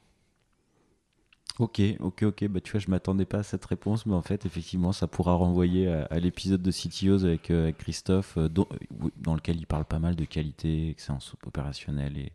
Ok, 1.60 1.82
ok, 2.00 2.24
ok. 2.24 2.48
Bah, 2.50 2.60
tu 2.60 2.72
vois, 2.74 2.82
je 2.82 2.90
m'attendais 2.90 3.26
pas 3.26 3.40
à 3.40 3.44
cette 3.44 3.66
réponse, 3.66 4.06
mais 4.06 4.14
en 4.14 4.22
fait, 4.22 4.46
effectivement, 4.46 4.92
ça 4.92 5.08
pourra 5.08 5.34
renvoyer 5.36 5.88
à, 5.88 6.20
l'épisode 6.20 6.62
de 6.62 6.72
CTOs 6.72 7.24
avec, 7.26 7.52
Christophe, 7.78 8.38
dans, 8.38 8.68
dans, 9.18 9.36
lequel 9.36 9.58
il 9.58 9.66
parle 9.66 9.86
pas 9.86 10.00
mal 10.00 10.16
de 10.16 10.26
qualité, 10.26 10.90
excellence 10.90 11.34
opérationnelle 11.46 12.18
et, 12.18 12.34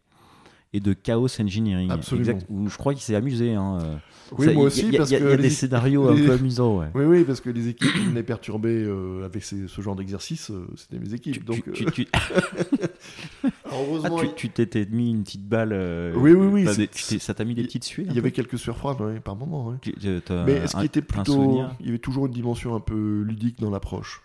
et 0.73 0.81
de 0.81 0.93
chaos 0.93 1.41
engineering. 1.41 1.91
Absolument. 1.91 2.39
où 2.49 2.69
je 2.69 2.77
crois 2.77 2.95
qu'il 2.95 3.03
s'est 3.03 3.17
amusé. 3.17 3.55
Hein. 3.55 4.01
Oui, 4.39 4.55
moi 4.55 4.65
aussi. 4.65 4.87
Il 4.87 4.95
y, 4.95 4.97
y, 4.97 5.17
a 5.17 5.37
des 5.37 5.51
scénarios 5.51 6.09
un 6.09 6.15
peu 6.15 6.33
amusants. 6.33 6.79
Ouais. 6.79 6.87
Oui, 6.95 7.05
oui, 7.05 7.25
parce 7.25 7.41
que 7.41 7.51
les 7.51 7.69
équipes 7.69 7.93
qui 7.93 7.99
venaient 8.07 8.23
perturber 8.23 8.85
euh, 8.85 9.25
avec 9.25 9.43
ce 9.45 9.81
genre 9.81 9.97
d'exercice, 9.97 10.51
euh, 10.51 10.67
c'était 10.77 10.99
mes 10.99 11.15
équipes. 11.15 11.45
donc, 11.45 11.71
tu, 11.73 11.85
tu, 11.87 12.07
heureusement, 13.73 14.21
ah, 14.23 14.27
tu 14.37 14.49
t'étais 14.51 14.87
mis 14.87 15.11
une 15.11 15.25
petite 15.25 15.47
balle. 15.47 15.73
Euh, 15.73 16.13
oui, 16.17 16.33
oui, 16.33 16.65
oui. 16.67 16.89
ça 17.19 17.35
t'a 17.35 17.45
mis 17.45 17.55
des 17.55 17.65
petites 17.65 17.85
suies 17.85 18.07
Il 18.09 18.15
y 18.15 18.19
avait 18.19 18.33
quelques 18.33 18.59
sueurs 18.59 18.77
froides 18.77 19.21
par 19.21 19.37
moment. 19.37 19.75
Mais 20.47 20.67
ce 20.67 20.77
qui 20.77 20.85
était 20.85 21.03
plutôt. 21.03 21.65
Il 21.81 21.87
y 21.87 21.89
avait 21.89 21.99
toujours 21.99 22.27
une 22.27 22.33
dimension 22.33 22.75
un 22.75 22.81
peu 22.81 23.23
ludique 23.23 23.61
dans 23.61 23.71
l'approche. 23.71 24.23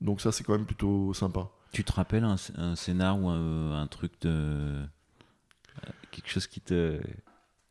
Donc, 0.00 0.20
ça, 0.20 0.32
c'est 0.32 0.44
quand 0.44 0.52
même 0.52 0.66
plutôt 0.66 1.12
sympa. 1.12 1.48
Tu 1.72 1.84
te 1.84 1.92
rappelles 1.92 2.24
un, 2.24 2.36
un 2.56 2.76
scénar 2.76 3.20
ou 3.20 3.28
un 3.28 3.86
truc 3.88 4.12
de 4.22 4.76
quelque 6.10 6.30
chose 6.30 6.46
qui 6.46 6.60
te 6.60 7.00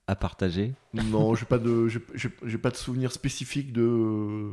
a 0.08 0.16
partagé 0.16 0.74
Non, 0.94 1.36
j'ai 1.36 1.46
pas 1.46 1.58
de 1.58 1.88
j'ai 1.88 2.58
pas 2.58 2.72
de 2.72 2.76
souvenir 2.76 3.12
spécifique 3.12 3.74
de 3.74 4.52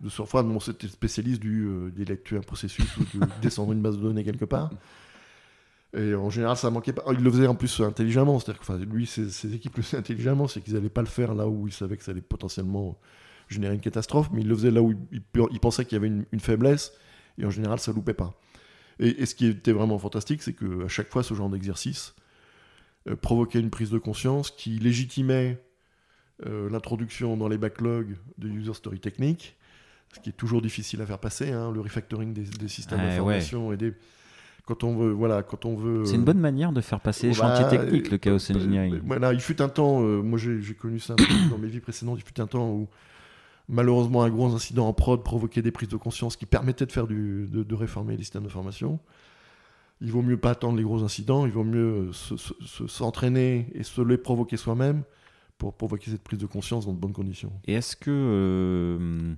de 0.00 0.08
surfroid. 0.08 0.42
Bon, 0.42 0.60
c'était 0.60 0.88
spécialiste 0.88 1.40
du 1.40 1.66
euh, 1.66 1.90
des 1.90 2.04
lectures 2.04 2.38
un 2.38 2.42
processus 2.42 2.84
ou 2.96 3.18
de 3.18 3.26
descendre 3.42 3.72
une 3.72 3.82
base 3.82 3.96
de 3.96 4.02
données 4.02 4.24
quelque 4.24 4.44
part. 4.44 4.70
Et 5.94 6.14
en 6.14 6.30
général, 6.30 6.56
ça 6.56 6.70
manquait 6.70 6.92
pas. 6.92 7.04
Il 7.12 7.22
le 7.22 7.30
faisait 7.30 7.46
en 7.46 7.54
plus 7.54 7.80
intelligemment, 7.80 8.38
c'est-à-dire 8.38 8.60
que 8.60 8.72
enfin, 8.72 8.78
lui, 8.78 9.06
ses, 9.06 9.54
équipes 9.54 9.76
le 9.76 9.82
faisaient 9.82 9.98
intelligemment, 9.98 10.48
c'est 10.48 10.62
qu'ils 10.62 10.74
n'allaient 10.74 10.88
pas 10.88 11.02
le 11.02 11.08
faire 11.08 11.34
là 11.34 11.46
où 11.46 11.66
ils 11.68 11.72
savaient 11.72 11.96
que 11.96 12.04
ça 12.04 12.12
allait 12.12 12.22
potentiellement 12.22 12.98
générer 13.48 13.74
une 13.74 13.80
catastrophe, 13.80 14.30
mais 14.32 14.40
il 14.40 14.48
le 14.48 14.54
faisait 14.54 14.70
là 14.70 14.80
où 14.80 14.94
il, 15.12 15.60
pensait 15.60 15.84
qu'il 15.84 15.96
y 15.96 15.98
avait 15.98 16.08
une, 16.08 16.40
faiblesse, 16.40 16.92
et 17.36 17.44
en 17.44 17.50
général, 17.50 17.78
ça 17.78 17.92
loupait 17.92 18.14
pas. 18.14 18.32
Et, 19.00 19.22
et 19.22 19.26
ce 19.26 19.34
qui 19.34 19.46
était 19.46 19.72
vraiment 19.72 19.98
fantastique, 19.98 20.42
c'est 20.42 20.54
qu'à 20.54 20.88
chaque 20.88 21.10
fois, 21.10 21.22
ce 21.22 21.34
genre 21.34 21.50
d'exercice, 21.50 22.14
euh, 23.08 23.16
provoquer 23.16 23.58
une 23.58 23.70
prise 23.70 23.90
de 23.90 23.98
conscience 23.98 24.52
qui 24.52 24.78
légitimait 24.78 25.60
euh, 26.46 26.70
l'introduction 26.70 27.36
dans 27.36 27.48
les 27.48 27.58
backlogs 27.58 28.16
de 28.38 28.48
user 28.48 28.74
story 28.74 29.00
technique, 29.00 29.56
ce 30.14 30.20
qui 30.20 30.30
est 30.30 30.34
toujours 30.34 30.62
difficile 30.62 31.02
à 31.02 31.06
faire 31.06 31.18
passer, 31.18 31.50
hein, 31.50 31.72
le 31.72 31.80
refactoring 31.80 32.32
des, 32.32 32.68
systèmes 32.68 33.00
d'information 33.00 33.72
et 33.72 33.76
des 33.76 33.92
quand 34.64 34.84
on 34.84 34.94
veut 34.94 35.10
voilà 35.10 35.42
quand 35.42 35.64
on 35.64 35.74
veut 35.74 36.04
c'est 36.04 36.14
une 36.14 36.22
bonne 36.22 36.38
manière 36.38 36.70
de 36.70 36.80
faire 36.80 37.00
passer 37.00 37.26
les 37.26 37.34
chantiers 37.34 37.66
techniques 37.66 38.08
le 38.12 38.18
chaos 38.18 38.36
euh, 38.36 38.54
engineering. 38.54 39.00
voilà 39.04 39.32
il 39.32 39.40
fut 39.40 39.60
un 39.60 39.68
temps 39.68 39.98
moi 40.00 40.38
j'ai 40.38 40.74
connu 40.74 41.00
ça 41.00 41.16
dans 41.50 41.58
mes 41.58 41.66
vies 41.66 41.80
précédentes 41.80 42.20
il 42.20 42.24
fut 42.24 42.40
un 42.40 42.46
temps 42.46 42.70
où 42.70 42.88
malheureusement 43.68 44.22
un 44.22 44.30
gros 44.30 44.54
incident 44.54 44.86
en 44.86 44.92
prod 44.92 45.24
provoquait 45.24 45.62
des 45.62 45.72
prises 45.72 45.88
de 45.88 45.96
conscience 45.96 46.36
qui 46.36 46.46
permettaient 46.46 46.86
de 46.86 46.92
faire 46.92 47.08
du 47.08 47.48
de, 47.50 47.64
de 47.64 47.74
réformer 47.74 48.16
les 48.16 48.22
systèmes 48.22 48.44
d'information 48.44 49.00
il 50.02 50.10
vaut 50.10 50.22
mieux 50.22 50.36
pas 50.36 50.50
attendre 50.50 50.76
les 50.76 50.82
gros 50.82 51.02
incidents, 51.04 51.46
il 51.46 51.52
vaut 51.52 51.64
mieux 51.64 52.10
s'entraîner 52.12 53.68
et 53.74 53.84
se 53.84 54.02
les 54.02 54.18
provoquer 54.18 54.56
soi-même 54.56 55.04
pour 55.58 55.74
provoquer 55.74 56.10
cette 56.10 56.24
prise 56.24 56.40
de 56.40 56.46
conscience 56.46 56.86
dans 56.86 56.92
de 56.92 56.98
bonnes 56.98 57.12
conditions. 57.12 57.52
Et 57.66 57.74
est-ce 57.74 57.94
que, 57.94 58.10
euh, 58.10 59.34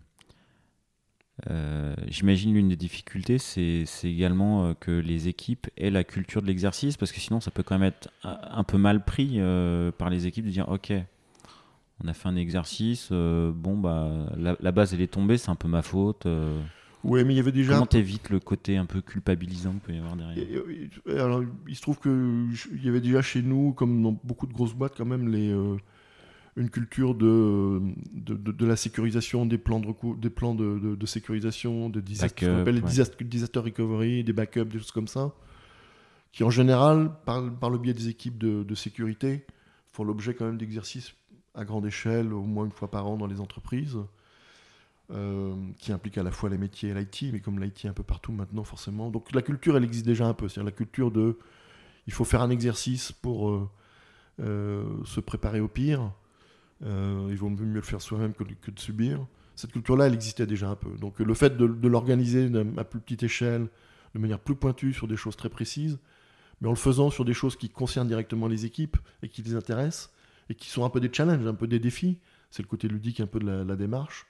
euh, 1.51 1.95
j'imagine 2.09 2.55
l'une 2.55 2.71
des 2.71 2.77
difficultés, 2.77 3.37
c'est 3.37 3.85
également 4.05 4.65
euh, 4.65 4.75
que 4.75 4.91
les 4.91 5.29
équipes 5.29 5.67
aient 5.77 5.91
la 5.91 6.03
culture 6.03 6.41
de 6.41 6.47
l'exercice, 6.47 6.97
parce 6.97 7.13
que 7.13 7.21
sinon 7.21 7.41
ça 7.41 7.51
peut 7.51 7.63
quand 7.63 7.79
même 7.79 7.89
être 7.89 8.09
un 8.23 8.65
peu 8.65 8.79
mal 8.79 9.05
pris 9.05 9.39
par 9.99 10.09
les 10.09 10.27
équipes 10.27 10.47
de 10.47 10.51
dire, 10.51 10.69
ok, 10.71 10.95
on 12.03 12.09
a 12.09 12.15
fait 12.15 12.29
un 12.29 12.37
exercice, 12.37 13.13
bon, 13.13 13.77
bah, 13.77 14.27
la 14.39 14.73
base 14.73 14.95
elle 14.95 15.03
est 15.03 15.13
tombée, 15.13 15.37
c'est 15.37 15.51
un 15.51 15.57
peu 15.57 15.69
ma 15.69 15.83
faute. 15.83 16.27
Ouais, 17.05 17.23
mais 17.25 17.35
il 17.35 17.37
y 17.37 17.41
avait 17.41 17.53
déjà. 17.53 17.75
Comment 17.75 17.87
t'évites 17.87 18.31
le 18.31 18.41
côté 18.41 18.77
un 18.77 18.87
peu 18.87 19.01
culpabilisant 19.01 19.73
qu'il 19.73 19.81
peut 19.81 19.93
y 19.93 19.99
avoir 19.99 20.17
derrière 20.17 20.45
Et, 21.07 21.19
alors, 21.19 21.43
il 21.69 21.77
se 21.77 21.83
trouve 21.83 21.99
que 21.99 22.47
je- 22.53 22.69
il 22.75 22.85
y 22.85 22.89
avait 22.89 23.01
déjà 23.01 23.23
chez 23.23 23.43
nous, 23.43 23.73
comme 23.73 24.03
dans 24.03 24.19
beaucoup 24.25 24.47
de 24.47 24.53
grosses 24.53 24.75
boîtes, 24.75 24.95
quand 24.97 25.05
même, 25.05 25.29
les, 25.29 25.51
euh, 25.53 25.77
une 26.57 26.71
culture 26.71 27.15
de, 27.15 27.81
de, 28.13 28.35
de- 28.35 28.53
de 28.53 28.67
la 28.67 28.77
sécurisation 28.77 29.45
des 29.45 29.59
plans 29.59 29.81
de, 29.81 29.87
recou- 29.89 30.19
des 30.19 30.31
plans 30.31 30.55
de, 30.55 31.07
sécurisation, 31.07 31.91
de 31.91 32.01
disaster, 32.01 32.47
les 32.73 32.81
disaster, 32.89 33.25
disaster 33.25 33.59
recovery, 33.61 34.25
des 34.25 34.33
backups, 34.33 34.65
des 34.71 34.79
choses 34.79 34.93
comme 34.93 35.09
ça, 35.09 35.33
qui 36.33 36.43
en 36.45 36.51
général, 36.51 37.11
par, 37.27 37.53
par 37.59 37.71
le 37.71 37.79
biais 37.79 37.93
des 37.95 38.09
équipes 38.09 38.39
de, 38.39 38.63
de 38.63 38.75
sécurité, 38.75 39.45
font 39.93 40.05
l'objet 40.05 40.35
quand 40.35 40.47
même 40.47 40.57
d'exercices 40.59 41.15
à 41.55 41.65
grande 41.65 41.87
échelle, 41.87 42.33
au 42.33 42.43
moins 42.43 42.65
une 42.65 42.73
fois 42.73 42.91
par 42.91 43.07
an 43.07 43.17
dans 43.17 43.27
les 43.27 43.41
entreprises. 43.41 43.99
Euh, 45.11 45.55
qui 45.79 45.93
impliquent 45.93 46.17
à 46.17 46.23
la 46.23 46.31
fois 46.31 46.49
les 46.49 46.57
métiers 46.57 46.89
et 46.89 46.95
l'IT, 46.95 47.31
mais 47.31 47.41
comme 47.41 47.63
l'IT 47.63 47.85
est 47.85 47.89
un 47.89 47.93
peu 47.93 48.03
partout 48.03 48.33
maintenant, 48.33 48.65
forcément. 48.65 49.11
Donc 49.11 49.33
la 49.33 49.43
culture, 49.43 49.77
elle 49.77 49.85
existe 49.85 50.07
déjà 50.07 50.27
un 50.27 50.33
peu. 50.33 50.49
C'est-à-dire 50.49 50.65
la 50.65 50.77
culture 50.77 51.11
de. 51.11 51.39
Il 52.07 52.13
faut 52.15 52.25
faire 52.25 52.41
un 52.41 52.49
exercice 52.49 53.13
pour 53.13 53.51
euh, 53.51 53.69
euh, 54.41 54.85
se 55.05 55.21
préparer 55.21 55.61
au 55.61 55.69
pire. 55.69 56.11
Il 56.81 57.37
vaut 57.37 57.51
mieux 57.51 57.65
le 57.65 57.81
faire 57.83 58.01
soi-même 58.01 58.33
que, 58.33 58.45
de- 58.45 58.81
subir. 58.81 59.27
Cette 59.57 59.73
culture-là, 59.73 60.07
elle 60.07 60.15
existait 60.15 60.47
déjà 60.47 60.71
un 60.71 60.75
peu. 60.75 60.91
Donc 60.99 61.19
le 61.19 61.35
fait 61.35 61.57
de, 61.57 61.67
l'organiser 61.87 62.51
à 62.77 62.85
plus 62.85 63.01
petite 63.01 63.23
échelle, 63.23 63.69
de 64.15 64.19
manière 64.19 64.39
plus 64.39 64.55
pointue 64.55 64.93
sur 64.93 65.07
des 65.07 65.17
choses 65.17 65.37
très 65.37 65.49
précises, 65.49 65.99
mais 66.61 66.69
en 66.69 66.73
le 66.73 66.77
faisant 66.77 67.11
sur 67.11 67.25
des 67.25 67.35
choses 67.35 67.57
qui 67.57 67.69
concernent 67.69 68.09
directement 68.09 68.49
les 68.49 68.65
équipes 68.67 68.97
et 69.23 69.29
qui 69.29 69.43
les 69.43 69.55
intéressent, 69.55 70.11
et 70.51 70.55
qui 70.55 70.69
sont 70.69 70.85
un 70.85 70.91
peu 70.91 71.01
des 71.01 71.11
challenges, 71.13 71.47
un 71.47 71.55
peu 71.55 71.67
des 71.67 71.79
défis, 71.79 72.19
c'est 72.51 72.63
le 72.63 72.69
côté 72.69 72.89
ludique 72.89 73.21
un 73.21 73.27
peu 73.27 73.39
de 73.39 73.47
la 73.47 73.77
démarche, 73.77 74.27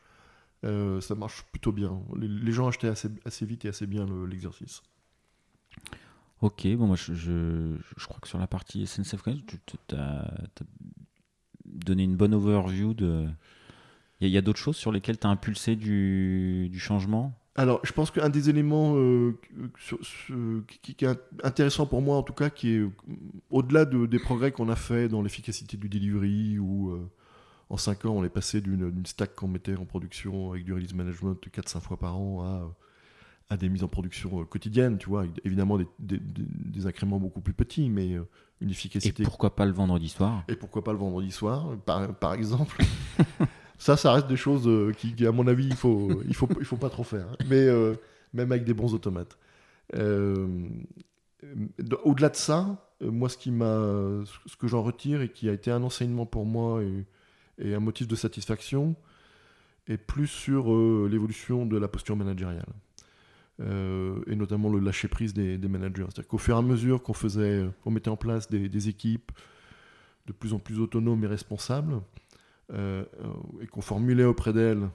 euh, 0.64 1.00
ça 1.00 1.14
marche 1.14 1.44
plutôt 1.52 1.72
bien. 1.72 2.00
Les, 2.16 2.28
les 2.28 2.52
gens 2.52 2.66
achetaient 2.68 2.88
assez, 2.88 3.08
assez 3.24 3.46
vite 3.46 3.64
et 3.64 3.68
assez 3.68 3.86
bien 3.86 4.06
le- 4.06 4.26
l'exercice. 4.26 4.82
Ok, 6.40 6.66
bon, 6.76 6.86
moi 6.86 6.96
je, 6.96 7.14
je, 7.14 7.76
je 7.96 8.04
crois 8.06 8.18
que 8.20 8.28
sur 8.28 8.38
la 8.38 8.46
partie 8.46 8.86
SNCF 8.86 9.22
tu 9.46 9.56
as, 9.96 10.34
donné 11.64 12.04
une 12.04 12.16
bonne 12.16 12.34
overview 12.34 12.94
de. 12.94 13.26
Il 14.20 14.28
y 14.28 14.38
a, 14.38 14.42
d'autres 14.42 14.58
choses 14.58 14.76
sur 14.76 14.92
lesquelles 14.92 15.18
tu 15.18 15.26
as 15.26 15.30
impulsé 15.30 15.76
du, 15.76 16.68
du 16.70 16.78
changement? 16.78 17.32
Alors, 17.56 17.80
je 17.84 17.92
pense 17.92 18.10
qu'un 18.10 18.30
des 18.30 18.48
éléments 18.48 18.94
euh, 18.96 19.38
sur- 19.78 20.04
sur- 20.04 20.62
qui, 20.82 20.94
qui 20.94 21.04
est 21.04 21.18
intéressant 21.42 21.86
pour 21.86 22.00
moi, 22.00 22.16
en 22.16 22.22
tout 22.22 22.32
cas, 22.32 22.48
qui 22.48 22.70
est 22.70 22.78
euh, 22.78 22.90
au-delà 23.50 23.84
de- 23.84 24.06
des 24.06 24.18
progrès 24.18 24.50
qu'on 24.50 24.68
a 24.68 24.76
fait 24.76 25.08
dans 25.08 25.20
l'efficacité 25.20 25.76
du 25.76 25.88
delivery, 25.88 26.56
euh, 26.58 27.10
en 27.74 27.76
5 27.76 28.04
ans, 28.04 28.14
on 28.14 28.24
est 28.24 28.28
passé 28.28 28.60
d'une 28.60 29.04
stack 29.04 29.34
qu'on 29.34 29.48
mettait 29.48 29.76
en 29.76 29.84
production 29.84 30.52
avec 30.52 30.64
du 30.64 30.72
release 30.72 30.94
management 30.94 31.34
4-5 31.34 31.80
fois 31.80 31.96
par 31.98 32.16
an 32.16 32.42
à, 32.44 33.54
à 33.54 33.56
des 33.56 33.68
mises 33.68 33.82
en 33.82 33.88
production 33.88 34.40
euh, 34.40 34.44
quotidiennes, 34.44 34.96
tu 34.96 35.08
vois, 35.08 35.22
avec 35.22 35.40
évidemment 35.44 35.76
des, 35.76 35.86
des- 35.98 36.86
incréments 36.86 37.18
beaucoup 37.18 37.40
plus 37.40 37.52
petits, 37.52 37.88
mais 37.90 38.12
euh, 38.14 38.22
une 38.60 38.68
Et 38.68 38.72
efficacité. 38.72 39.22
pourquoi 39.24 39.56
pas 39.56 39.66
le 39.66 39.72
vendredi 39.72 40.08
soir? 40.08 40.44
Et 40.48 40.54
pourquoi 40.56 40.84
pas 40.84 40.92
le 40.92 40.98
vendredi 40.98 41.30
soir, 41.32 41.76
par, 41.84 42.14
par 42.14 42.34
exemple? 42.34 42.76
Ça, 43.78 43.96
ça 43.96 44.12
reste 44.12 44.28
des 44.28 44.36
choses 44.36 44.68
euh, 44.68 44.92
qui, 44.92 45.14
qui, 45.14 45.26
à 45.26 45.32
mon 45.32 45.46
avis, 45.48 45.66
il 45.66 45.74
faut, 45.74 46.22
il 46.28 46.34
faut, 46.34 46.48
il 46.60 46.64
faut 46.64 46.76
pas 46.76 46.88
trop 46.90 47.02
faire. 47.02 47.26
hein. 47.32 47.36
Mais 47.50 47.56
euh, 47.66 47.94
même 48.32 48.52
avec 48.52 48.64
des 48.64 48.72
bons 48.72 48.94
automates. 48.94 49.36
Euh, 49.96 50.46
de- 51.78 51.98
Au-delà 52.04 52.28
de 52.30 52.36
ça, 52.36 52.88
moi, 53.00 53.28
ce 53.28 53.36
qui 53.36 53.50
ce 53.50 54.56
que 54.56 54.68
j'en 54.68 54.82
retire 54.82 55.22
et 55.22 55.28
qui 55.28 55.48
a 55.48 55.52
été 55.52 55.70
un 55.72 55.82
enseignement 55.82 56.24
pour 56.24 56.46
moi 56.46 56.82
et, 56.82 57.04
et 57.58 57.74
un 57.74 57.80
motif 57.80 58.08
de 58.08 58.16
satisfaction, 58.16 58.96
est 59.86 59.98
plus 59.98 60.26
sur 60.26 60.72
euh, 60.72 61.08
l'évolution 61.10 61.66
de 61.66 61.76
la 61.76 61.88
posture 61.88 62.16
managériale. 62.16 62.72
Euh, 63.60 64.20
et 64.26 64.34
notamment 64.34 64.68
le 64.68 64.80
lâcher 64.80 65.06
prise 65.06 65.32
des, 65.32 65.58
managers. 65.58 66.06
C'est-à-dire 66.06 66.26
qu'au 66.26 66.38
fur 66.38 66.56
et 66.56 66.58
à 66.58 66.62
mesure 66.62 67.02
qu'on 67.02 67.12
faisait, 67.12 67.64
mettait 67.86 68.08
en 68.08 68.16
place 68.16 68.50
des, 68.50 68.88
équipes 68.88 69.30
de 70.26 70.32
plus 70.32 70.54
en 70.54 70.58
plus 70.58 70.80
autonomes 70.80 71.22
et 71.22 71.28
responsables, 71.28 72.00
euh, 72.72 73.04
et 73.60 73.66
qu'on 73.66 73.82
formulait 73.82 74.24
auprès 74.24 74.52
d'elles 74.52 74.88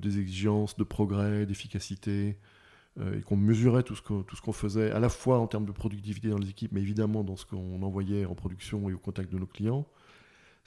des 0.00 0.20
exigences 0.20 0.76
de 0.76 0.84
progrès, 0.84 1.44
d'efficacité, 1.44 2.36
et 3.00 3.22
qu'on 3.22 3.36
mesurait 3.36 3.82
tout 3.82 3.96
ce 3.96 4.02
qu'on 4.02 4.22
tout 4.22 4.36
ce 4.36 4.40
qu'on 4.40 4.52
faisait, 4.52 4.92
à 4.92 5.00
la 5.00 5.08
fois 5.08 5.40
en 5.40 5.48
termes 5.48 5.66
de 5.66 5.72
productivité 5.72 6.28
dans 6.28 6.38
les 6.38 6.50
équipes, 6.50 6.70
mais 6.70 6.80
évidemment 6.80 7.24
dans 7.24 7.34
ce 7.34 7.44
qu'on 7.44 7.82
envoyait 7.82 8.24
en 8.24 8.36
production 8.36 8.88
et 8.88 8.92
au 8.92 8.98
contact 8.98 9.32
de 9.32 9.38
nos 9.38 9.46
clients. 9.46 9.84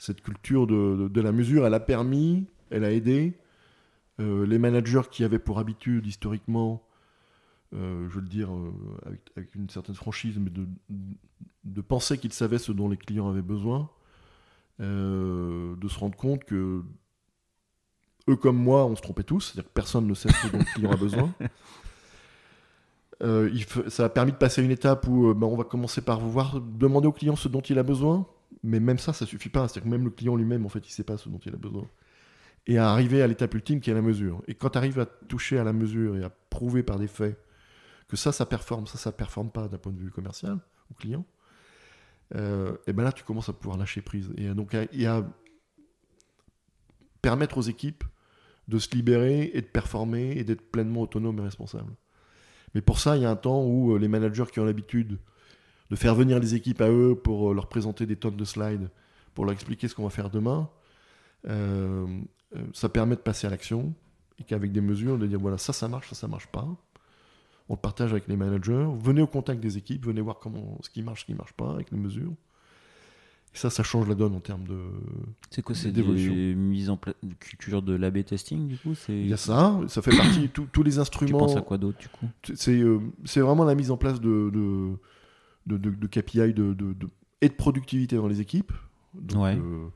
Cette 0.04 0.20
culture 0.20 0.66
de, 0.66 0.96
de- 1.02 1.08
de 1.08 1.20
la 1.20 1.30
mesure, 1.30 1.64
elle 1.64 1.74
a 1.74 1.78
permis, 1.80 2.46
elle 2.70 2.82
a 2.82 2.90
aidé 2.90 3.38
euh, 4.18 4.44
les 4.46 4.58
managers 4.58 5.02
qui 5.12 5.22
avaient 5.22 5.38
pour 5.38 5.60
habitude 5.60 6.04
historiquement, 6.08 6.82
euh, 7.72 8.08
je 8.08 8.14
veux 8.16 8.20
le 8.20 8.28
dire 8.28 8.52
euh, 8.52 8.72
avec, 9.06 9.20
avec 9.36 9.54
une 9.54 9.70
certaine 9.70 9.94
franchise, 9.94 10.38
mais 10.40 10.50
de, 10.50 10.66
de 11.64 11.80
penser 11.80 12.18
qu'ils 12.18 12.32
savaient 12.32 12.58
ce 12.58 12.72
dont 12.72 12.88
les 12.88 12.96
clients 12.96 13.28
avaient 13.30 13.42
besoin, 13.42 13.88
de 14.80 15.88
se 15.88 15.98
rendre 16.00 16.16
compte 16.16 16.42
que 16.42 16.82
eux 18.28 18.36
comme 18.36 18.56
moi, 18.56 18.84
on 18.86 18.96
se 18.96 19.02
trompait 19.02 19.22
tous, 19.22 19.40
c'est-à-dire 19.40 19.68
que 19.68 19.74
personne 19.74 20.08
ne 20.08 20.14
sait 20.14 20.30
ce 20.32 20.48
dont 20.48 20.58
le 20.58 20.64
client 20.74 20.90
a 20.90 20.96
besoin. 20.96 21.32
Euh, 23.22 23.48
ça 23.86 24.06
a 24.06 24.08
permis 24.08 24.32
de 24.32 24.36
passer 24.36 24.62
à 24.62 24.64
une 24.64 24.72
étape 24.72 25.06
où 25.06 25.28
euh, 25.28 25.34
ben, 25.34 25.46
on 25.46 25.54
va 25.56 25.62
commencer 25.62 26.00
par 26.00 26.18
voir 26.18 26.60
demander 26.60 27.06
au 27.06 27.12
client 27.12 27.36
ce 27.36 27.46
dont 27.46 27.60
il 27.60 27.78
a 27.78 27.84
besoin, 27.84 28.26
mais 28.62 28.80
même 28.80 28.98
ça, 28.98 29.12
ça 29.12 29.26
suffit 29.26 29.48
pas. 29.48 29.66
C'est-à-dire 29.68 29.84
que 29.90 29.94
même 29.96 30.04
le 30.04 30.10
client 30.10 30.36
lui-même, 30.36 30.64
en 30.66 30.68
fait, 30.68 30.86
il 30.86 30.90
sait 30.92 31.04
pas 31.04 31.16
ce 31.16 31.28
dont 31.28 31.38
il 31.44 31.52
a 31.54 31.56
besoin. 31.58 31.88
Et 32.66 32.78
à 32.78 32.90
arriver 32.90 33.22
à 33.22 33.26
l'étape 33.26 33.54
ultime 33.54 33.80
qui 33.80 33.90
est 33.90 33.94
la 33.94 34.02
mesure. 34.02 34.42
Et 34.46 34.54
quand 34.54 34.70
tu 34.70 34.78
arrives 34.78 35.00
à 35.00 35.06
toucher 35.06 35.58
à 35.58 35.64
la 35.64 35.72
mesure 35.72 36.16
et 36.16 36.22
à 36.22 36.30
prouver 36.30 36.82
par 36.82 36.98
des 36.98 37.08
faits 37.08 37.38
que 38.08 38.16
ça, 38.16 38.30
ça 38.30 38.46
performe, 38.46 38.86
ça, 38.86 38.98
ça 38.98 39.10
performe 39.10 39.50
pas 39.50 39.68
d'un 39.68 39.78
point 39.78 39.92
de 39.92 39.98
vue 39.98 40.10
commercial 40.10 40.58
au 40.90 40.94
client, 40.94 41.24
euh, 42.34 42.76
et 42.86 42.92
ben 42.92 43.02
là, 43.02 43.12
tu 43.12 43.24
commences 43.24 43.48
à 43.48 43.52
pouvoir 43.52 43.78
lâcher 43.78 44.00
prise. 44.00 44.30
Et 44.36 44.48
euh, 44.48 44.54
donc, 44.54 44.74
à- 44.74 44.84
et 44.92 45.06
à 45.06 45.26
permettre 47.20 47.58
aux 47.58 47.62
équipes 47.62 48.04
de 48.68 48.78
se 48.78 48.94
libérer 48.94 49.50
et 49.54 49.60
de 49.60 49.66
performer 49.66 50.32
et 50.36 50.44
d'être 50.44 50.62
pleinement 50.70 51.02
autonomes 51.02 51.38
et 51.38 51.42
responsables. 51.42 51.92
Mais 52.74 52.80
pour 52.80 52.98
ça, 52.98 53.16
il 53.16 53.22
y 53.22 53.26
a 53.26 53.30
un 53.30 53.36
temps 53.36 53.64
où 53.64 53.92
euh, 53.94 53.98
les 53.98 54.08
managers 54.08 54.44
qui 54.52 54.60
ont 54.60 54.64
l'habitude 54.64 55.18
de 55.92 55.96
faire 55.96 56.14
venir 56.14 56.40
les 56.40 56.54
équipes 56.54 56.80
à 56.80 56.88
eux 56.90 57.14
pour 57.14 57.50
euh, 57.50 57.54
leur 57.54 57.68
présenter 57.68 58.06
des 58.06 58.16
tonnes 58.16 58.36
de 58.36 58.44
slides, 58.46 58.88
pour 59.34 59.44
leur 59.44 59.52
expliquer 59.52 59.88
ce 59.88 59.94
qu'on 59.94 60.04
va 60.04 60.10
faire 60.10 60.30
demain, 60.30 60.70
euh, 61.48 62.06
euh, 62.56 62.58
ça 62.72 62.88
permet 62.88 63.14
de 63.14 63.20
passer 63.20 63.46
à 63.46 63.50
l'action 63.50 63.92
et 64.38 64.44
qu'avec 64.44 64.72
des 64.72 64.80
mesures, 64.80 65.18
de 65.18 65.26
dire 65.26 65.38
voilà, 65.38 65.58
ça, 65.58 65.74
ça 65.74 65.88
marche, 65.88 66.08
ça, 66.08 66.14
ça 66.14 66.28
marche 66.28 66.46
pas. 66.46 66.66
On 67.68 67.74
le 67.74 67.78
partage 67.78 68.10
avec 68.12 68.26
les 68.26 68.36
managers. 68.36 68.88
Venez 68.98 69.20
au 69.20 69.26
contact 69.26 69.60
des 69.60 69.76
équipes, 69.76 70.06
venez 70.06 70.22
voir 70.22 70.38
comment, 70.38 70.78
ce 70.82 70.88
qui 70.88 71.02
marche, 71.02 71.20
ce 71.20 71.26
qui 71.26 71.34
marche 71.34 71.52
pas 71.52 71.70
avec 71.72 71.90
les 71.90 71.98
mesures. 71.98 72.32
Et 73.54 73.58
ça, 73.58 73.68
ça 73.68 73.82
change 73.82 74.08
la 74.08 74.14
donne 74.14 74.34
en 74.34 74.40
termes 74.40 74.66
de. 74.66 74.78
C'est 75.50 75.60
quoi 75.60 75.74
C'est 75.74 75.92
des 75.92 76.02
mises 76.54 76.88
en 76.88 76.96
place 76.96 77.14
de 77.22 77.34
culture 77.34 77.82
de 77.82 77.94
l'AB 77.94 78.24
testing 78.24 78.66
du 78.66 78.78
coup 78.78 78.94
Il 79.10 79.26
y 79.28 79.32
a 79.34 79.36
ça, 79.36 79.78
ça 79.88 80.00
fait 80.00 80.16
partie, 80.16 80.48
tous- 80.48 80.66
tous 80.72 80.82
les 80.82 80.92
Tu 80.92 80.98
instruments. 81.00 81.38
penses 81.38 81.56
à 81.56 81.60
quoi 81.60 81.76
d'autre 81.76 81.98
du 81.98 82.08
coup? 82.08 82.26
C'est 82.54 82.80
euh, 82.80 82.98
vraiment 83.36 83.64
la 83.64 83.74
mise 83.74 83.90
en 83.90 83.98
place 83.98 84.22
de, 84.22 84.48
de, 84.50 84.92
de, 85.66 85.76
de- 85.76 85.90
de 85.90 86.06
KPI 86.06 86.54
de, 86.54 86.72
de- 86.74 86.92
de- 86.92 87.08
et 87.40 87.48
de 87.48 87.54
productivité 87.54 88.16
dans 88.16 88.28
les 88.28 88.40
équipes. 88.40 88.72
Donc, 89.14 89.42
Ouais. 89.44 89.56
euh, 89.56 89.86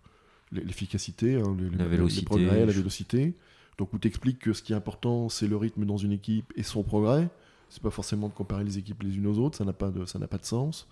l'e- 0.52 0.62
l'efficacité, 0.64 1.36
hein, 1.36 1.56
les, 1.58 1.70
La 1.76 1.86
vélocité, 1.86 2.20
les 2.20 2.24
progrès, 2.26 2.66
la 2.66 2.72
vélocité. 2.72 3.34
Donc, 3.78 3.92
où 3.92 3.98
tu 3.98 4.08
expliques 4.08 4.38
que 4.38 4.52
ce 4.52 4.62
qui 4.62 4.72
est 4.72 4.76
important, 4.76 5.28
c'est 5.28 5.48
le 5.48 5.56
rythme 5.56 5.84
dans 5.84 5.96
une 5.98 6.12
équipe 6.12 6.52
et 6.56 6.62
son 6.62 6.82
progrès. 6.82 7.28
C'est 7.68 7.82
pas 7.82 7.90
forcément 7.90 8.28
de 8.28 8.32
comparer 8.34 8.64
les 8.64 8.78
équipes 8.78 9.02
les 9.02 9.16
unes 9.18 9.26
aux 9.26 9.38
autres, 9.38 9.58
ça 9.58 9.64
n'a 9.64 9.72
pas 9.72 9.90
de, 9.90 10.04
ça 10.06 10.18
n'a 10.18 10.26
pas 10.28 10.38
de 10.38 10.44
sens. 10.44 10.88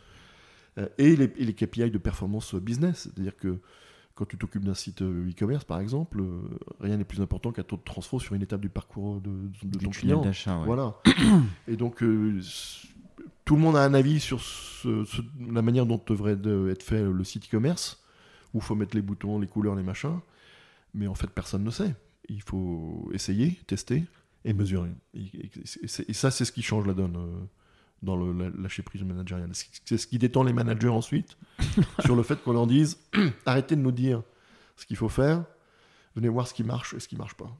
Euh, 0.79 0.89
et, 0.99 1.15
les, 1.17 1.33
et 1.37 1.45
les 1.45 1.55
KPI 1.55 1.91
de 1.91 1.99
performance 1.99 2.55
business, 2.57 3.03
c'est-à-dire 3.15 3.37
que 3.37 3.59
quand 4.17 4.27
tu 4.27 4.37
t'occupes 4.37 4.65
d'un 4.65 4.75
site 4.75 5.03
euh, 5.03 5.29
e-commerce, 5.31 5.65
par 5.65 5.81
exemple, 5.81 6.21
euh, 6.21 6.41
rien 6.81 6.97
n'est 6.97 7.05
plus 7.05 7.21
important 7.21 7.53
qu'un 7.53 7.63
taux 7.63 7.77
de 7.77 7.83
transfo 7.85 8.19
sur 8.21 8.35
une 8.35 8.43
étape 8.43 8.61
du 8.61 8.69
parcours 8.69 9.21
de, 9.21 9.31
de 9.63 9.79
Du 9.79 9.85
ton 9.87 9.91
client. 9.91 10.23
ouais. 10.25 10.33
Voilà. 10.67 10.95
Et 11.69 11.77
donc, 11.77 12.03
tout 13.45 13.57
le 13.57 13.61
monde 13.63 13.77
a 13.77 13.83
un 13.85 13.95
avis 13.95 14.21
sur 14.21 14.41
ce- 14.41 15.05
ce- 15.05 15.23
la 15.53 15.63
manière 15.63 15.87
dont 15.87 16.01
devrait 16.07 16.37
de- 16.37 16.69
être 16.71 16.83
fait 16.83 17.03
le 17.03 17.25
site 17.25 17.47
e-commerce, 17.47 18.03
où 18.55 18.59
il 18.59 18.63
faut 18.63 18.75
mettre 18.75 18.95
les 18.97 19.03
boutons, 19.03 19.39
les 19.39 19.47
couleurs, 19.47 19.75
les 19.75 19.83
machins. 19.83 20.19
Mais 20.95 21.07
en 21.07 21.15
fait, 21.15 21.29
personne 21.29 21.65
ne 21.65 21.71
sait. 21.71 21.95
Il 22.29 22.41
faut 22.43 23.11
essayer, 23.13 23.59
tester 23.67 24.05
et 24.45 24.53
mesurer. 24.53 24.91
Et, 25.15 25.21
et- 25.21 25.47
et 25.47 25.87
c'est- 25.87 26.09
et 26.09 26.13
ça, 26.13 26.31
c'est 26.31 26.45
ce 26.45 26.53
qui 26.53 26.63
change 26.63 26.87
la 26.87 26.95
donne 26.95 27.17
euh, 27.17 27.45
dans 28.03 28.17
le 28.17 28.33
la- 28.33 28.51
lâcher 28.51 28.83
prise 28.83 29.03
managériale. 29.03 29.51
C'est 29.53 29.67
c'est 29.85 29.99
ce 29.99 30.07
qui 30.07 30.19
détend 30.19 30.43
les 30.43 30.53
managers 30.53 30.89
ensuite 30.89 31.37
sur 32.05 32.15
le 32.17 32.23
fait 32.23 32.43
qu'on 32.43 32.53
leur 32.53 32.67
dise 32.67 32.99
arrêtez 33.47 33.77
de 33.77 33.81
nous 33.81 33.93
dire 33.93 34.23
ce 34.77 34.87
qu'il 34.87 34.97
faut 34.97 35.09
faire, 35.09 35.45
venez 36.15 36.29
voir 36.29 36.47
ce 36.47 36.55
qui 36.55 36.65
marche 36.65 36.95
et 36.95 37.01
ce 37.01 37.09
qui 37.09 37.17
marche 37.17 37.35
pas. 37.35 37.51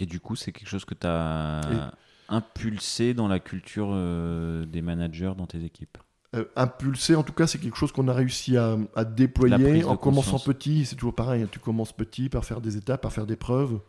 Et 0.00 0.06
du 0.06 0.18
coup, 0.20 0.34
c'est 0.36 0.52
quelque 0.52 0.68
chose 0.68 0.84
que 0.86 0.94
tu 0.94 1.06
as 1.06 1.92
impulsé 2.28 3.14
dans 3.14 3.28
la 3.28 3.40
culture 3.40 3.90
euh, 3.92 4.64
des 4.64 4.82
managers 4.82 5.32
dans 5.36 5.46
tes 5.46 5.64
équipes. 5.64 5.98
euh, 6.34 6.44
impulser, 6.56 7.14
en 7.14 7.22
tout 7.22 7.34
cas, 7.34 7.46
c'est 7.46 7.58
quelque 7.58 7.76
chose 7.76 7.92
qu'on 7.92 8.08
a 8.08 8.14
réussi 8.14 8.56
à, 8.56 9.04
déployer 9.04 9.84
en 9.84 9.96
commençant 9.98 10.38
petit. 10.38 10.86
C'est 10.86 10.96
toujours 10.96 11.14
pareil, 11.14 11.42
hein. 11.42 11.48
tu 11.50 11.58
commences 11.58 11.92
petit 11.92 12.30
par 12.30 12.44
faire 12.44 12.62
des 12.62 12.78
étapes, 12.78 13.02
par 13.02 13.12
faire 13.12 13.26
des 13.26 13.36
preuves, 13.36 13.80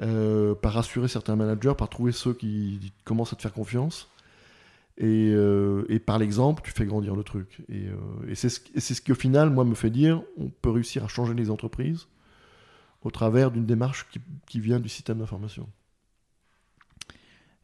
euh, 0.00 0.56
par 0.56 0.72
rassurer 0.72 1.06
certains 1.06 1.36
managers, 1.36 1.74
par 1.78 1.88
trouver 1.88 2.10
ceux 2.10 2.34
qui 2.34 2.92
commencent 3.04 3.32
à 3.32 3.36
te 3.36 3.42
faire 3.42 3.52
confiance. 3.52 4.08
Et, 4.98 5.30
euh, 5.32 5.86
par 6.04 6.18
l'exemple, 6.18 6.62
tu 6.64 6.72
fais 6.72 6.84
grandir 6.84 7.14
le 7.14 7.22
truc. 7.22 7.62
Et, 7.68 7.86
c'est 8.34 8.48
ce, 8.48 8.60
ce 8.76 9.00
qui, 9.00 9.12
au 9.12 9.16
final, 9.16 9.50
moi, 9.50 9.64
me 9.64 9.76
fait 9.76 9.90
dire 9.90 10.20
on 10.38 10.48
peut 10.48 10.70
réussir 10.70 11.04
à 11.04 11.08
changer 11.08 11.34
les 11.34 11.48
entreprises 11.48 12.08
au 13.04 13.12
travers 13.12 13.52
d'une 13.52 13.66
démarche 13.66 14.08
qui 14.46 14.60
vient 14.60 14.80
du 14.80 14.88
système 14.88 15.18
d'information. 15.18 15.68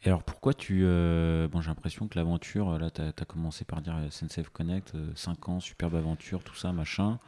Et 0.05 0.09
alors 0.09 0.23
pourquoi 0.23 0.55
tu... 0.55 0.83
Euh, 0.85 1.49
bon 1.49 1.61
j'ai 1.61 1.69
l'impression 1.69 2.07
que 2.07 2.17
l'aventure, 2.17 2.79
là 2.79 2.91
tu 2.91 3.01
as, 3.03 3.25
commencé 3.25 3.65
par 3.65 3.83
dire 3.83 3.97
euh, 3.97 4.11
SNCF 4.11 4.49
Connect, 4.51 4.93
5 5.15 5.37
euh, 5.49 5.51
ans, 5.51 5.61
superbe 5.61 5.97
aventure, 5.97 6.43
tout 6.45 6.55
ça, 6.55 6.73
machin. 6.73 7.19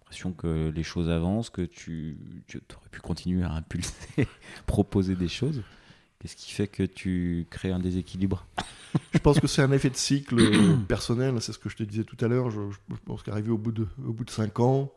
L'impression 0.00 0.32
que 0.32 0.72
les 0.74 0.82
choses 0.82 1.08
avancent, 1.08 1.50
que 1.50 1.62
tu, 1.62 2.16
tu 2.46 2.60
aurais 2.76 2.88
pu 2.90 3.00
continuer 3.00 3.42
à 3.44 3.52
impulser, 3.52 4.28
proposer 4.66 5.16
des 5.16 5.28
choses. 5.28 5.62
Qu'est-ce 6.18 6.36
qui 6.36 6.52
fait 6.52 6.68
que 6.68 6.82
tu 6.82 7.46
crées 7.50 7.72
un 7.72 7.78
déséquilibre? 7.78 8.46
Je 9.12 9.18
pense 9.18 9.40
que 9.40 9.46
c'est 9.46 9.62
un 9.62 9.72
effet 9.72 9.90
de 9.90 9.96
cycle 9.96 10.36
personnel, 10.88 11.40
c'est 11.40 11.52
ce 11.52 11.58
que 11.58 11.68
je 11.68 11.76
te 11.76 11.82
disais 11.82 12.04
tout 12.04 12.16
à 12.20 12.28
l'heure. 12.28 12.50
Je, 12.50 12.60
pense 13.06 13.22
qu'arrivé 13.22 13.50
au 13.50 13.58
bout 13.58 13.72
de, 13.72 13.86
au 14.06 14.12
bout 14.12 14.24
de 14.24 14.30
5 14.30 14.60
ans, 14.60 14.92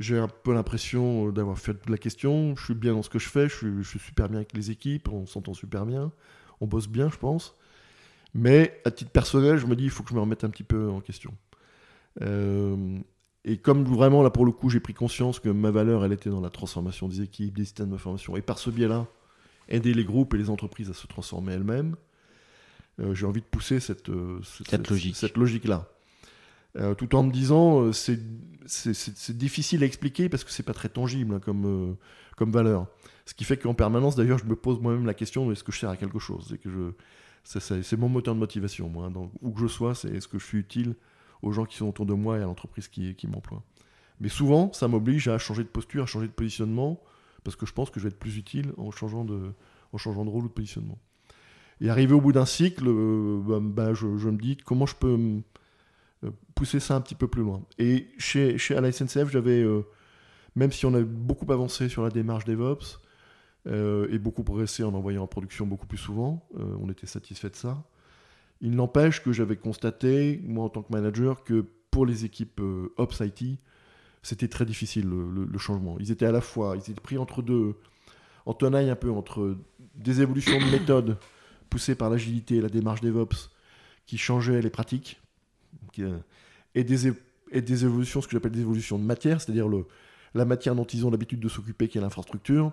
j'ai 0.00 0.18
un 0.18 0.28
peu 0.28 0.54
l'impression 0.54 1.30
d'avoir 1.30 1.58
fait 1.58 1.74
de 1.74 1.90
la 1.90 1.98
question. 1.98 2.56
Je 2.56 2.64
suis 2.64 2.74
bien 2.74 2.94
dans 2.94 3.02
ce 3.02 3.10
que 3.10 3.18
je 3.18 3.28
fais, 3.28 3.48
je 3.48 3.54
suis, 3.54 3.82
je 3.82 3.88
suis 3.88 3.98
super 3.98 4.28
bien 4.28 4.38
avec 4.38 4.54
les 4.54 4.70
équipes, 4.70 5.08
on 5.08 5.26
s'entend 5.26 5.54
super 5.54 5.86
bien 5.86 6.10
on 6.60 6.66
bosse 6.66 6.88
bien, 6.88 7.10
je 7.10 7.16
pense. 7.16 7.56
Mais 8.34 8.80
à 8.84 8.90
titre 8.90 9.10
personnel, 9.10 9.58
je 9.58 9.66
me 9.66 9.76
dis, 9.76 9.84
il 9.84 9.90
faut 9.90 10.02
que 10.02 10.10
je 10.10 10.14
me 10.14 10.20
remette 10.20 10.44
un 10.44 10.50
petit 10.50 10.64
peu 10.64 10.88
en 10.90 11.00
question. 11.00 11.32
Euh, 12.22 12.98
et 13.44 13.58
comme 13.58 13.84
vraiment, 13.84 14.22
là, 14.22 14.30
pour 14.30 14.44
le 14.44 14.52
coup, 14.52 14.70
j'ai 14.70 14.80
pris 14.80 14.94
conscience 14.94 15.38
que 15.38 15.48
ma 15.48 15.70
valeur, 15.70 16.04
elle 16.04 16.12
était 16.12 16.30
dans 16.30 16.40
la 16.40 16.50
transformation 16.50 17.08
des 17.08 17.22
équipes, 17.22 17.56
des 17.56 17.64
systèmes 17.64 17.90
d'information. 17.90 18.36
Et 18.36 18.42
par 18.42 18.58
ce 18.58 18.70
biais-là, 18.70 19.06
aider 19.68 19.94
les 19.94 20.04
groupes 20.04 20.34
et 20.34 20.38
les 20.38 20.50
entreprises 20.50 20.90
à 20.90 20.94
se 20.94 21.06
transformer 21.06 21.52
elles-mêmes, 21.52 21.96
euh, 23.00 23.14
j'ai 23.14 23.26
envie 23.26 23.40
de 23.40 23.46
pousser 23.46 23.80
cette, 23.80 24.08
euh, 24.08 24.40
cette, 24.66 24.88
logique. 24.88 25.16
Cette 25.16 25.36
logique-là. 25.36 25.88
Tout 26.98 27.14
en 27.14 27.22
me 27.22 27.30
disant, 27.32 27.92
c'est 27.92 28.18
difficile 29.36 29.82
à 29.82 29.86
expliquer 29.86 30.28
parce 30.28 30.44
que 30.44 30.50
c'est 30.50 30.62
pas 30.62 30.74
très 30.74 30.88
tangible 30.88 31.34
hein, 31.34 31.40
comme, 31.40 31.96
comme 32.36 32.50
valeur. 32.50 32.86
Ce 33.26 33.34
qui 33.34 33.44
fait 33.44 33.56
qu'en 33.56 33.74
permanence, 33.74 34.16
d'ailleurs, 34.16 34.38
je 34.38 34.44
me 34.44 34.56
pose 34.56 34.80
moi-même 34.80 35.06
la 35.06 35.14
question 35.14 35.50
est-ce 35.50 35.64
que 35.64 35.72
je 35.72 35.78
sers 35.78 35.90
à 35.90 35.96
quelque 35.96 36.18
chose? 36.18 36.46
C'est 36.48 36.58
que 36.58 36.70
je, 36.70 36.92
c'est 37.44 37.96
mon 37.96 38.08
moteur 38.08 38.34
de 38.34 38.40
motivation, 38.40 38.88
moi. 38.88 39.10
Donc, 39.10 39.30
où 39.40 39.52
que 39.52 39.60
je 39.60 39.66
sois, 39.66 39.94
c'est 39.94 40.08
est-ce 40.08 40.28
que 40.28 40.38
je 40.38 40.44
suis 40.44 40.58
utile 40.58 40.94
aux 41.42 41.52
gens 41.52 41.64
qui 41.64 41.76
sont 41.76 41.88
autour 41.88 42.06
de 42.06 42.14
moi 42.14 42.38
et 42.38 42.42
à 42.42 42.44
l'entreprise 42.44 42.88
qui, 42.88 43.14
qui 43.14 43.26
m'emploie? 43.26 43.62
Mais 44.20 44.28
souvent, 44.28 44.72
ça 44.72 44.88
m'oblige 44.88 45.28
à 45.28 45.38
changer 45.38 45.62
de 45.62 45.68
posture, 45.68 46.04
à 46.04 46.06
changer 46.06 46.26
de 46.26 46.32
positionnement, 46.32 47.00
parce 47.42 47.56
que 47.56 47.66
je 47.66 47.72
pense 47.72 47.90
que 47.90 48.00
je 48.00 48.04
vais 48.04 48.10
être 48.10 48.18
plus 48.18 48.36
utile 48.36 48.72
en 48.78 48.90
changeant 48.90 49.24
de, 49.24 49.52
en 49.92 49.98
changeant 49.98 50.24
de 50.24 50.30
rôle 50.30 50.44
ou 50.44 50.48
de 50.48 50.52
positionnement. 50.52 50.98
Et 51.80 51.90
arrivé 51.90 52.14
au 52.14 52.20
bout 52.20 52.32
d'un 52.32 52.46
cycle, 52.46 52.84
euh, 52.86 53.40
bah, 53.44 53.58
bah, 53.60 53.94
je, 53.94 54.06
me 54.06 54.38
dis 54.38 54.56
comment 54.56 54.86
je 54.86 54.94
peux 54.94 55.18
euh, 55.18 55.40
pousser 56.54 56.80
ça 56.80 56.94
un 56.96 57.00
petit 57.00 57.14
peu 57.14 57.28
plus 57.28 57.42
loin. 57.42 57.64
Et 57.78 58.08
chez, 58.18 58.58
chez 58.58 58.76
à 58.76 58.80
la 58.80 58.92
SNCF, 58.92 59.30
j'avais, 59.30 59.62
euh, 59.62 59.82
même 60.56 60.72
si 60.72 60.86
on 60.86 60.94
a 60.94 61.02
beaucoup 61.02 61.50
avancé 61.52 61.88
sur 61.88 62.02
la 62.02 62.10
démarche 62.10 62.44
DevOps, 62.44 63.00
euh, 63.66 64.06
et 64.10 64.18
beaucoup 64.18 64.44
progressé 64.44 64.84
en 64.84 64.92
envoyant 64.92 65.22
en 65.22 65.26
production 65.26 65.66
beaucoup 65.66 65.86
plus 65.86 65.98
souvent. 65.98 66.46
Euh, 66.58 66.76
on 66.80 66.90
était 66.90 67.06
satisfait 67.06 67.48
de 67.48 67.56
ça. 67.56 67.82
Il 68.60 68.72
n'empêche 68.72 69.22
que 69.22 69.32
j'avais 69.32 69.56
constaté, 69.56 70.42
moi 70.44 70.66
en 70.66 70.68
tant 70.68 70.82
que 70.82 70.92
manager, 70.92 71.44
que 71.44 71.64
pour 71.90 72.04
les 72.04 72.26
équipes 72.26 72.60
euh, 72.60 72.92
Ops 72.98 73.20
IT, 73.20 73.58
c'était 74.22 74.48
très 74.48 74.66
difficile 74.66 75.08
le, 75.08 75.58
changement. 75.58 75.96
Ils 75.98 76.10
étaient 76.10 76.26
à 76.26 76.32
la 76.32 76.42
fois, 76.42 76.76
ils 76.76 76.90
étaient 76.90 77.00
pris 77.00 77.16
entre 77.16 77.40
deux, 77.40 77.76
en 78.44 78.52
tenaille 78.52 78.90
un 78.90 78.96
peu 78.96 79.10
entre 79.10 79.56
des 79.94 80.20
évolutions 80.20 80.58
de 80.58 80.70
méthode 80.70 81.18
poussées 81.70 81.94
par 81.94 82.10
l'agilité 82.10 82.56
et 82.56 82.60
la 82.60 82.68
démarche 82.68 83.00
DevOps 83.00 83.50
qui 84.06 84.18
changeaient 84.18 84.60
les 84.60 84.70
pratiques, 84.70 85.20
et, 86.74 86.84
des, 86.84 87.12
et 87.50 87.62
des 87.62 87.84
évolutions, 87.84 88.20
ce 88.20 88.26
que 88.26 88.32
j'appelle 88.32 88.52
des 88.52 88.60
évolutions 88.60 88.98
de 88.98 89.04
matière, 89.04 89.40
c'est-à-dire 89.40 89.68
la 90.34 90.44
matière 90.44 90.74
dont 90.74 90.84
ils 90.84 91.06
ont 91.06 91.10
l'habitude 91.10 91.40
de 91.40 91.48
s'occuper, 91.48 91.88
qui 91.88 91.98
est 91.98 92.00
l'infrastructure, 92.00 92.72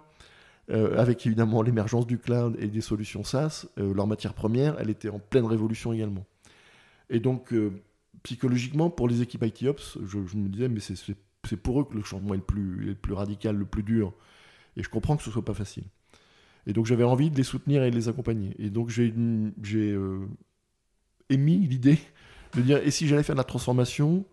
euh, 0.69 0.97
avec 0.97 1.25
évidemment 1.25 1.61
l'émergence 1.63 2.07
du 2.07 2.17
cloud 2.17 2.55
et 2.59 2.67
des 2.67 2.81
solutions 2.81 3.23
SaaS, 3.23 3.65
euh, 3.77 3.93
leur 3.93 4.07
matière 4.07 4.33
première, 4.33 4.79
elle 4.79 4.89
était 4.89 5.09
en 5.09 5.19
pleine 5.19 5.45
révolution 5.45 5.91
également. 5.91 6.25
Et 7.09 7.19
donc, 7.19 7.51
euh, 7.51 7.71
psychologiquement, 8.23 8.89
pour 8.89 9.09
les 9.09 9.21
équipes 9.21 9.43
IT 9.43 9.63
Ops, 9.63 9.97
je, 10.05 10.17
me 10.37 10.47
disais, 10.47 10.69
mais 10.69 10.79
c'est 10.79 11.57
pour 11.57 11.81
eux 11.81 11.83
que 11.83 11.95
le 11.95 12.03
changement 12.03 12.35
est 12.35 12.37
le, 12.37 12.43
plus, 12.43 12.75
le 12.75 12.95
plus 12.95 13.13
radical, 13.13 13.57
le 13.57 13.65
plus 13.65 13.83
dur. 13.83 14.13
Et 14.77 14.83
je 14.83 14.89
comprends 14.89 15.17
que 15.17 15.23
ce 15.23 15.31
soit 15.31 15.43
pas 15.43 15.55
facile. 15.55 15.83
Et 16.67 16.73
donc, 16.73 16.85
j'avais 16.85 17.03
envie 17.03 17.31
de 17.31 17.35
les 17.35 17.43
soutenir 17.43 17.83
et 17.83 17.91
de 17.91 17.95
les 17.95 18.07
accompagner. 18.07 18.55
Et 18.59 18.69
donc, 18.69 18.89
j'ai 18.89 19.13
émis 21.29 21.57
l'idée 21.57 21.99
de 22.53 22.61
dire, 22.61 22.77
et 22.77 22.91
si 22.91 23.07
j'allais 23.07 23.23
faire 23.23 23.35
de 23.35 23.39
la 23.39 23.45
transformation 23.45 24.25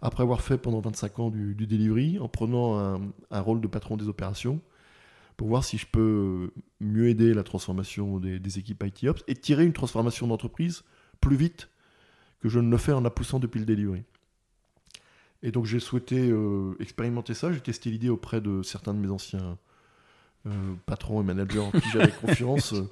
après 0.00 0.22
avoir 0.22 0.40
fait 0.40 0.58
pendant 0.58 0.80
25 0.80 1.18
ans 1.20 1.30
du, 1.30 1.54
delivery, 1.54 2.18
en 2.18 2.28
prenant 2.28 2.78
un, 2.78 3.00
un 3.30 3.40
rôle 3.40 3.60
de 3.60 3.68
patron 3.68 3.96
des 3.96 4.08
opérations, 4.08 4.60
pour 5.36 5.48
voir 5.48 5.64
si 5.64 5.78
je 5.78 5.86
peux 5.86 6.52
mieux 6.80 7.08
aider 7.08 7.34
la 7.34 7.42
transformation 7.42 8.18
des, 8.18 8.58
équipes 8.58 8.84
IT 8.86 9.08
Ops 9.08 9.24
et 9.26 9.34
tirer 9.34 9.64
une 9.64 9.72
transformation 9.72 10.26
d'entreprise 10.26 10.84
plus 11.20 11.36
vite 11.36 11.68
que 12.40 12.48
je 12.48 12.58
ne 12.58 12.70
le 12.70 12.76
fais 12.76 12.92
en 12.92 13.00
la 13.00 13.10
poussant 13.10 13.38
depuis 13.38 13.58
le 13.58 13.66
delivery. 13.66 14.04
Et 15.42 15.50
donc 15.50 15.66
j'ai 15.66 15.80
souhaité 15.80 16.30
euh, 16.30 16.76
expérimenter 16.80 17.34
ça, 17.34 17.52
j'ai 17.52 17.60
testé 17.60 17.90
l'idée 17.90 18.08
auprès 18.08 18.40
de 18.40 18.62
certains 18.62 18.94
de 18.94 18.98
mes 18.98 19.10
anciens 19.10 19.58
euh, 20.46 20.74
patrons 20.86 21.20
et 21.20 21.24
managers 21.24 21.58
en 21.58 21.70
qui 21.70 21.88
j'avais 21.92 22.12
confiance, 22.20 22.74
euh, 22.74 22.88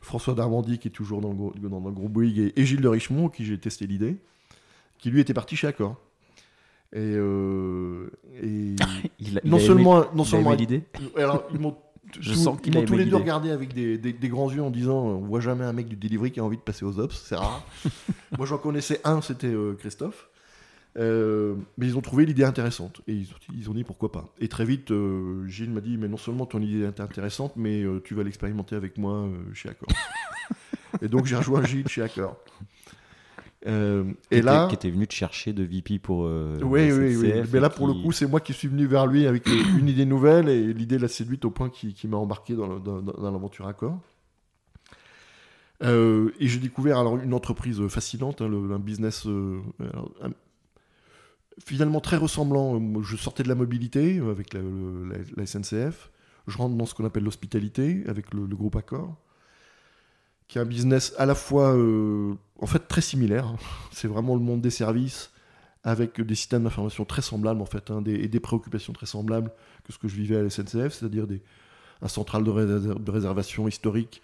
François 0.00 0.34
Darmandy 0.34 0.78
qui 0.78 0.88
est 0.88 0.92
toujours 0.92 1.20
dans 1.20 1.32
le, 1.32 1.68
dans, 1.68 1.80
le 1.80 1.90
groupe 1.92 2.12
Bouygues 2.12 2.52
et, 2.54 2.64
Gilles 2.64 2.80
de 2.80 2.88
Richemont 2.88 3.28
qui 3.28 3.44
j'ai 3.44 3.58
testé 3.58 3.86
l'idée, 3.86 4.16
qui 4.98 5.10
lui 5.10 5.20
était 5.20 5.34
parti 5.34 5.56
chez 5.56 5.66
Accor. 5.66 5.96
Et, 6.92 7.16
non 9.44 9.58
seulement, 9.58 10.04
non 10.14 10.24
seulement 10.24 10.52
l'idée. 10.52 10.84
Alors 11.16 11.44
ils 11.52 11.58
m'ont 11.58 11.76
je 12.20 12.34
sens 12.34 12.60
qu'ils 12.60 12.84
tous 12.84 12.96
les 12.96 13.04
deux 13.04 13.16
regardé 13.16 13.50
avec 13.50 13.74
des, 13.74 13.98
des, 13.98 14.28
grands 14.28 14.50
yeux 14.50 14.62
en 14.62 14.70
disant 14.70 14.98
on 14.98 15.18
voit 15.18 15.40
jamais 15.40 15.64
un 15.64 15.72
mec 15.72 15.88
du 15.88 15.96
delivery 15.96 16.30
qui 16.30 16.40
a 16.40 16.44
envie 16.44 16.56
de 16.56 16.62
passer 16.62 16.84
aux 16.84 16.98
ops, 16.98 17.16
c'est 17.16 17.36
rare. 17.36 17.66
Moi 18.38 18.46
j'en 18.46 18.58
connaissais 18.58 19.00
un, 19.04 19.20
c'était 19.20 19.46
euh, 19.48 19.74
Christophe. 19.74 20.28
Euh, 20.98 21.54
mais 21.76 21.86
ils 21.86 21.98
ont 21.98 22.00
trouvé 22.00 22.24
l'idée 22.24 22.44
intéressante 22.44 23.02
et 23.06 23.12
ils, 23.12 23.70
ont 23.70 23.74
dit 23.74 23.84
pourquoi 23.84 24.10
pas. 24.10 24.32
Et 24.40 24.48
très 24.48 24.64
vite, 24.64 24.90
euh, 24.92 25.46
Gilles 25.46 25.70
m'a 25.70 25.82
dit 25.82 25.98
mais 25.98 26.08
non 26.08 26.16
seulement 26.16 26.46
ton 26.46 26.60
idée 26.62 26.84
est 26.84 27.00
intéressante, 27.00 27.52
mais 27.56 27.84
tu 28.04 28.14
vas 28.14 28.22
l'expérimenter 28.22 28.76
avec 28.76 28.96
moi 28.96 29.28
chez 29.52 29.68
Accor. 29.68 29.88
et 31.02 31.08
donc 31.08 31.26
j'ai 31.26 31.36
rejoint 31.36 31.62
Gilles 31.64 31.88
chez 31.88 32.02
Accor. 32.02 32.36
Euh, 33.66 34.04
et 34.30 34.42
là, 34.42 34.68
qui 34.68 34.74
était 34.74 34.90
venu 34.90 35.06
te 35.06 35.14
chercher 35.14 35.52
de 35.52 35.64
VP 35.64 35.98
pour. 35.98 36.24
Euh, 36.26 36.58
oui, 36.62 36.92
oui, 36.92 37.16
oui. 37.16 37.32
Mais 37.52 37.60
là, 37.60 37.68
pour 37.68 37.88
le 37.88 37.94
coup, 37.94 38.12
c'est 38.12 38.26
moi 38.26 38.40
qui 38.40 38.52
suis 38.52 38.68
venu 38.68 38.86
vers 38.86 39.06
lui 39.06 39.26
avec 39.26 39.46
une 39.78 39.88
idée 39.88 40.06
nouvelle 40.06 40.48
et 40.48 40.72
l'idée 40.72 40.98
l'a 40.98 41.08
séduite 41.08 41.44
au 41.44 41.50
point 41.50 41.68
qu'il 41.68 42.10
m'a 42.10 42.16
embarqué 42.16 42.54
dans 42.54 42.68
l'aventure 43.32 43.66
Accor. 43.66 43.98
Euh, 45.82 46.30
et 46.40 46.48
j'ai 46.48 46.58
découvert 46.58 46.98
alors 46.98 47.18
une 47.18 47.34
entreprise 47.34 47.86
fascinante, 47.88 48.40
hein, 48.40 48.50
un 48.50 48.78
business 48.78 49.26
finalement 51.64 52.00
très 52.00 52.16
ressemblant. 52.16 52.80
Je 53.02 53.16
sortais 53.16 53.42
de 53.42 53.48
la 53.48 53.54
mobilité 53.54 54.18
avec 54.18 54.54
la, 54.54 55.46
SNCF. 55.46 56.10
Je 56.46 56.58
rentre 56.58 56.76
dans 56.76 56.86
ce 56.86 56.94
qu'on 56.94 57.04
appelle 57.04 57.24
l'hospitalité 57.24 58.04
avec 58.06 58.32
le, 58.32 58.46
groupe 58.46 58.76
Accor 58.76 59.16
qui 60.48 60.58
est 60.58 60.60
un 60.60 60.64
business 60.64 61.12
à 61.18 61.26
la 61.26 61.34
fois 61.34 61.76
euh, 61.76 62.34
en 62.60 62.66
fait 62.66 62.86
très 62.86 63.00
similaire. 63.00 63.54
C'est 63.90 64.06
vraiment 64.06 64.34
le 64.34 64.40
monde 64.40 64.60
des 64.60 64.70
services 64.70 65.32
avec 65.82 66.20
des 66.20 66.34
systèmes 66.34 66.64
d'information 66.64 67.04
très 67.04 67.22
semblables 67.22 67.60
en 67.60 67.66
fait, 67.66 67.90
hein, 67.90 68.02
des, 68.02 68.14
et 68.14 68.28
des 68.28 68.40
préoccupations 68.40 68.92
très 68.92 69.06
semblables 69.06 69.52
que 69.84 69.92
ce 69.92 69.98
que 69.98 70.08
je 70.08 70.16
vivais 70.16 70.36
à 70.36 70.42
la 70.42 70.50
SNCF, 70.50 70.92
c'est-à-dire 70.92 71.26
un 72.02 72.08
central 72.08 72.42
de, 72.42 73.10
réservation 73.10 73.68
historique 73.68 74.20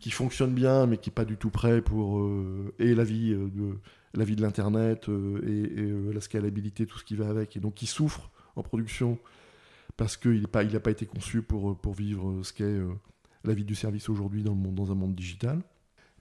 qui 0.00 0.10
fonctionne 0.10 0.52
bien 0.52 0.86
mais 0.86 0.96
qui 0.96 1.08
n'est 1.08 1.14
pas 1.14 1.24
du 1.24 1.36
tout 1.36 1.50
prêt 1.50 1.82
pour 1.82 2.18
euh, 2.18 2.74
et 2.80 2.94
la 2.94 3.04
vie 3.04 3.32
euh, 3.32 3.48
de 3.48 3.78
la 4.14 4.24
vie 4.24 4.36
de 4.36 4.42
l'internet 4.42 5.08
et, 5.46 6.12
la 6.12 6.20
scalabilité, 6.20 6.86
tout 6.86 6.98
ce 6.98 7.04
qui 7.04 7.16
va 7.16 7.28
avec, 7.28 7.56
et 7.56 7.60
donc 7.60 7.74
qui 7.74 7.86
souffre 7.86 8.30
en 8.56 8.62
production 8.62 9.18
parce 9.96 10.16
qu'il 10.16 10.42
n'a 10.42 10.48
pas, 10.48 10.90
été 10.90 11.06
conçu 11.06 11.42
pour, 11.42 11.76
pour 11.78 11.94
vivre 11.94 12.42
ce 12.42 12.52
qu'est 12.52 12.78
la 13.44 13.54
vie 13.54 13.64
du 13.64 13.74
service 13.74 14.08
aujourd'hui 14.08 14.42
dans, 14.42 14.92
un 14.92 14.94
monde 14.94 15.14
digital. 15.14 15.60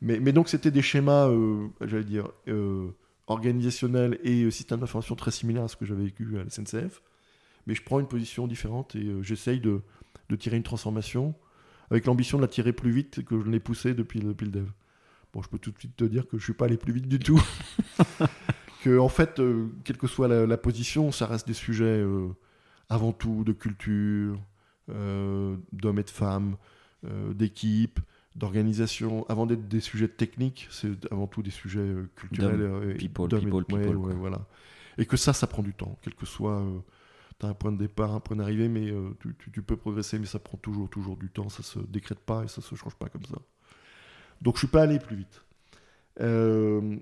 Mais, 0.01 0.19
donc 0.31 0.49
c'était 0.49 0.71
des 0.71 0.81
schémas, 0.81 1.27
euh, 1.27 1.67
j'allais 1.81 2.03
dire, 2.03 2.29
euh, 2.47 2.89
organisationnels 3.27 4.19
et 4.23 4.43
euh, 4.43 4.51
systèmes 4.51 4.79
d'information 4.79 5.15
très 5.15 5.31
similaires 5.31 5.63
à 5.63 5.67
ce 5.67 5.75
que 5.75 5.85
j'avais 5.85 6.05
vécu 6.05 6.37
à 6.37 6.43
la 6.43 6.49
SNCF. 6.49 7.01
Mais 7.65 7.73
je 7.73 7.83
prends 7.83 7.99
une 7.99 8.07
position 8.07 8.47
différente 8.47 8.95
et 8.95 9.11
j'essaye 9.21 9.59
de, 9.59 9.81
de, 10.29 10.35
tirer 10.35 10.55
une 10.55 10.63
transformation 10.63 11.35
avec 11.89 12.05
l'ambition 12.05 12.37
de 12.37 12.43
la 12.43 12.47
tirer 12.47 12.73
plus 12.73 12.91
vite 12.91 13.25
que 13.25 13.39
je 13.41 13.49
l'ai 13.49 13.59
poussée 13.59 13.93
depuis, 13.93 14.19
depuis 14.19 14.45
le 14.45 14.51
dev. 14.51 14.67
Bon, 15.37 15.43
je 15.43 15.49
peux 15.49 15.59
tout 15.59 15.69
de 15.69 15.77
suite 15.77 15.95
te 15.95 16.03
dire 16.03 16.23
que 16.23 16.31
je 16.31 16.41
ne 16.41 16.45
suis 16.45 16.53
pas 16.53 16.65
allé 16.65 16.77
plus 16.77 16.91
vite 16.93 17.07
du 17.07 17.19
tout. 17.19 17.39
que 18.83 18.97
en 18.97 19.07
fait, 19.07 19.39
euh, 19.39 19.67
quelle 19.83 19.97
que 19.97 20.07
soit 20.07 20.27
la, 20.27 20.47
la 20.47 20.57
position, 20.57 21.11
ça 21.11 21.27
reste 21.27 21.45
des 21.45 21.53
sujets 21.53 21.83
euh, 22.01 22.29
avant 22.89 23.11
tout 23.11 23.43
de 23.43 23.53
culture, 23.53 24.39
euh, 24.89 25.55
d'hommes 25.71 25.99
et 25.99 26.03
de 26.03 26.09
femmes, 26.09 26.57
d'équipe, 27.35 27.99
d'organisation. 28.35 29.27
Avant 29.29 29.45
d'être 29.45 29.67
des 29.67 29.79
sujets 29.79 30.07
techniques, 30.07 30.67
c'est 30.71 30.89
avant 31.11 31.27
tout 31.27 31.43
des 31.43 31.51
sujets 31.51 31.87
culturels. 32.15 32.61
Et 32.89 32.93
People, 32.95 33.27
d'hommes 33.29 33.47
et- 33.47 33.51
people, 33.51 33.75
ouais, 33.75 33.81
people, 33.83 33.97
ouais, 33.97 34.03
quoi. 34.11 34.13
voilà. 34.15 34.47
Et 34.97 35.05
que 35.05 35.17
ça, 35.17 35.33
ça 35.33 35.45
prend 35.45 35.61
du 35.61 35.73
temps, 35.75 35.99
quel 36.01 36.15
que 36.15 36.25
soit. 36.25 36.59
euh, 36.61 36.79
T'as 37.39 37.49
un 37.49 37.53
point 37.53 37.71
de 37.71 37.77
départ, 37.77 38.15
un 38.15 38.19
point 38.19 38.35
d'arrivée, 38.37 38.67
mais 38.67 38.89
euh, 38.89 39.11
tu, 39.19 39.35
tu- 39.37 39.51
tu 39.51 39.61
peux 39.61 39.77
progresser, 39.77 40.17
mais 40.17 40.25
ça 40.25 40.39
prend 40.39 40.57
toujours, 40.57 40.89
toujours 40.89 41.15
du 41.17 41.29
temps. 41.29 41.49
Ça 41.49 41.61
se 41.61 41.77
décrète 41.77 42.17
pas 42.21 42.43
et 42.43 42.47
ça 42.47 42.61
se 42.61 42.73
change 42.73 42.95
pas 42.95 43.09
comme 43.09 43.25
ça. 43.25 43.37
Donc 44.41 44.55
je 44.55 44.59
suis 44.59 44.67
pas 44.67 44.83
allé 44.83 44.99
plus 44.99 45.15
vite. 45.15 45.43
Euh, 46.21 46.97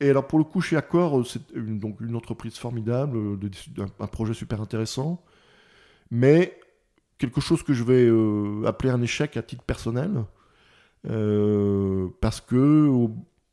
et 0.00 0.10
alors 0.10 0.26
pour 0.26 0.38
le 0.38 0.44
coup, 0.44 0.60
chez 0.60 0.76
Accor, 0.76 1.26
c'est 1.26 1.42
une, 1.54 1.78
donc 1.78 2.00
une 2.00 2.16
entreprise 2.16 2.56
formidable, 2.56 3.16
euh, 3.16 3.86
un, 4.00 4.06
projet 4.06 4.34
super 4.34 4.60
intéressant, 4.60 5.22
mais 6.10 6.58
quelque 7.18 7.40
chose 7.40 7.62
que 7.62 7.72
je 7.72 7.84
vais 7.84 8.06
euh, 8.06 8.64
appeler 8.66 8.90
un 8.90 9.00
échec 9.02 9.36
à 9.36 9.42
titre 9.42 9.62
personnel, 9.62 10.24
parce 12.20 12.40
que 12.40 13.08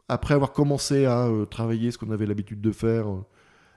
après 0.07 0.33
avoir 0.35 0.53
commencé 0.53 1.05
à 1.05 1.29
travailler 1.49 1.91
ce 1.91 1.97
qu'on 1.97 2.11
avait 2.11 2.25
l'habitude 2.25 2.61
de 2.61 2.71
faire 2.71 3.07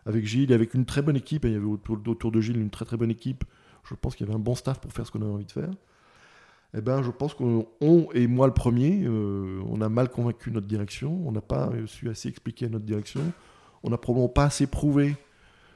avec 0.05 0.27
Gilles, 0.27 0.53
avec 0.53 0.75
une 0.75 0.85
très 0.85 1.03
bonne 1.03 1.17
équipe, 1.17 1.45
et 1.45 1.49
il 1.49 1.55
y 1.55 1.57
avait 1.57 1.65
autour 1.65 2.33
de 2.33 2.41
Gilles 2.41 2.61
une 2.61 2.71
très 2.71 2.85
très 2.85 2.97
bonne 2.97 3.11
équipe, 3.11 3.45
je 3.85 3.95
pense 3.95 4.15
qu'il 4.15 4.27
y 4.27 4.29
avait 4.29 4.37
un 4.37 4.43
bon 4.43 4.55
staff 4.55 4.81
pour 4.81 4.93
faire 4.93 5.07
ce 5.07 5.11
qu'on 5.11 5.23
avait 5.23 5.31
envie 5.33 5.47
de 5.47 5.53
faire. 5.53 5.71
Eh 6.75 6.81
ben, 6.81 7.03
je 7.03 7.11
pense 7.11 7.35
qu'on, 7.35 7.67
on, 7.83 8.09
et 8.15 8.27
moi 8.27 8.47
le 8.47 8.55
premier, 8.55 9.05
euh, 9.05 9.63
on 9.67 9.83
a 9.83 9.91
mal 9.91 10.09
convaincu 10.09 10.51
notre 10.51 10.67
direction, 10.67 11.21
on 11.27 11.33
n'a 11.33 11.43
pas 11.43 11.71
su 11.87 12.09
assez 12.09 12.29
expliquer 12.31 12.69
notre 12.71 12.87
direction, 12.87 13.21
on 13.83 13.91
n'a 13.91 13.99
probablement 13.99 14.31
pas 14.31 14.45
assez 14.45 14.67
prouvé 14.67 15.17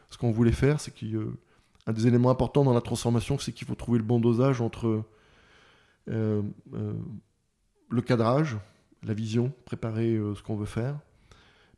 ce 0.08 0.16
qu'on 0.16 0.30
voulait 0.30 0.52
faire. 0.52 0.80
C'est 0.80 0.92
qu'un 0.92 1.92
des 1.92 2.06
éléments 2.06 2.30
importants 2.30 2.64
dans 2.64 2.72
la 2.72 2.80
transformation, 2.80 3.38
c'est 3.38 3.52
qu'il 3.52 3.66
faut 3.66 3.74
trouver 3.74 3.98
le 3.98 4.04
bon 4.04 4.20
dosage 4.20 4.62
entre 4.62 5.02
euh, 6.08 6.42
euh, 6.72 6.94
le 7.90 8.00
cadrage, 8.00 8.56
la 9.02 9.12
vision, 9.12 9.52
préparer 9.66 10.18
ce 10.34 10.42
qu'on 10.42 10.56
veut 10.56 10.64
faire, 10.64 10.98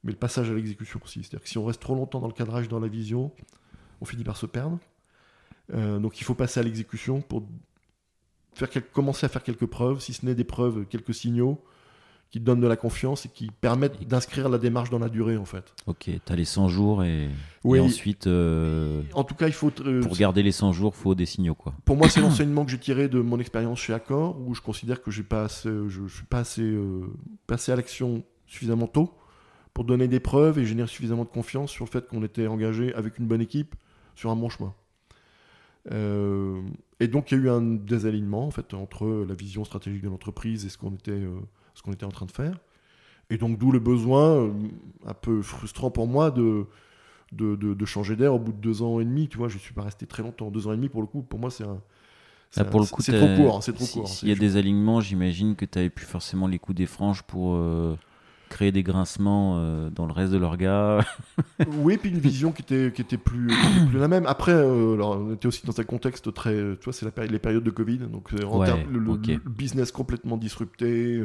mais 0.04 0.12
le 0.12 0.18
passage 0.18 0.48
à 0.48 0.54
l'exécution 0.54 1.00
aussi. 1.04 1.24
C'est-à-dire 1.24 1.42
que 1.42 1.48
si 1.48 1.58
on 1.58 1.64
reste 1.64 1.82
trop 1.82 1.96
longtemps 1.96 2.20
dans 2.20 2.28
le 2.28 2.32
cadrage, 2.32 2.68
dans 2.68 2.78
la 2.78 2.88
vision, 2.88 3.32
on 4.00 4.04
finit 4.04 4.22
par 4.22 4.36
se 4.36 4.46
perdre. 4.46 4.78
Donc 5.70 6.20
il 6.20 6.24
faut 6.24 6.34
passer 6.34 6.60
à 6.60 6.62
l'exécution 6.62 7.20
pour 7.20 7.42
faire 8.54 8.68
commencer 8.92 9.26
à 9.26 9.28
faire 9.28 9.42
quelques 9.42 9.66
preuves, 9.66 10.00
si 10.00 10.12
ce 10.12 10.24
n'est 10.26 10.34
des 10.34 10.44
preuves, 10.44 10.84
quelques 10.86 11.14
signaux 11.14 11.60
qui 12.30 12.40
donnent 12.40 12.60
de 12.60 12.66
la 12.66 12.76
confiance 12.76 13.24
et 13.24 13.30
qui 13.30 13.46
permettent 13.50 14.06
d'inscrire 14.06 14.50
la 14.50 14.58
démarche 14.58 14.90
dans 14.90 14.98
la 14.98 15.08
durée 15.08 15.38
en 15.38 15.46
fait. 15.46 15.72
Ok, 15.86 16.10
t'as 16.26 16.36
les 16.36 16.44
100 16.44 16.68
jours 16.68 17.02
et, 17.02 17.30
Oui. 17.64 17.78
et 17.78 17.80
ensuite, 17.80 18.26
euh, 18.26 19.00
En 19.14 19.24
tout 19.24 19.34
cas, 19.34 19.46
il 19.46 19.54
faut. 19.54 19.72
euh, 19.80 20.02
pour 20.02 20.14
garder 20.14 20.42
les 20.42 20.52
100 20.52 20.72
jours, 20.72 20.94
faut 20.94 21.14
des 21.14 21.24
signaux 21.24 21.54
quoi. 21.54 21.72
pour 21.86 21.96
moi, 21.96 22.10
c'est 22.10 22.20
l'enseignement 22.20 22.66
que 22.66 22.70
j'ai 22.70 22.78
tiré 22.78 23.08
de 23.08 23.20
mon 23.20 23.40
expérience 23.40 23.78
chez 23.78 23.94
Accor, 23.94 24.38
où 24.46 24.54
je 24.54 24.60
considère 24.60 25.00
que 25.02 25.10
j'ai 25.10 25.22
pas 25.22 25.44
assez, 25.44 25.70
je, 25.70 26.06
je 26.06 26.14
suis 26.16 26.26
pas 26.26 26.40
assez 26.40 26.60
euh, 26.60 27.06
passé 27.46 27.72
à 27.72 27.76
l'action 27.76 28.22
suffisamment 28.46 28.88
tôt 28.88 29.14
pour 29.72 29.84
donner 29.84 30.06
des 30.08 30.20
preuves 30.20 30.58
et 30.58 30.66
générer 30.66 30.88
suffisamment 30.88 31.24
de 31.24 31.30
confiance 31.30 31.70
sur 31.70 31.86
le 31.86 31.90
fait 31.90 32.06
qu'on 32.08 32.22
était 32.24 32.46
engagé 32.46 32.92
avec 32.94 33.18
une 33.18 33.26
bonne 33.26 33.40
équipe 33.40 33.74
sur 34.16 34.30
un 34.30 34.36
bon 34.36 34.50
chemin. 34.50 34.74
Euh, 35.92 36.60
et 37.00 37.08
donc, 37.08 37.30
il 37.30 37.38
y 37.38 37.40
a 37.40 37.44
eu 37.44 37.48
un 37.48 37.60
désalignement 37.62 38.46
en 38.46 38.50
fait 38.50 38.74
entre 38.74 39.24
la 39.28 39.34
vision 39.34 39.64
stratégique 39.64 40.02
de 40.02 40.08
l'entreprise 40.08 40.66
et 40.66 40.68
ce 40.68 40.76
qu'on 40.78 40.92
était, 40.94 41.10
euh, 41.12 41.30
ce 41.74 41.82
qu'on 41.82 41.92
était 41.92 42.04
en 42.06 42.10
train 42.10 42.26
de 42.26 42.32
faire. 42.32 42.58
Et 43.30 43.36
donc, 43.38 43.58
d'où 43.58 43.70
le 43.72 43.78
besoin, 43.78 44.36
euh, 44.36 44.50
un 45.06 45.14
peu 45.14 45.42
frustrant 45.42 45.90
pour 45.90 46.06
moi, 46.06 46.30
de, 46.30 46.64
de, 47.32 47.56
de- 47.56 47.74
de 47.74 47.84
changer 47.84 48.16
d'air 48.16 48.34
au 48.34 48.38
bout 48.38 48.52
de 48.52 48.58
deux 48.58 48.82
ans 48.82 49.00
et 49.00 49.04
demi. 49.04 49.28
Tu 49.28 49.36
vois, 49.38 49.48
je 49.48 49.54
ne 49.56 49.60
suis 49.60 49.74
pas 49.74 49.82
resté 49.82 50.06
très 50.06 50.22
longtemps. 50.22 50.50
Deux 50.50 50.66
ans 50.66 50.72
et 50.72 50.76
demi, 50.76 50.88
pour 50.88 51.00
le 51.02 51.06
coup, 51.06 51.22
pour 51.22 51.38
moi, 51.38 51.50
c'est 51.50 51.64
un. 51.64 51.80
un- 52.62 52.64
pour 52.64 52.80
le 52.80 52.86
coup, 52.86 53.02
c'est 53.02 53.12
trop 53.18 53.26
court. 53.36 53.56
hein, 53.56 53.60
C'est 53.60 53.74
trop 53.74 53.84
si- 53.84 53.98
court. 53.98 54.08
S'il 54.08 54.28
y 54.28 54.32
a 54.32 54.34
des 54.34 54.56
alignements, 54.56 55.00
j'imagine 55.02 55.54
que 55.56 55.66
tu 55.66 55.90
plus 55.90 56.06
forcément 56.06 56.46
les 56.46 56.58
coups 56.58 56.76
des 56.76 56.86
franges 56.86 57.22
pour 57.22 57.54
euh, 57.54 57.94
créer 58.58 58.72
des 58.72 58.82
grincements 58.82 59.54
euh, 59.58 59.88
dans 59.88 60.04
le 60.06 60.12
reste 60.12 60.32
de 60.32 60.36
l'orga. 60.38 60.98
Oui, 61.78 61.96
puis 61.96 62.10
une 62.10 62.18
vision 62.18 62.50
qui 62.50 62.62
était, 62.62 62.92
qui 62.92 63.02
était 63.02 63.16
plus, 63.16 63.46
qui 63.48 63.54
était 63.54 63.86
plus 63.90 63.98
la 64.00 64.08
même. 64.08 64.26
Après, 64.26 64.52
euh, 64.52 64.94
alors, 64.94 65.20
on 65.20 65.32
était 65.34 65.46
aussi 65.46 65.64
dans 65.64 65.80
un 65.80 65.84
contexte 65.84 66.32
très. 66.34 66.54
Tu 66.54 66.84
vois, 66.84 66.92
c'est 66.92 67.04
la 67.04 67.12
péri- 67.12 67.28
les 67.28 67.38
périodes 67.38 67.62
de 67.62 67.70
Covid. 67.70 67.98
Donc, 67.98 68.32
euh, 68.34 68.44
en 68.46 68.58
Ouais, 68.58 68.66
termes- 68.66 68.80
le, 68.90 69.38
business 69.48 69.92
complètement 69.92 70.36
disrupté, 70.36 71.22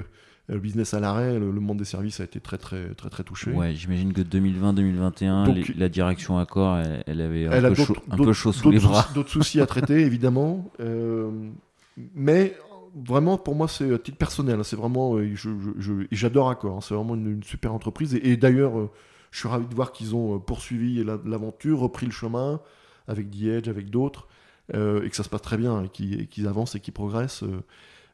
le 0.47 0.59
business 0.59 0.93
à 0.93 0.99
l'arrêt, 0.99 1.39
le, 1.39 1.51
le 1.51 1.59
monde 1.59 1.77
des 1.79 1.85
services 1.85 2.19
a 2.19 2.23
été 2.25 2.39
très, 2.39 2.57
très, 2.59 2.89
très, 2.93 3.09
très 3.09 3.23
touché. 3.23 3.51
Ouais, 3.51 3.73
j'imagine 3.73 4.13
que 4.13 4.21
2020-2021, 4.21 5.45
Donc- 5.45 5.55
les- 5.67 5.73
la 5.75 5.89
direction 5.89 6.37
Accor, 6.37 6.77
elle, 6.77 7.03
elle 7.07 7.21
avait 7.21 7.47
un, 7.47 7.51
Elle 7.51 7.67
peu, 7.69 7.75
chaud, 7.75 7.97
un 8.11 8.17
peu 8.17 8.33
chaud 8.33 8.51
sous 8.51 8.69
les 8.69 8.79
bras. 8.79 9.07
D'autres 9.15 9.29
soucis 9.31 9.59
à 9.59 9.65
traiter, 9.65 10.01
évidemment. 10.01 10.69
Mais 12.15 12.55
vraiment, 12.95 13.37
pour 13.37 13.55
moi, 13.55 13.67
c'est 13.67 13.93
à 13.93 13.97
titre 13.99 14.17
personnel. 14.17 14.59
hein, 14.59 14.63
C'est 14.63 14.75
vraiment. 14.75 15.17
euh, 15.17 15.33
J'adore 16.11 16.49
Accor. 16.49 16.77
hein, 16.77 16.81
C'est 16.81 16.93
vraiment 16.95 17.15
une, 17.15 17.31
une 17.31 17.43
super 17.43 17.73
entreprise. 17.73 18.15
Et, 18.15 18.31
et 18.31 18.37
d'ailleurs, 18.37 18.77
euh, 18.79 18.89
je 19.31 19.39
suis 19.39 19.47
ravi 19.49 19.65
de 19.67 19.73
voir 19.75 19.91
qu'ils 19.91 20.15
ont 20.15 20.35
euh, 20.35 20.39
poursuivi 20.39 21.03
la- 21.03 21.19
l'aventure, 21.25 21.79
repris 21.79 22.05
le 22.05 22.11
chemin 22.11 22.61
avec 23.07 23.29
The 23.31 23.43
Edge, 23.43 23.67
avec 23.67 23.89
d'autres, 23.89 24.27
euh, 24.73 25.03
et 25.03 25.09
que 25.09 25.15
ça 25.15 25.23
se 25.23 25.29
passe 25.29 25.41
très 25.41 25.57
bien, 25.57 25.83
et 25.83 25.89
qu'ils 25.89 26.47
avancent 26.47 26.75
et 26.75 26.79
qu'ils 26.79 26.93
progressent. 26.93 27.43
euh, 27.43 27.63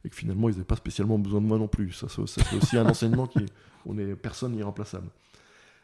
et 0.06 0.10
que 0.10 0.16
finalement, 0.16 0.48
ils 0.48 0.54
n'avaient 0.54 0.64
pas 0.64 0.78
spécialement 0.78 1.20
besoin 1.20 1.42
de 1.42 1.46
moi 1.46 1.58
non 1.58 1.68
plus. 1.68 1.92
Ça, 1.92 2.08
ça, 2.08 2.26
ça, 2.26 2.42
c'est 2.50 2.56
aussi 2.56 2.78
un 2.78 2.86
enseignement 2.90 3.28
qui 3.28 3.40
est. 3.40 3.50
On 3.86 3.98
est 3.98 4.16
personne 4.16 4.56
irremplaçable. 4.56 5.10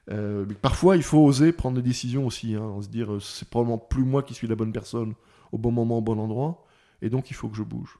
Mais 0.08 0.54
parfois, 0.62 0.96
il 0.96 1.04
faut 1.04 1.18
oser 1.26 1.52
prendre 1.52 1.76
des 1.78 1.82
décisions 1.82 2.26
aussi. 2.28 2.54
Hein, 2.56 2.62
on 2.62 2.82
se 2.82 2.88
dire, 2.88 3.10
c'est 3.20 3.50
probablement 3.50 3.78
plus 3.78 4.04
moi 4.04 4.22
qui 4.24 4.34
suis 4.34 4.48
la 4.48 4.56
bonne 4.56 4.72
personne 4.72 5.14
au 5.52 5.58
bon 5.58 5.72
moment, 5.72 5.98
au 5.98 6.02
bon 6.02 6.20
endroit, 6.20 6.66
et 7.02 7.10
donc 7.10 7.30
il 7.32 7.34
faut 7.34 7.50
que 7.50 7.58
je 7.58 7.64
bouge. 7.64 7.98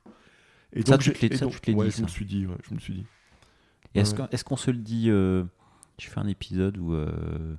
Et 0.76 0.82
Ça, 0.82 0.92
donc, 0.94 1.02
tu 1.02 1.14
te 1.14 1.26
l'es- 1.26 1.34
et 1.34 1.38
ça, 1.38 1.46
donc- 1.46 1.54
tu 1.56 1.62
te 1.62 1.72
l'es 1.72 1.78
ouais, 1.78 1.88
dit, 1.88 1.96
je 1.98 2.02
me 2.04 2.08
suis 2.08 2.26
dit, 2.26 2.46
ouais, 2.46 2.58
je 2.70 2.74
me 2.74 2.80
suis 2.80 2.94
dit. 2.94 3.06
Et 3.94 4.00
Est-ce 4.02 4.14
Ouais. 4.16 4.28
qu'on 4.46 4.58
se 4.58 4.72
le 4.72 4.78
dit 4.78 5.10
euh, 5.10 5.44
J'ai 5.98 6.10
fait 6.10 6.20
un 6.20 6.28
épisode 6.28 6.78
où 6.78 6.94
euh, 6.94 7.56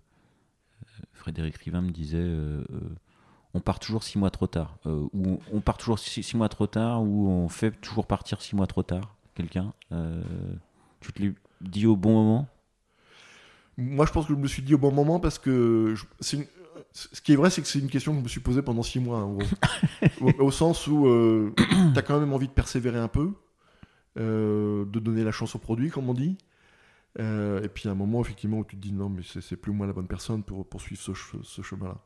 Frédéric 1.14 1.57
Rivin 1.57 1.81
me 1.81 1.91
disait 1.91 2.19
euh, 2.21 2.62
on 3.55 3.61
part 3.61 3.79
toujours 3.81 4.03
six 4.03 4.19
mois 4.19 4.31
trop 4.31 4.47
tard. 4.47 4.77
Euh, 4.87 5.09
ou 5.14 5.41
on 5.53 5.61
part 5.61 5.79
toujours 5.79 5.99
six, 5.99 6.23
six 6.23 6.37
mois 6.37 6.51
trop 6.51 6.67
tard, 6.67 7.03
ou 7.03 7.29
on 7.29 7.49
fait 7.49 7.71
toujours 7.81 8.07
partir 8.07 8.43
six 8.43 8.55
mois 8.55 8.67
trop 8.67 8.83
tard 8.83 9.17
quelqu'un. 9.35 9.73
Euh, 9.93 10.23
tu 11.01 11.12
te 11.12 11.23
l'es 11.23 11.33
dit 11.62 11.87
au 11.87 11.97
bon 11.97 12.12
moment? 12.12 12.49
Moi, 13.79 14.07
je 14.07 14.12
pense 14.12 14.27
que 14.27 14.35
je 14.35 14.39
me 14.39 14.47
suis 14.47 14.62
dit 14.62 14.75
au 14.75 14.79
bon 14.79 14.93
moment 14.93 15.21
parce 15.21 15.39
que 15.39 15.95
je- 15.95 16.05
c'est 16.21 16.37
une- 16.39 16.47
ce 17.12 17.20
qui 17.20 17.32
est 17.32 17.36
vrai, 17.36 17.51
c'est 17.51 17.61
que 17.62 17.68
c'est 17.68 17.78
une 17.78 17.90
question 17.90 18.12
que 18.12 18.18
je 18.18 18.24
me 18.24 18.28
suis 18.28 18.40
posée 18.40 18.62
pendant 18.62 18.82
six 18.82 19.01
mois, 19.01 19.18
en 19.18 19.34
gros. 19.34 19.47
au, 20.22 20.44
au 20.47 20.51
sens 20.51 20.86
où 20.86 21.07
tu 21.57 21.99
as 21.99 22.03
quand 22.03 22.18
même 22.18 22.32
envie 22.32 22.49
de 22.49 22.53
persévérer 22.53 22.99
un 22.99 23.09
peu, 23.09 23.32
euh, 24.18 24.84
de 24.86 24.99
donner 24.99 25.22
la 25.24 25.32
chance 25.32 25.55
au 25.55 25.59
produit, 25.59 25.90
comme 25.90 26.09
on 26.09 26.14
dit. 26.14 26.38
Euh, 27.18 27.62
et 27.62 27.68
puis, 27.68 27.84
il 27.84 27.86
y 27.86 27.88
a 27.88 27.92
un 27.92 27.97
moment, 27.97 28.20
effectivement, 28.20 28.59
où 28.59 28.64
tu 28.64 28.76
te 28.76 28.80
dis 28.82 28.92
non, 28.92 29.09
mais 29.11 29.22
c'est 29.40 29.57
plus 29.57 29.72
moi 29.72 29.86
la 29.86 29.92
bonne 29.92 30.07
personne 30.07 30.42
pour 30.42 30.66
poursuivre 30.66 31.01
ce, 31.01 31.12
che- 31.12 31.42
ce 31.42 31.62
chemin-là. 31.62 31.99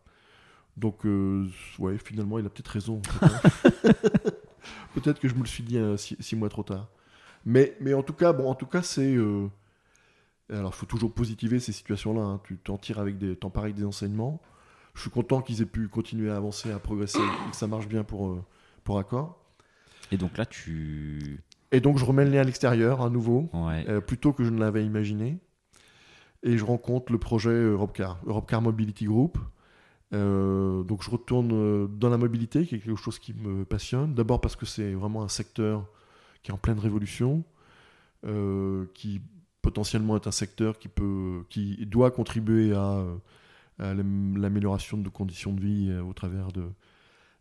Donc, 0.76 1.04
euh, 1.06 1.46
ouais, 1.78 1.98
finalement, 1.98 2.38
il 2.38 2.46
a 2.46 2.48
peut-être 2.48 2.68
raison. 2.68 3.00
hein. 3.22 3.28
peut-être 4.94 5.20
que 5.20 5.28
je 5.28 5.34
me 5.34 5.40
le 5.40 5.46
suis 5.46 5.62
dit 5.64 5.78
euh, 5.78 5.96
six, 5.96 6.16
six 6.20 6.36
mois 6.36 6.48
trop 6.48 6.62
tard. 6.62 6.88
Mais, 7.44 7.76
mais 7.80 7.94
en 7.94 8.02
tout 8.02 8.12
cas, 8.12 8.32
bon, 8.32 8.48
en 8.50 8.54
tout 8.54 8.66
cas, 8.66 8.82
c'est. 8.82 9.14
euh, 9.16 9.48
alors, 10.48 10.72
il 10.74 10.76
faut 10.76 10.86
toujours 10.86 11.12
positiver 11.12 11.60
ces 11.60 11.72
situations-là. 11.72 12.20
hein. 12.22 12.40
Tu 12.44 12.56
t'en 12.58 12.76
tires 12.76 12.98
avec 12.98 13.18
des, 13.18 13.36
t'en 13.36 13.50
avec 13.50 13.74
des 13.74 13.84
enseignements. 13.84 14.40
Je 14.94 15.00
suis 15.02 15.10
content 15.10 15.40
qu'ils 15.40 15.62
aient 15.62 15.66
pu 15.66 15.88
continuer 15.88 16.30
à 16.30 16.36
avancer, 16.36 16.70
à 16.72 16.78
progresser, 16.78 17.18
et 17.20 17.50
que 17.50 17.56
ça 17.56 17.66
marche 17.66 17.88
bien 17.88 18.04
pour, 18.04 18.28
euh, 18.28 18.44
pour 18.84 18.98
Accor. 18.98 19.38
Et 20.12 20.16
donc 20.16 20.36
là, 20.36 20.46
tu. 20.46 21.40
Et 21.72 21.80
donc, 21.80 21.98
je 21.98 22.04
remets 22.04 22.24
le 22.24 22.30
nez 22.30 22.38
à 22.38 22.44
l'extérieur 22.44 23.00
à 23.00 23.10
nouveau, 23.10 23.48
Ouais. 23.52 23.84
euh, 23.88 24.00
plutôt 24.00 24.32
que 24.32 24.42
je 24.44 24.50
ne 24.50 24.58
l'avais 24.58 24.84
imaginé. 24.84 25.38
Et 26.42 26.56
je 26.58 26.64
rencontre 26.64 27.12
le 27.12 27.18
projet 27.18 27.50
Europcar, 27.52 28.18
Europcar 28.26 28.60
Mobility 28.62 29.04
Group. 29.04 29.38
Euh, 30.12 30.82
donc, 30.82 31.04
je 31.04 31.10
retourne 31.10 31.50
euh, 31.52 31.86
dans 31.86 32.08
la 32.08 32.16
mobilité, 32.18 32.66
qui 32.66 32.74
est 32.74 32.78
quelque 32.80 32.96
chose 32.96 33.18
qui 33.20 33.32
me 33.34 33.64
passionne. 33.64 34.14
D'abord 34.14 34.40
parce 34.40 34.56
que 34.56 34.66
c'est 34.66 34.92
vraiment 34.94 35.22
un 35.22 35.28
secteur 35.28 35.86
qui 36.42 36.50
est 36.50 36.54
en 36.54 36.58
pleine 36.58 36.78
révolution, 36.80 37.44
euh, 38.26 38.86
qui 38.94 39.20
potentiellement 39.62 40.16
est 40.16 40.26
un 40.26 40.32
secteur 40.32 40.78
qui, 40.78 40.88
peut, 40.88 41.44
qui 41.50 41.86
doit 41.86 42.10
contribuer 42.10 42.72
à, 42.74 43.04
l'am- 43.80 44.36
l'amélioration 44.36 44.98
de 44.98 45.08
conditions 45.08 45.52
de 45.52 45.60
vie 45.60 45.88
euh, 45.90 46.02
au 46.02 46.12
travers 46.12 46.52
de 46.52 46.64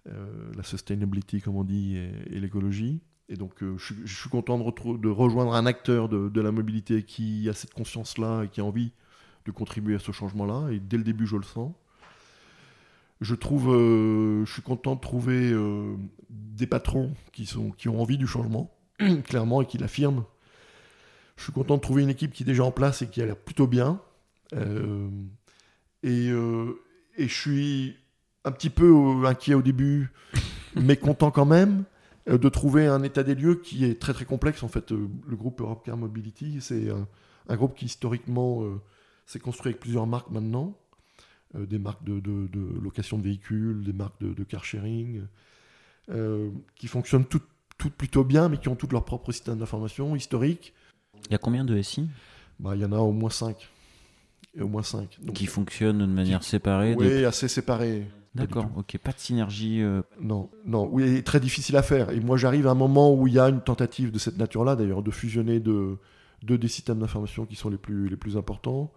euh, 0.07 0.51
la 0.55 0.63
sustainability, 0.63 1.41
comme 1.41 1.55
on 1.57 1.63
dit, 1.63 1.97
et, 1.97 2.39
l'écologie. 2.39 3.01
Et 3.27 3.35
donc, 3.35 3.61
euh, 3.61 3.77
je, 3.77 3.93
suis- 4.05 4.29
content 4.29 4.57
de, 4.57 5.09
rejoindre 5.09 5.53
un 5.53 5.65
acteur 5.65 6.09
de, 6.09 6.41
la 6.41 6.51
mobilité 6.51 7.03
qui 7.03 7.47
a 7.49 7.53
cette 7.53 7.73
conscience-là 7.73 8.43
et 8.43 8.47
qui 8.47 8.61
a 8.61 8.65
envie 8.65 8.91
de 9.45 9.51
contribuer 9.51 9.95
à 9.95 9.99
ce 9.99 10.11
changement-là. 10.11 10.71
Et 10.71 10.79
dès 10.79 10.97
le 10.97 11.03
début, 11.03 11.27
je 11.27 11.35
le 11.35 11.43
sens. 11.43 11.73
Je 13.21 13.35
trouve, 13.35 13.73
euh, 13.73 14.45
je 14.45 14.53
suis 14.53 14.61
content 14.61 14.95
de 14.95 15.01
trouver 15.01 15.51
euh, 15.51 15.95
des 16.29 16.65
patrons 16.67 17.13
qui, 17.33 17.45
sont, 17.45 17.71
qui 17.71 17.89
ont 17.89 18.01
envie 18.01 18.17
du 18.17 18.27
changement, 18.27 18.71
clairement, 19.25 19.61
et 19.61 19.65
qui 19.65 19.77
l'affirment. 19.77 20.23
Je 21.35 21.43
suis 21.43 21.51
content 21.51 21.75
de 21.75 21.81
trouver 21.81 22.01
une 22.03 22.09
équipe 22.09 22.31
qui 22.31 22.43
est 22.43 22.45
déjà 22.45 22.63
en 22.63 22.71
place 22.71 23.01
et 23.01 23.07
qui 23.09 23.21
a 23.21 23.25
l'air 23.25 23.37
plutôt 23.37 23.67
bien. 23.67 24.01
Euh, 26.05 26.07
Et, 26.09 26.29
euh, 26.31 26.73
et 27.17 27.27
je 27.27 27.33
suis 27.39 27.95
un 28.45 28.51
petit 28.51 28.69
peu 28.69 28.85
euh, 28.87 29.25
inquiet 29.27 29.53
au 29.53 29.61
début, 29.61 30.11
mais 30.75 30.95
content 30.97 31.31
quand 31.31 31.45
même 31.45 31.83
euh, 32.29 32.37
de 32.37 32.49
trouver 32.49 32.87
un 32.87 33.03
état 33.03 33.23
des 33.23 33.35
lieux 33.35 33.55
qui 33.55 33.85
est 33.85 33.99
très 33.99 34.13
très 34.13 34.25
complexe. 34.25 34.63
En 34.63 34.67
fait, 34.69 34.91
le 34.91 35.35
groupe 35.35 35.61
Europe 35.61 35.83
Car 35.85 35.97
Mobility, 35.97 36.59
c'est 36.61 36.89
un, 36.89 37.07
un 37.49 37.55
groupe 37.55 37.75
qui 37.75 37.85
historiquement 37.85 38.63
euh, 38.63 38.79
s'est 39.25 39.39
construit 39.39 39.71
avec 39.71 39.81
plusieurs 39.81 40.07
marques 40.07 40.29
maintenant. 40.31 40.77
Euh, 41.55 41.65
des 41.65 41.79
marques 41.79 42.03
de, 42.03 42.19
de- 42.19 42.47
de 42.47 42.79
location 42.79 43.17
de 43.17 43.23
véhicules, 43.23 43.83
des 43.83 43.93
marques 43.93 44.21
de, 44.21 44.33
de 44.33 44.43
car 44.43 44.63
sharing, 44.63 45.23
euh, 46.09 46.51
qui 46.75 46.87
fonctionnent 46.87 47.25
toutes, 47.25 47.47
toutes 47.79 47.93
plutôt 47.95 48.23
bien, 48.23 48.49
mais 48.49 48.57
qui 48.57 48.69
ont 48.69 48.75
toutes 48.75 48.93
leur 48.93 49.03
propre 49.03 49.31
système 49.31 49.57
d'information 49.57 50.15
historique. 50.15 50.73
Il 51.25 51.31
y 51.31 51.35
a 51.35 51.39
combien 51.39 51.65
de 51.65 51.81
SI 51.81 52.07
Bah, 52.59 52.75
Il 52.75 52.81
y 52.81 52.85
en 52.85 52.91
a 52.91 52.99
au 52.99 53.11
moins 53.11 53.31
5. 53.31 53.67
Et 54.59 54.61
au 54.61 54.67
moins 54.67 54.83
5. 54.83 55.17
Donc, 55.23 55.35
qui 55.35 55.45
fonctionnent 55.45 55.99
de 55.99 56.05
manière 56.05 56.43
séparée 56.43 56.93
de- 56.95 56.99
oui, 56.99 57.25
assez 57.25 57.47
séparés. 57.47 58.05
D'accord, 58.35 58.69
ok, 58.77 58.97
pas 58.99 59.11
de 59.11 59.19
synergie. 59.19 59.81
euh, 59.81 60.01
Non, 60.21 60.49
non, 60.65 60.87
oui, 60.91 61.23
très 61.23 61.39
difficile 61.39 61.75
à 61.77 61.81
faire. 61.81 62.11
Et 62.11 62.19
moi, 62.19 62.37
j'arrive 62.37 62.67
à 62.67 62.71
un 62.71 62.75
moment 62.75 63.13
où 63.13 63.25
il 63.27 63.33
y 63.33 63.39
a 63.39 63.49
une 63.49 63.61
tentative 63.61 64.11
de 64.11 64.19
cette 64.19 64.37
nature-là, 64.37 64.75
d'ailleurs, 64.75 65.01
de 65.01 65.09
fusionner 65.11 65.59
deux, 65.59 65.97
deux 66.43 66.57
des 66.57 66.67
systèmes 66.67 66.99
d'information 66.99 67.45
qui 67.45 67.55
sont 67.55 67.69
les 67.69 67.77
plus, 67.77 68.07
les 68.07 68.17
plus 68.17 68.37
importants. 68.37 68.91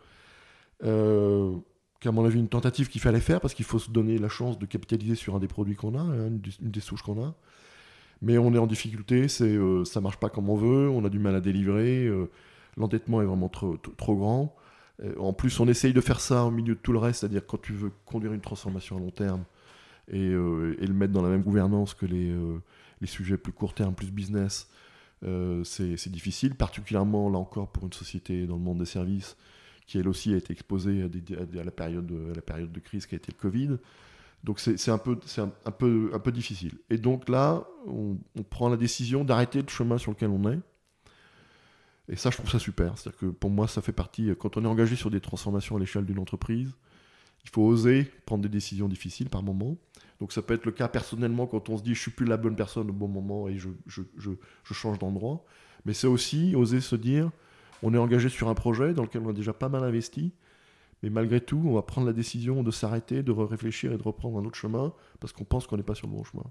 Euh, 0.84 1.52
qu'à 2.00 2.10
mon 2.12 2.24
avis, 2.24 2.40
une 2.40 2.48
tentative 2.48 2.88
qu'il 2.88 3.00
fallait 3.00 3.20
faire 3.20 3.40
parce 3.40 3.54
qu'il 3.54 3.64
faut 3.64 3.78
se 3.78 3.90
donner 3.90 4.18
la 4.18 4.28
chance 4.28 4.58
de 4.58 4.66
capitaliser 4.66 5.14
sur 5.14 5.36
un 5.36 5.38
des 5.38 5.46
produits 5.48 5.76
qu'on 5.76 5.94
a, 5.94 6.00
hein, 6.00 6.26
une, 6.26 6.40
des- 6.40 6.50
une 6.60 6.70
des 6.70 6.80
souches 6.80 7.02
qu'on 7.02 7.22
a. 7.24 7.34
Mais 8.20 8.38
on 8.38 8.52
est 8.54 8.58
en 8.58 8.66
difficulté, 8.66 9.28
c'est, 9.28 9.44
euh, 9.56 9.84
ça 9.84 10.00
marche 10.00 10.16
pas 10.18 10.28
comme 10.28 10.48
on 10.50 10.56
veut, 10.56 10.88
on 10.90 11.04
a 11.04 11.08
du 11.08 11.18
mal 11.18 11.34
à 11.36 11.40
délivrer, 11.40 12.04
euh, 12.06 12.28
l'endettement 12.76 13.22
est 13.22 13.24
vraiment 13.24 13.48
trop, 13.48 13.76
trop- 13.76 13.92
trop 13.96 14.16
grand. 14.16 14.54
Euh, 15.02 15.14
en 15.18 15.32
plus, 15.32 15.58
on 15.60 15.68
essaye 15.68 15.92
de 15.92 16.00
faire 16.00 16.20
ça 16.20 16.44
au 16.44 16.50
milieu 16.50 16.74
de 16.74 16.80
tout 16.80 16.92
le 16.92 16.98
reste, 16.98 17.20
c'est-à-dire 17.20 17.46
quand 17.46 17.60
tu 17.60 17.72
veux 17.72 17.90
conduire 18.04 18.32
une 18.32 18.40
transformation 18.40 18.96
à 18.96 19.00
long 19.00 19.10
terme 19.10 19.44
et, 20.08 20.28
euh, 20.28 20.76
le 20.78 20.94
mettre 20.94 21.12
dans 21.12 21.22
la 21.22 21.28
même 21.28 21.42
gouvernance 21.42 21.94
que 21.94 22.06
les, 22.06 22.30
euh, 22.30 22.58
sujets 23.04 23.36
plus 23.36 23.52
court 23.52 23.74
terme, 23.74 23.94
plus 23.94 24.10
business, 24.12 24.68
c'est 25.64 26.08
difficile, 26.08 26.54
particulièrement 26.54 27.30
là 27.30 27.38
encore 27.38 27.70
pour 27.70 27.84
une 27.84 27.92
société 27.92 28.46
dans 28.46 28.56
le 28.56 28.62
monde 28.62 28.78
des 28.78 28.86
services 28.86 29.36
qui 29.86 29.98
elle 29.98 30.08
aussi 30.08 30.32
a 30.34 30.36
été 30.36 30.52
exposée 30.52 31.02
à, 31.02 31.64
la, 31.64 31.70
période 31.70 32.06
de, 32.06 32.30
à 32.30 32.34
la 32.34 32.42
période 32.42 32.72
de 32.72 32.80
crise 32.80 33.06
qui 33.06 33.14
a 33.14 33.18
été 33.18 33.32
le 33.32 33.38
Covid. 33.40 33.76
Donc 34.44 34.58
c'est 34.58 34.90
un, 34.90 34.98
peu, 34.98 35.18
un, 35.64 35.70
peu, 35.70 36.10
un 36.12 36.18
peu 36.18 36.32
difficile. 36.32 36.78
Et 36.90 36.98
donc 36.98 37.28
là, 37.28 37.64
on 37.86 38.16
prend 38.50 38.68
la 38.68 38.76
décision 38.76 39.24
d'arrêter 39.24 39.62
le 39.62 39.68
chemin 39.68 39.98
sur 39.98 40.12
lequel 40.12 40.30
on 40.30 40.50
est. 40.50 40.58
Et 42.08 42.16
ça, 42.16 42.30
je 42.30 42.36
trouve 42.36 42.50
ça 42.50 42.58
super. 42.58 42.98
C'est-à-dire 42.98 43.18
que 43.18 43.26
pour 43.26 43.50
moi, 43.50 43.68
ça 43.68 43.80
fait 43.80 43.92
partie, 43.92 44.30
quand 44.38 44.56
on 44.56 44.64
est 44.64 44.68
engagé 44.68 44.96
sur 44.96 45.10
des 45.10 45.20
transformations 45.20 45.76
à 45.76 45.78
l'échelle 45.78 46.04
d'une 46.04 46.18
entreprise, 46.18 46.74
il 47.44 47.50
faut 47.50 47.62
oser 47.62 48.04
prendre 48.26 48.42
des 48.42 48.48
décisions 48.48 48.88
difficiles 48.88 49.28
par 49.28 49.42
moment. 49.42 49.76
Donc 50.20 50.32
ça 50.32 50.42
peut 50.42 50.54
être 50.54 50.64
le 50.64 50.72
cas 50.72 50.88
personnellement 50.88 51.46
quand 51.46 51.68
on 51.68 51.76
se 51.76 51.82
dit 51.82 51.94
je 51.94 52.00
suis 52.00 52.10
plus 52.10 52.26
la 52.26 52.36
bonne 52.36 52.54
personne 52.54 52.88
au 52.90 52.92
bon 52.92 53.08
moment 53.08 53.48
et 53.48 53.58
je, 53.58 53.68
je, 53.86 54.02
je, 54.16 54.30
je 54.62 54.74
change 54.74 54.98
d'endroit. 54.98 55.44
Mais 55.84 55.94
c'est 55.94 56.06
aussi 56.06 56.54
oser 56.54 56.80
se 56.80 56.94
dire 56.94 57.30
on 57.82 57.92
est 57.94 57.98
engagé 57.98 58.28
sur 58.28 58.48
un 58.48 58.54
projet 58.54 58.94
dans 58.94 59.02
lequel 59.02 59.22
on 59.22 59.30
a 59.30 59.32
déjà 59.32 59.52
pas 59.52 59.68
mal 59.68 59.82
investi, 59.82 60.32
mais 61.02 61.10
malgré 61.10 61.40
tout, 61.40 61.60
on 61.66 61.74
va 61.74 61.82
prendre 61.82 62.06
la 62.06 62.12
décision 62.12 62.62
de 62.62 62.70
s'arrêter, 62.70 63.24
de 63.24 63.32
réfléchir 63.32 63.92
et 63.92 63.98
de 63.98 64.02
reprendre 64.02 64.38
un 64.38 64.44
autre 64.44 64.56
chemin 64.56 64.92
parce 65.18 65.32
qu'on 65.32 65.44
pense 65.44 65.66
qu'on 65.66 65.76
n'est 65.76 65.82
pas 65.82 65.96
sur 65.96 66.06
le 66.06 66.12
bon 66.12 66.22
chemin. 66.22 66.44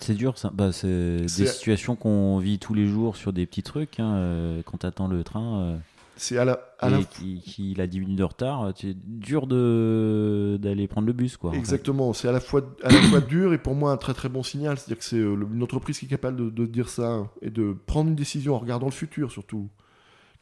C'est 0.00 0.14
dur, 0.14 0.38
ça. 0.38 0.50
Bah, 0.54 0.72
c'est 0.72 0.88
des 1.22 1.28
situations 1.46 1.96
qu'on 1.96 2.38
vit 2.38 2.58
tous 2.58 2.74
les 2.74 2.86
jours 2.86 3.16
sur 3.16 3.32
des 3.32 3.46
petits 3.46 3.62
trucs. 3.62 3.98
hein, 4.00 4.14
euh, 4.14 4.62
quand 4.64 4.78
t'attends 4.78 5.08
le 5.08 5.22
train 5.24 5.60
euh, 5.60 5.76
C'est 6.16 6.38
à 6.38 6.44
la, 6.44 6.60
à 6.78 6.88
et 6.88 6.90
la 6.92 6.98
qui- 7.02 7.76
a 7.78 7.86
10 7.86 8.00
minutes 8.00 8.18
de 8.18 8.24
retard, 8.24 8.62
euh, 8.64 8.72
c'est 8.76 8.96
dur 8.96 9.46
de 9.46 10.58
d'aller 10.60 10.86
prendre 10.88 11.06
le 11.06 11.12
bus, 11.12 11.36
quoi. 11.36 11.50
en 11.50 11.52
fait. 11.52 11.58
Exactement, 11.58 12.12
c'est 12.12 12.28
à 12.28 12.32
la 12.32 12.40
fois 12.40 12.62
à 12.82 12.90
la 12.90 13.00
fois 13.02 13.20
dur 13.34 13.52
et 13.52 13.58
pour 13.58 13.74
moi 13.74 13.92
un 13.92 13.96
très 13.96 14.14
très 14.14 14.28
bon 14.28 14.42
signal. 14.42 14.78
C'est-à-dire 14.78 14.98
que 14.98 15.04
c'est 15.04 15.16
euh, 15.18 15.34
une 15.52 15.62
entreprise 15.62 15.98
qui 15.98 16.06
est 16.06 16.08
capable 16.08 16.36
de, 16.36 16.50
de 16.50 16.66
dire 16.66 16.88
ça 16.88 17.28
et 17.42 17.50
de 17.50 17.76
prendre 17.86 18.08
une 18.10 18.16
décision 18.16 18.54
en 18.54 18.58
regardant 18.58 18.86
le 18.86 18.92
futur 18.92 19.30
surtout. 19.32 19.68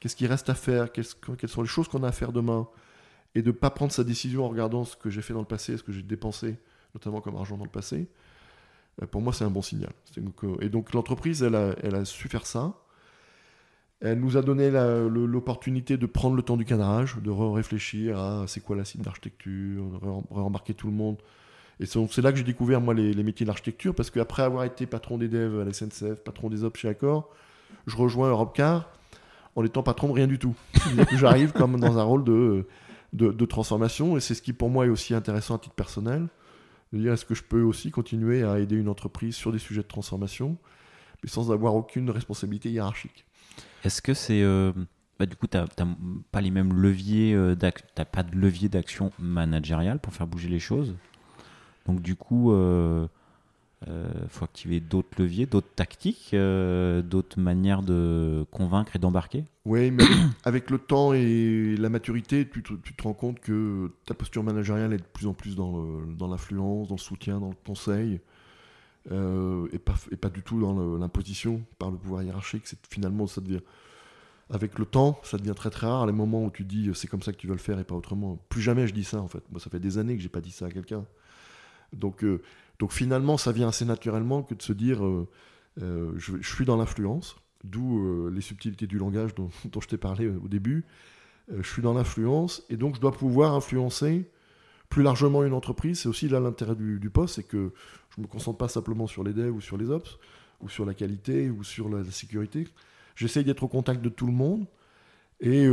Qu'est-ce 0.01 0.17
qui 0.17 0.27
reste 0.27 0.51
à 0.51 0.55
faire? 0.55 0.93
Quelles 0.93 1.05
sont 1.49 1.63
les 1.63 1.69
choses 1.69 1.89
qu'on 1.89 2.03
a 2.03 2.09
à 2.09 2.13
faire 2.13 2.33
demain? 2.33 2.69
Et 3.35 3.41
de 3.43 3.47
ne 3.49 3.53
pas 3.53 3.71
prendre 3.71 3.93
sa 3.93 4.05
décision 4.05 4.45
en 4.45 4.49
regardant 4.49 4.85
ce 4.85 4.95
que 4.97 5.09
j'ai 5.11 5.23
fait 5.23 5.33
dans 5.33 5.41
le 5.41 5.47
passé, 5.47 5.77
ce 5.79 5.83
que 5.83 5.93
j'ai 5.93 6.03
dépensé, 6.03 6.57
notamment 6.95 7.21
comme 7.23 7.37
argent 7.37 7.57
dans 7.57 7.65
le 7.65 7.71
passé. 7.71 8.07
Euh, 9.03 9.07
Pour 9.07 9.21
moi, 9.21 9.33
c'est 9.33 9.45
un 9.45 9.51
bon 9.51 9.63
signal. 9.63 9.93
Et 10.61 10.69
donc 10.69 10.93
l'entreprise, 10.95 11.43
elle 11.43 11.55
a, 11.55 12.05
su 12.05 12.29
faire 12.29 12.47
ça. 12.47 12.75
Elle 14.01 14.21
nous 14.21 14.37
a 14.37 14.43
donné 14.43 14.71
l'opportunité 14.71 15.97
de 15.97 16.07
prendre 16.07 16.37
le 16.37 16.43
temps 16.43 16.57
du 16.57 16.67
cadrage, 16.67 17.17
de 17.23 17.31
réfléchir 17.31 18.19
à 18.19 18.45
c'est 18.47 18.61
quoi 18.61 18.77
la 18.77 18.85
cible 18.85 19.05
d'architecture, 19.05 19.85
de 19.85 19.97
re- 19.97 20.25
rembarquer 20.31 20.75
tout 20.75 20.87
le 20.87 20.93
monde. 20.93 21.17
Et 21.81 21.87
c'est 21.87 22.23
là 22.23 22.33
que 22.33 22.39
j'ai 22.39 22.45
découvert, 22.45 22.81
moi, 22.81 22.95
les, 22.95 23.23
métiers 23.23 23.45
de 23.45 23.49
l'architecture, 23.49 23.95
parce 23.95 24.11
qu'après 24.11 24.43
avoir 24.43 24.65
été 24.65 24.87
patron 24.87 25.19
des 25.19 25.29
devs 25.29 25.61
à 25.61 25.65
la 25.65 25.73
SNCF, 25.73 26.23
patron 26.25 26.49
des 26.49 26.65
ops 26.65 26.79
chez 26.79 26.89
Accor, 26.89 27.31
je 27.87 27.97
rejoins 27.97 28.29
Europcar 28.31 28.91
en 29.57 29.65
étant 29.65 29.83
patron 29.83 30.09
de 30.09 30.13
rien 30.13 30.27
du 30.27 30.39
tout. 30.39 30.55
J'arrive 31.15 31.53
comme 31.53 31.79
dans 31.81 31.99
un 31.99 32.03
rôle 32.03 32.25
de 32.25 33.45
transformation, 33.47 34.17
et 34.17 34.21
c'est 34.21 34.35
ce 34.35 34.43
qui 34.43 34.53
pour 34.53 34.69
moi 34.69 34.87
est 34.87 34.91
aussi 34.91 35.15
intéressant 35.15 35.57
à 35.57 35.59
titre 35.59 35.75
personnel, 35.75 36.29
dire 36.99 37.13
est-ce 37.13 37.25
que 37.25 37.35
je 37.35 37.43
peux 37.43 37.63
aussi 37.63 37.91
continuer 37.91 38.43
à 38.43 38.59
aider 38.59 38.77
une 38.77 38.89
entreprise 38.89 39.35
sur 39.35 39.53
des 39.53 39.59
sujets 39.59 39.83
de 39.83 39.89
transformation, 39.89 40.57
mais 41.23 41.29
sans 41.29 41.51
avoir 41.53 41.75
aucune 41.75 42.11
responsabilité 42.11 42.71
hiérarchique? 42.71 43.25
Est-ce 43.85 44.03
que 44.03 44.15
c'est. 44.15 44.43
euh, 44.43 44.73
bah, 45.19 45.27
du 45.27 45.37
coup, 45.37 45.47
tu 45.47 45.57
n'as 45.57 45.67
pas 46.33 46.41
les 46.41 46.51
mêmes 46.51 46.73
leviers, 46.73 47.35
euh, 47.35 47.55
t'as 47.57 48.05
pas 48.05 48.23
de 48.23 48.37
levier 48.37 48.69
d'action 48.69 49.13
managériale 49.19 49.99
pour 49.99 50.13
faire 50.13 50.27
bouger 50.27 50.49
les 50.49 50.59
choses? 50.59 50.95
Donc, 51.87 52.03
du 52.03 52.17
coup, 52.17 52.53
il 53.87 54.28
faut 54.28 54.45
activer 54.45 54.80
d'autres 54.80 55.22
leviers, 55.22 55.47
d'autres 55.47 55.72
tactiques, 55.76 56.30
euh, 56.34 57.03
d'autres 57.03 57.39
manières 57.39 57.82
de 57.82 58.45
convaincre 58.51 58.97
et 58.97 58.99
d'embarquer. 58.99 59.45
Oui, 59.64 59.91
mais 59.91 60.05
avec, 60.45 60.70
le 60.70 60.78
temps 60.78 61.12
et 61.12 61.76
la 61.78 61.89
maturité, 61.89 62.49
tu 62.49 62.62
te, 62.62 63.03
rends 63.03 63.14
compte 63.14 63.41
que 63.41 63.93
ta 64.05 64.14
posture 64.14 64.43
managériale 64.43 64.93
est 64.93 64.99
de 64.99 65.03
plus 65.03 65.26
en 65.26 65.34
plus 65.34 65.55
dans 65.57 66.28
l'influence, 66.28 66.89
dans 66.89 66.97
le 66.97 67.01
soutien, 67.01 67.39
dans 67.39 67.51
le 67.51 67.57
conseil, 67.64 68.20
euh, 69.12 69.68
et, 69.72 69.78
pas, 69.78 70.28
du 70.30 70.43
tout 70.43 70.61
dans 70.61 70.97
l'imposition 70.97 71.62
par 71.78 71.91
le 71.91 71.97
pouvoir 71.97 72.22
hiérarchique. 72.22 72.64
Finalement, 72.91 73.26
ça 73.26 73.41
devient, 73.41 73.61
avec 74.51 74.78
le 74.78 74.84
temps, 74.84 75.20
ça 75.22 75.39
devient 75.39 75.55
très 75.55 75.70
très 75.70 75.87
rare 75.87 76.07
les 76.07 76.12
moments 76.12 76.45
où 76.45 76.51
tu 76.51 76.64
dis 76.64 76.91
c'est 76.95 77.09
comme 77.09 77.22
ça 77.22 77.32
que 77.32 77.37
tu 77.37 77.47
veux 77.47 77.53
le 77.53 77.61
faire 77.61 77.78
et 77.78 77.84
pas 77.84 77.95
autrement. 77.95 78.39
Plus 78.49 78.62
jamais 78.62 78.87
je 78.89 78.95
dis 78.95 79.05
ça 79.05 79.20
en 79.20 79.28
fait. 79.28 79.43
Moi, 79.51 79.61
ça 79.61 79.70
fait 79.70 79.78
des 79.78 79.99
années 79.99 80.16
que 80.16 80.22
j'ai 80.22 80.28
pas 80.28 80.41
dit 80.41 80.51
ça 80.51 80.66
à 80.66 80.70
quelqu'un. 80.70 81.05
Donc, 81.93 82.24
euh, 82.24 82.43
donc 82.79 82.93
finalement, 82.93 83.37
ça 83.37 83.53
vient 83.53 83.68
assez 83.68 83.85
naturellement 83.85 84.43
que 84.43 84.55
de 84.55 84.62
se 84.62 84.72
dire 84.72 85.05
euh, 85.05 85.29
euh, 85.83 86.12
je, 86.16 86.37
suis 86.43 86.64
dans 86.64 86.77
l'influence, 86.77 87.37
d'où 87.64 87.99
euh, 87.99 88.31
les 88.31 88.41
subtilités 88.41 88.87
du 88.87 88.99
langage 88.99 89.35
dont, 89.35 89.51
je 89.81 89.87
t'ai 89.87 89.97
parlé 89.97 90.29
au 90.29 90.49
début. 90.49 90.85
Je 91.49 91.68
suis 91.68 91.81
dans 91.81 91.95
l'influence 91.95 92.64
et 92.70 92.77
donc 92.77 92.97
je 92.97 93.01
dois 93.01 93.12
pouvoir 93.12 93.55
influencer 93.55 94.29
plus 94.89 95.05
largement 95.05 95.45
une 95.45 95.53
entreprise. 95.53 96.01
C'est 96.01 96.09
aussi 96.09 96.29
là 96.29 96.41
l'intérêt 96.41 96.74
du, 96.74 97.09
poste, 97.09 97.37
c'est 97.37 97.45
que 97.45 97.72
je 98.16 98.20
me 98.20 98.27
concentre 98.27 98.59
pas 98.59 98.66
simplement 98.66 99.07
sur 99.07 99.22
les 99.22 99.33
devs 99.33 99.55
ou 99.55 99.61
sur 99.61 99.77
les 99.77 99.89
ops 99.89 100.18
ou 100.61 100.68
sur 100.68 100.85
la 100.85 100.93
qualité 100.93 101.49
ou 101.49 101.62
sur 101.62 101.89
la, 101.89 102.03
sécurité. 102.11 102.66
J'essaye 103.14 103.45
d'être 103.45 103.62
au 103.62 103.68
contact 103.68 104.03
de 104.03 104.09
tout 104.09 104.27
le 104.27 104.33
monde 104.33 104.66
et 105.39 105.68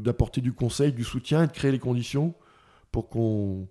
d'apporter 0.00 0.40
du 0.40 0.52
conseil, 0.52 0.92
du 0.92 1.02
soutien 1.02 1.42
et 1.42 1.46
de 1.48 1.52
créer 1.52 1.72
les 1.72 1.80
conditions 1.80 2.32
pour 2.92 3.08
qu'on 3.08 3.66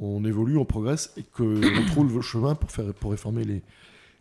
on 0.00 0.24
évolue, 0.24 0.56
on 0.56 0.64
progresse 0.64 1.12
et 1.16 1.22
qu'on 1.22 1.60
trouve 1.88 2.14
le 2.16 2.22
chemin 2.22 2.54
pour, 2.54 2.70
faire, 2.70 2.92
pour 2.94 3.10
réformer 3.12 3.44
les, 3.44 3.62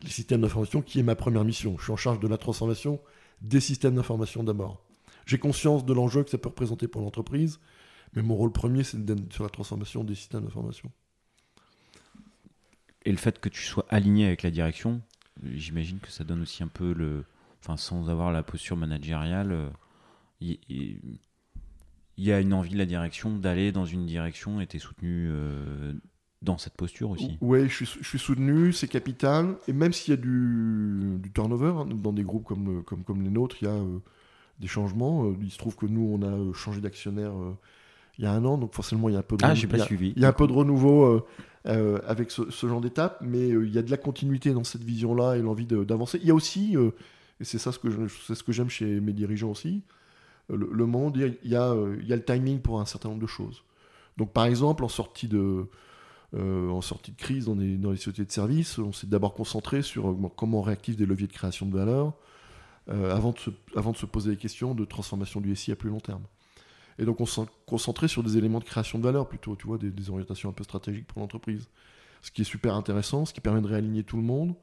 les 0.04 0.10
systèmes 0.10 0.42
d'information, 0.42 0.82
qui 0.82 1.00
est 1.00 1.04
ma 1.04 1.16
première 1.16 1.44
mission. 1.46 1.76
Je 1.78 1.84
suis 1.84 1.92
en 1.92 1.98
charge 1.98 2.20
de 2.20 2.28
la 2.28 2.38
transformation 2.38 3.00
des 3.42 3.60
systèmes 3.62 3.96
d'information 3.96 4.44
d'abord. 4.44 4.84
J'ai 5.26 5.38
conscience 5.40 5.86
de 5.86 5.94
l'enjeu 5.94 6.24
que 6.24 6.30
ça 6.30 6.38
peut 6.38 6.50
représenter 6.50 6.88
pour 6.88 7.02
l'entreprise, 7.02 7.60
mais 8.14 8.22
mon 8.22 8.36
rôle 8.36 8.52
premier, 8.52 8.84
c'est 8.84 9.04
d'être 9.04 9.32
sur 9.32 9.44
la 9.44 9.50
transformation 9.50 10.04
des 10.04 10.16
systèmes 10.16 10.44
d'information. 10.44 10.92
Et 13.06 13.12
le 13.12 13.18
fait 13.18 13.40
que 13.40 13.50
tu 13.50 13.62
sois 13.64 13.86
aligné 13.90 14.26
avec 14.26 14.44
la 14.44 14.52
direction, 14.52 15.02
j'imagine 15.44 16.00
que 16.00 16.10
ça 16.12 16.24
donne 16.24 16.42
aussi 16.42 16.64
un 16.64 16.68
peu 16.68 16.94
le. 16.94 17.24
Enfin, 17.62 17.78
sans 17.78 18.10
avoir 18.10 18.32
la 18.32 18.44
posture 18.44 18.78
managériale, 18.78 19.52
euh, 19.52 19.70
il 20.42 20.60
il- 20.70 21.20
il 22.20 22.26
y, 22.26 22.32
a 22.34 22.40
une 22.40 22.54
envie 22.54 22.70
de 22.72 22.78
la 22.78 22.86
direction 22.86 23.38
d'aller 23.38 23.72
dans 23.72 23.86
une 23.86 24.06
direction 24.06 24.60
et 24.62 24.68
tu 24.68 24.78
es 24.78 24.80
soutenu 24.80 25.30
euh, 25.32 25.94
dans 26.42 26.58
cette 26.58 26.74
posture 26.76 27.10
aussi. 27.12 27.38
Oui, 27.42 27.68
je 27.70 27.74
suis, 27.86 27.86
je 28.02 28.08
suis 28.08 28.20
soutenu, 28.20 28.74
c'est 28.74 28.88
capital. 28.88 29.56
Et 29.68 29.74
même 29.74 29.94
s'il 29.94 30.14
y 30.14 30.18
a 30.18 30.22
du, 30.22 31.18
du 31.22 31.32
turnover 31.32 31.74
hein, 31.78 31.86
dans 31.86 32.14
des 32.14 32.24
groupes 32.24 32.46
comme, 32.46 32.84
comme, 32.84 33.04
comme 33.04 33.22
les 33.24 33.30
nôtres, 33.30 33.58
il 33.62 33.66
y 33.66 33.68
a 33.68 33.74
euh, 33.74 34.00
des 34.60 34.68
changements. 34.68 35.26
Euh, 35.26 35.36
il 35.42 35.50
se 35.52 35.58
trouve 35.58 35.76
que 35.76 35.86
nous, 35.86 36.18
on 36.20 36.22
a 36.22 36.32
euh, 36.32 36.54
changé 36.54 36.82
d'actionnaire 36.82 37.32
euh, 37.32 37.54
il 38.18 38.24
y 38.26 38.28
a 38.28 38.34
un 38.34 38.44
an, 38.44 38.58
donc 38.58 38.74
forcément, 38.76 39.08
il 39.08 39.14
y 39.14 39.16
a 39.16 39.20
un 39.20 39.22
peu 39.22 39.38
de, 39.38 39.46
Ah, 39.46 39.54
il 39.56 39.68
pas 39.70 39.78
y 39.78 39.82
a- 39.82 39.86
suivi. 39.86 40.12
il 40.16 40.22
y 40.22 40.26
a 40.26 40.28
un 40.28 40.34
peu 40.34 40.46
de 40.46 40.52
renouveau 40.52 41.06
euh, 41.06 41.26
euh, 41.68 42.00
avec 42.06 42.32
ce, 42.32 42.52
ce 42.52 42.68
genre 42.68 42.82
d'étape, 42.82 43.20
mais 43.22 43.50
euh, 43.52 43.66
il 43.66 43.74
y 43.74 43.78
a 43.78 43.82
de 43.82 43.90
la 43.92 43.96
continuité 43.98 44.52
dans 44.52 44.66
cette 44.66 44.84
vision-là 44.84 45.38
et 45.38 45.42
l'envie 45.42 45.66
d'avancer. 45.66 46.20
Il 46.22 46.28
y 46.28 46.32
a 46.32 46.36
aussi, 46.36 46.76
euh, 46.76 46.92
et 47.40 47.46
c'est 47.46 47.60
ça 47.60 47.72
ce 47.72 47.80
que 47.80 47.88
c'est 48.28 48.36
ce 48.36 48.44
que 48.44 48.52
j'aime 48.52 48.70
chez 48.70 49.00
mes 49.00 49.14
dirigeants 49.14 49.52
aussi, 49.52 49.84
euh, 49.88 49.99
le, 50.50 50.70
le 50.72 50.84
euh, 50.84 51.32
il 51.44 51.50
y 52.08 52.14
a 52.14 52.16
le 52.16 52.24
timing 52.24 52.60
pour 52.60 52.80
un 52.80 52.86
certain 52.86 53.10
nombre 53.10 53.22
de 53.22 53.28
choses. 53.28 53.64
Donc 54.18 54.32
par 54.34 54.46
exemple, 54.46 54.84
en 54.84 54.90
sortie 54.90 55.28
de, 55.28 55.68
de 56.34 57.12
crise 57.18 57.46
dans 57.46 57.56
les, 57.56 57.78
les 57.78 57.96
sociétés 57.98 58.26
de 58.26 58.32
services, 58.32 58.78
on 58.78 58.92
s'est 58.92 59.08
d'abord 59.08 59.34
concentré 59.34 59.82
sur 59.82 60.16
comment 60.36 60.60
on 60.60 60.62
réactive 60.62 60.96
des 60.96 61.06
leviers 61.06 61.28
de 61.28 61.34
création 61.34 61.66
de 61.66 61.76
valeur 61.76 62.14
avant, 62.88 63.32
de 63.32 63.38
se, 63.98 64.06
poser 64.08 64.32
des 64.32 64.38
questions 64.38 64.74
de 64.74 64.84
transformation 64.84 65.42
du 65.42 65.56
SI 65.56 65.72
à 65.72 65.76
plus 65.76 65.90
long 65.90 66.00
terme. 66.00 66.24
Et 67.00 67.06
donc 67.06 67.22
on 67.22 67.26
s'est 67.26 67.42
concentré 67.66 68.08
sur 68.08 68.24
des 68.24 68.38
éléments 68.38 68.60
de 68.60 68.66
création 68.66 69.00
de 69.00 69.04
valeur 69.04 69.28
plutôt, 69.28 69.56
tu 69.56 69.68
vois, 69.68 69.78
des, 69.78 70.10
orientations 70.10 70.50
un 70.50 70.54
peu 70.54 70.66
stratégiques 70.66 71.08
pour 71.08 71.22
l'entreprise. 71.22 71.70
Ce 72.22 72.32
qui 72.32 72.42
est 72.42 72.46
super 72.46 72.76
intéressant, 72.76 73.26
ce 73.26 73.34
qui 73.34 73.40
permet 73.40 73.62
de 73.62 73.68
réaligner 73.68 74.04
tout 74.04 74.18
le 74.18 74.24
monde, 74.24 74.54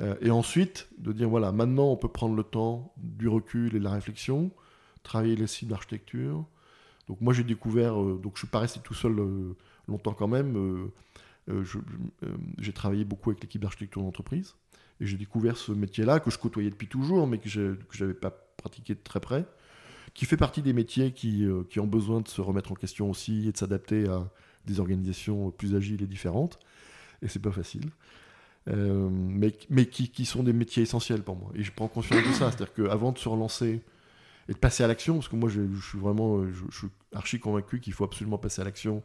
euh, 0.00 0.16
et 0.20 0.30
ensuite, 0.30 0.88
de 0.98 1.12
dire 1.12 1.28
voilà, 1.28 1.52
maintenant 1.52 1.86
on 1.86 1.96
peut 1.96 2.08
prendre 2.08 2.34
le 2.34 2.42
temps 2.42 2.92
du 2.96 3.28
recul 3.28 3.76
et 3.76 3.78
de 3.78 3.84
la 3.84 3.92
réflexion, 3.92 4.50
travailler 5.02 5.36
les 5.36 5.46
sites 5.46 5.68
d'architecture. 5.68 6.44
Donc 7.08 7.20
moi 7.20 7.32
j'ai 7.32 7.44
découvert, 7.44 8.00
euh, 8.00 8.20
donc 8.22 8.34
je 8.34 8.40
suis 8.40 8.48
pas 8.48 8.60
resté 8.60 8.80
tout 8.80 8.94
seul 8.94 9.18
euh, 9.18 9.56
longtemps 9.88 10.14
quand 10.14 10.28
même. 10.28 10.90
j'ai 12.58 12.72
travaillé 12.72 13.04
beaucoup 13.04 13.30
avec 13.30 13.42
l'équipe 13.42 13.60
d'architecture 13.60 14.02
d'entreprise 14.02 14.54
et 15.00 15.06
j'ai 15.06 15.16
découvert 15.16 15.56
ce 15.56 15.72
métier-là 15.72 16.20
que 16.20 16.30
je 16.30 16.38
côtoyais 16.38 16.70
depuis 16.70 16.86
toujours, 16.86 17.26
mais 17.26 17.38
que 17.38 17.48
je 17.48 17.74
n'avais 17.98 18.14
pas 18.14 18.30
pratiqué 18.30 18.94
de 18.94 19.00
très 19.02 19.18
près, 19.18 19.46
qui 20.14 20.26
fait 20.26 20.36
partie 20.36 20.62
des 20.62 20.72
métiers 20.72 21.12
qui, 21.12 21.48
qui, 21.70 21.80
ont 21.80 21.86
besoin 21.86 22.20
de 22.20 22.28
se 22.28 22.40
remettre 22.40 22.70
en 22.70 22.74
question 22.74 23.10
aussi 23.10 23.48
et 23.48 23.52
de 23.52 23.56
s'adapter 23.56 24.06
à 24.08 24.30
des 24.66 24.78
organisations 24.78 25.50
plus 25.50 25.74
agiles 25.74 26.02
et 26.02 26.06
différentes. 26.06 26.58
Et 27.22 27.28
c'est 27.28 27.40
pas 27.40 27.52
facile. 27.52 27.90
Euh, 28.68 29.08
mais, 29.10 29.52
mais 29.68 29.86
qui, 29.86 30.08
qui, 30.08 30.24
sont 30.24 30.42
des 30.42 30.52
métiers 30.52 30.82
essentiels 30.82 31.22
pour 31.22 31.36
moi. 31.36 31.50
Et 31.54 31.62
je 31.62 31.72
prends 31.72 31.88
conscience 31.88 32.26
de 32.26 32.32
ça. 32.32 32.50
C'est-à-dire 32.50 32.72
qu'avant 32.74 33.12
de 33.12 33.18
se 33.18 33.28
relancer 33.28 33.80
et 34.50 34.52
de 34.52 34.58
passer 34.58 34.82
à 34.82 34.88
l'action, 34.88 35.14
parce 35.14 35.28
que 35.28 35.36
moi 35.36 35.48
je, 35.48 35.62
suis 35.80 35.98
vraiment 35.98 36.44
je, 36.44 36.76
suis 36.76 36.88
archi 37.14 37.38
convaincu 37.38 37.80
qu'il 37.80 37.92
faut 37.92 38.04
absolument 38.04 38.36
passer 38.36 38.60
à 38.60 38.64
l'action 38.64 39.02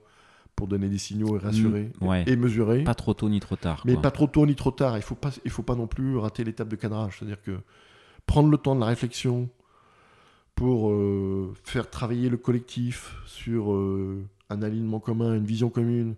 pour 0.55 0.67
donner 0.67 0.89
des 0.89 0.97
signaux 0.97 1.37
et 1.37 1.39
rassurer 1.39 1.91
mm, 2.01 2.23
et, 2.25 2.35
mesurer. 2.35 2.83
Pas 2.83 2.95
trop 2.95 3.13
tôt 3.13 3.29
ni 3.29 3.39
trop 3.39 3.55
tard. 3.55 3.83
Mais 3.85 3.95
pas 3.95 4.11
trop 4.11 4.25
tôt 4.25 4.45
ni 4.45 4.55
trop 4.55 4.71
tard. 4.71 4.97
Il 4.97 5.03
faut 5.03 5.15
pas, 5.15 5.31
il 5.45 5.51
faut 5.51 5.63
pas 5.63 5.75
non 5.75 5.85
plus 5.85 6.17
rater 6.17 6.43
l'étape 6.43 6.67
de 6.67 6.75
cadrage. 6.75 7.19
C'est-à-dire 7.19 7.41
que 7.41 7.59
prendre 8.25 8.49
le 8.49 8.57
temps 8.57 8.73
de 8.73 8.79
la 8.79 8.87
réflexion 8.87 9.49
pour 10.55 10.89
euh, 10.89 11.53
faire 11.63 11.89
travailler 11.89 12.29
le 12.29 12.37
collectif 12.37 13.17
sur 13.27 13.71
euh, 13.73 14.25
un 14.49 14.63
alignement 14.63 14.99
commun, 14.99 15.35
une 15.35 15.45
vision 15.45 15.69
commune, 15.69 16.15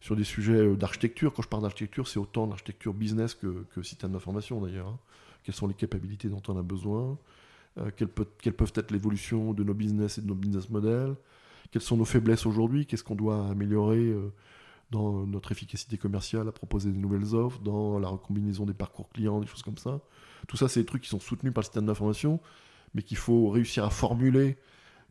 sur 0.00 0.16
des 0.16 0.24
sujets 0.24 0.52
euh, 0.52 0.76
d'architecture. 0.76 1.34
Quand 1.34 1.42
je 1.42 1.48
parle 1.48 1.64
d'architecture, 1.64 2.08
c'est 2.08 2.20
autant 2.20 2.46
d'architecture 2.46 2.94
business 2.94 3.34
que, 3.34 3.66
que 3.74 3.82
système 3.82 4.12
d'information 4.12 4.60
d'ailleurs. 4.62 4.88
Hein. 4.88 4.98
Quelles 5.44 5.56
sont 5.56 5.66
les 5.66 5.74
capacités 5.74 6.28
dont 6.28 6.42
on 6.48 6.56
a 6.56 6.62
besoin 6.62 7.18
euh, 7.78 7.90
quelles, 7.96 8.08
peuvent 8.08 8.72
être 8.74 8.90
l'évolution 8.90 9.52
de 9.54 9.64
nos 9.64 9.74
business 9.74 10.18
et 10.18 10.22
de 10.22 10.26
nos 10.26 10.34
business 10.34 10.68
models? 10.68 11.14
Quelles 11.70 11.82
sont 11.82 11.96
nos 11.96 12.04
faiblesses 12.04 12.46
aujourd'hui? 12.46 12.86
Qu'est-ce 12.86 13.04
qu'on 13.04 13.14
doit 13.14 13.48
améliorer 13.48 13.98
euh, 13.98 14.32
dans 14.90 15.26
notre 15.26 15.52
efficacité 15.52 15.96
commerciale 15.96 16.48
à 16.48 16.52
proposer 16.52 16.90
de 16.90 16.98
nouvelles 16.98 17.34
offres, 17.34 17.60
dans 17.60 17.98
la 17.98 18.08
recombinaison 18.08 18.66
des 18.66 18.74
parcours 18.74 19.08
clients, 19.08 19.40
des 19.40 19.46
choses 19.46 19.62
comme 19.62 19.78
ça? 19.78 20.00
Tout 20.48 20.56
ça, 20.56 20.68
c'est 20.68 20.80
des 20.80 20.86
trucs 20.86 21.02
qui 21.02 21.08
sont 21.08 21.20
soutenus 21.20 21.54
par 21.54 21.62
le 21.62 21.66
système 21.66 21.86
d'information, 21.86 22.40
mais 22.94 23.02
qu'il 23.02 23.16
faut 23.16 23.48
réussir 23.48 23.84
à 23.84 23.90
formuler 23.90 24.58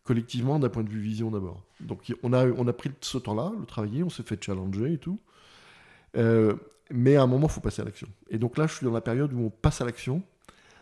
collectivement 0.03 0.59
d'un 0.59 0.69
point 0.69 0.83
de 0.83 0.89
vue 0.89 0.99
vision 0.99 1.31
d'abord. 1.31 1.63
Donc 1.79 2.13
on 2.23 2.33
a, 2.33 2.45
on 2.47 2.67
a 2.67 2.73
pris 2.73 2.91
ce 3.01 3.17
temps-là, 3.17 3.51
le 3.59 3.65
travailler, 3.65 4.03
on 4.03 4.09
s'est 4.09 4.23
fait 4.23 4.43
challenger 4.43 4.93
et 4.93 4.97
tout. 4.97 5.19
Euh, 6.17 6.55
mais 6.91 7.15
à 7.15 7.23
un 7.23 7.27
moment, 7.27 7.47
il 7.47 7.51
faut 7.51 7.61
passer 7.61 7.81
à 7.81 7.85
l'action. 7.85 8.07
Et 8.29 8.37
donc 8.37 8.57
là, 8.57 8.67
je 8.67 8.75
suis 8.75 8.85
dans 8.85 8.91
la 8.91 9.01
période 9.01 9.33
où 9.33 9.39
on 9.39 9.49
passe 9.49 9.81
à 9.81 9.85
l'action 9.85 10.23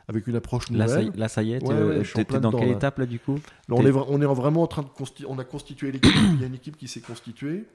avec 0.09 0.27
une 0.27 0.35
approche 0.35 0.69
nouvelle. 0.69 1.11
Là, 1.15 1.29
ça 1.29 1.43
y, 1.43 1.53
est, 1.53 1.59
tu 1.59 2.19
es 2.19 2.39
dans 2.39 2.51
quelle 2.51 2.71
étape 2.71 2.99
là 2.99 3.05
du 3.05 3.19
coup 3.19 3.39
on, 3.69 3.85
est, 3.85 3.91
on 3.91 4.21
est 4.21 4.25
vraiment 4.25 4.63
en 4.63 4.67
train 4.67 4.81
de 4.81 4.89
constituer, 4.89 5.27
on 5.29 5.39
a 5.39 5.45
constitué 5.45 5.91
l'équipe, 5.91 6.11
il 6.33 6.41
y 6.41 6.43
a 6.43 6.47
une 6.47 6.55
équipe 6.55 6.75
qui 6.75 6.87
s'est 6.87 7.01
constituée. 7.01 7.65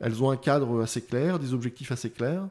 Elles 0.00 0.22
ont 0.22 0.30
un 0.30 0.36
cadre 0.36 0.82
assez 0.82 1.02
clair, 1.02 1.38
des 1.38 1.52
objectifs 1.52 1.92
assez 1.92 2.10
clairs. 2.10 2.46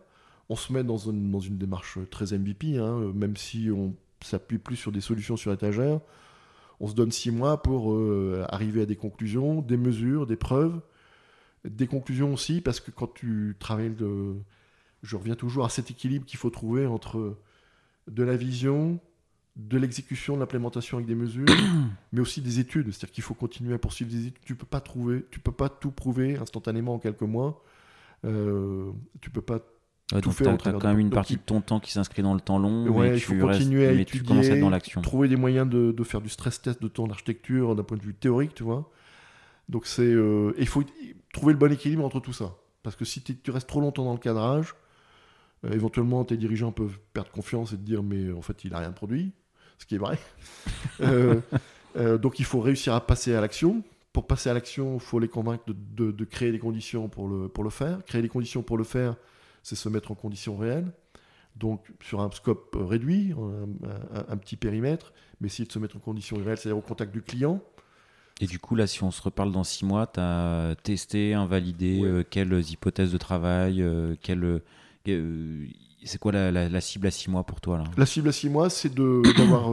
On 0.50 0.56
se 0.56 0.72
met 0.72 0.84
dans 0.84 0.98
une, 0.98 1.32
dans 1.32 1.40
une 1.40 1.58
démarche 1.58 1.98
très 2.12 2.38
MVP, 2.38 2.78
hein, 2.78 3.12
même 3.16 3.36
si 3.36 3.72
on 3.72 3.94
s'appuie 4.22 4.58
plus 4.58 4.76
sur 4.76 4.92
des 4.92 5.02
solutions 5.02 5.38
sur 5.38 5.52
étagère 5.52 6.00
on 6.80 6.88
se 6.88 6.94
donne 6.94 7.12
six 7.12 7.32
mois 7.32 7.62
pour 7.62 7.94
euh, 7.94 8.46
arriver 8.50 8.82
à 8.82 8.86
des 8.86 8.96
conclusions, 8.96 9.62
des 9.62 9.78
mesures, 9.78 10.28
des 10.28 10.36
preuves. 10.36 10.80
Des 11.64 11.88
conclusions 11.88 12.34
aussi, 12.34 12.62
parce 12.62 12.80
que 12.80 12.92
quand 12.92 13.12
tu 13.14 13.56
travailles 13.60 13.96
de... 13.96 14.36
Je 15.02 15.16
reviens 15.16 15.36
toujours 15.36 15.66
à 15.66 15.70
cet 15.70 15.92
équilibre 15.92 16.26
qu'il 16.26 16.38
faut 16.40 16.50
trouver 16.50 16.86
entre 16.86 17.38
de 18.10 18.24
la 18.24 18.36
vision, 18.36 19.00
de 19.56 19.78
l'exécution, 19.78 20.36
de 20.36 20.40
l'implémentation 20.40 20.98
avec 20.98 21.08
des 21.08 21.16
mesures, 21.16 21.46
mais 22.12 22.22
aussi 22.22 22.42
des 22.42 22.60
études. 22.60 22.92
C'est-à-dire 22.92 23.12
qu'il 23.12 23.24
faut 23.24 23.34
continuer 23.34 23.74
à 23.74 23.78
poursuivre 23.78 24.12
des 24.12 24.28
études. 24.28 24.44
Tu 24.46 24.56
peux 24.56 24.66
pas 24.66 24.82
trouver, 24.82 25.26
tu 25.32 25.40
peux 25.40 25.52
pas 25.52 25.70
tout 25.70 25.92
prouver 25.92 26.38
instantanément 26.38 26.96
en 26.96 27.00
quelques 27.00 27.22
mois. 27.22 27.64
Euh, 28.26 28.92
tu 29.22 29.30
peux 29.30 29.42
pas 29.42 29.60
Ouais, 30.14 30.22
tout 30.22 30.32
tu 30.32 30.48
as, 30.48 30.56
quand 30.56 30.84
même 30.84 31.00
une 31.00 31.10
partie 31.10 31.36
de 31.36 31.42
ton 31.42 31.62
temps 31.62 31.80
qui 31.80 31.92
s'inscrit 31.92 32.22
dans 32.22 32.36
le 32.36 32.40
temps 32.40 32.60
long. 32.60 32.88
Ouais, 32.90 33.16
il 33.16 33.20
faut 33.20 33.36
continuer 33.36 33.88
à 33.88 33.92
étudier, 33.92 34.60
dans 34.60 34.70
l'action. 34.70 35.02
Trouver 35.02 35.28
des 35.28 35.36
moyens 35.36 35.68
de, 35.68 36.04
faire 36.04 36.22
du 36.22 36.30
stress 36.30 36.62
test 36.62 36.80
de 36.80 36.88
ton 36.88 37.10
architecture 37.10 37.76
d'un 37.76 37.84
point 37.84 37.98
de 37.98 38.04
vue 38.04 38.14
théorique, 38.14 38.54
tu 38.54 38.64
vois. 38.64 38.92
Donc 39.68 39.88
c'est, 39.88 40.04
euh, 40.04 40.54
il 40.60 40.68
faut 40.68 40.84
trouver 41.34 41.54
le 41.54 41.60
bon 41.60 41.72
équilibre 41.72 42.06
entre 42.06 42.20
tout 42.20 42.34
ça. 42.34 42.56
Parce 42.84 42.96
que 42.96 43.04
si 43.04 43.24
tu 43.24 43.50
restes 43.50 43.68
trop 43.68 43.82
longtemps 43.82 44.06
dans 44.06 44.14
le 44.14 44.20
cadrage, 44.20 44.76
euh, 45.66 45.72
éventuellement 45.74 46.24
tes 46.24 46.38
dirigeants 46.38 46.72
peuvent 46.72 47.00
perdre 47.14 47.32
confiance 47.32 47.74
et 47.74 47.78
te 47.78 47.82
dire 47.82 48.04
mais 48.04 48.32
en 48.32 48.42
fait 48.42 48.64
il 48.64 48.74
a 48.74 48.80
rien 48.80 48.92
produit, 48.92 49.34
ce 49.78 49.86
qui 49.86 49.96
est 49.96 50.00
vrai. 50.00 50.18
Euh, 51.98 52.18
donc 52.18 52.40
il 52.40 52.46
faut 52.46 52.60
réussir 52.60 52.94
à 52.94 53.00
passer 53.00 53.34
à 53.36 53.40
l'action. 53.40 53.82
Pour 54.12 54.28
passer 54.28 54.50
à 54.50 54.54
l'action, 54.54 54.96
il 54.96 55.00
faut 55.00 55.18
les 55.18 55.30
convaincre 55.30 55.64
de, 55.66 56.12
de, 56.12 56.26
créer 56.26 56.52
les 56.52 56.60
conditions 56.60 57.08
pour 57.08 57.30
le, 57.30 57.48
pour 57.48 57.64
le 57.64 57.70
faire. 57.70 58.04
Créer 58.04 58.22
les 58.22 58.28
conditions 58.28 58.64
pour 58.64 58.78
le 58.78 58.84
faire, 58.84 59.16
c'est 59.64 59.78
se 59.78 59.88
mettre 59.88 60.12
en 60.12 60.16
conditions 60.16 60.58
réelles. 60.58 60.92
Donc 61.56 61.90
sur 62.02 62.20
un 62.20 62.30
scope 62.32 62.76
réduit, 62.78 63.34
un, 64.28 64.36
petit 64.36 64.58
périmètre, 64.58 65.14
mais 65.40 65.48
essayer 65.48 65.66
de 65.66 65.72
se 65.72 65.80
mettre 65.80 65.96
en 65.96 66.00
conditions 66.00 66.36
réelles, 66.36 66.58
c'est-à-dire 66.58 66.78
au 66.78 66.82
contact 66.82 67.14
du 67.14 67.22
client. 67.22 67.62
Et 68.42 68.48
du 68.48 68.60
coup, 68.60 68.76
là, 68.76 68.86
si 68.86 69.02
on 69.04 69.12
se 69.12 69.22
reparle 69.22 69.52
dans 69.52 69.64
six 69.64 69.86
mois, 69.86 70.08
tu 70.08 70.20
as 70.20 70.76
testé, 70.84 71.34
invalidé 71.34 72.02
euh, 72.04 72.24
quelles 72.30 72.70
hypothèses 72.70 73.14
de 73.14 73.18
travail, 73.18 73.82
euh, 73.82 74.16
euh, 74.30 74.60
c'est 76.04 76.20
quoi 76.20 76.32
la, 76.32 76.82
cible 76.82 77.08
à 77.08 77.12
six 77.12 77.30
mois 77.30 77.44
pour 77.44 77.62
toi 77.62 77.78
là? 77.80 77.84
La 77.98 78.06
cible 78.06 78.30
à 78.30 78.32
six 78.32 78.50
mois, 78.50 78.70
c'est 78.70 78.94
d'avoir 79.38 79.72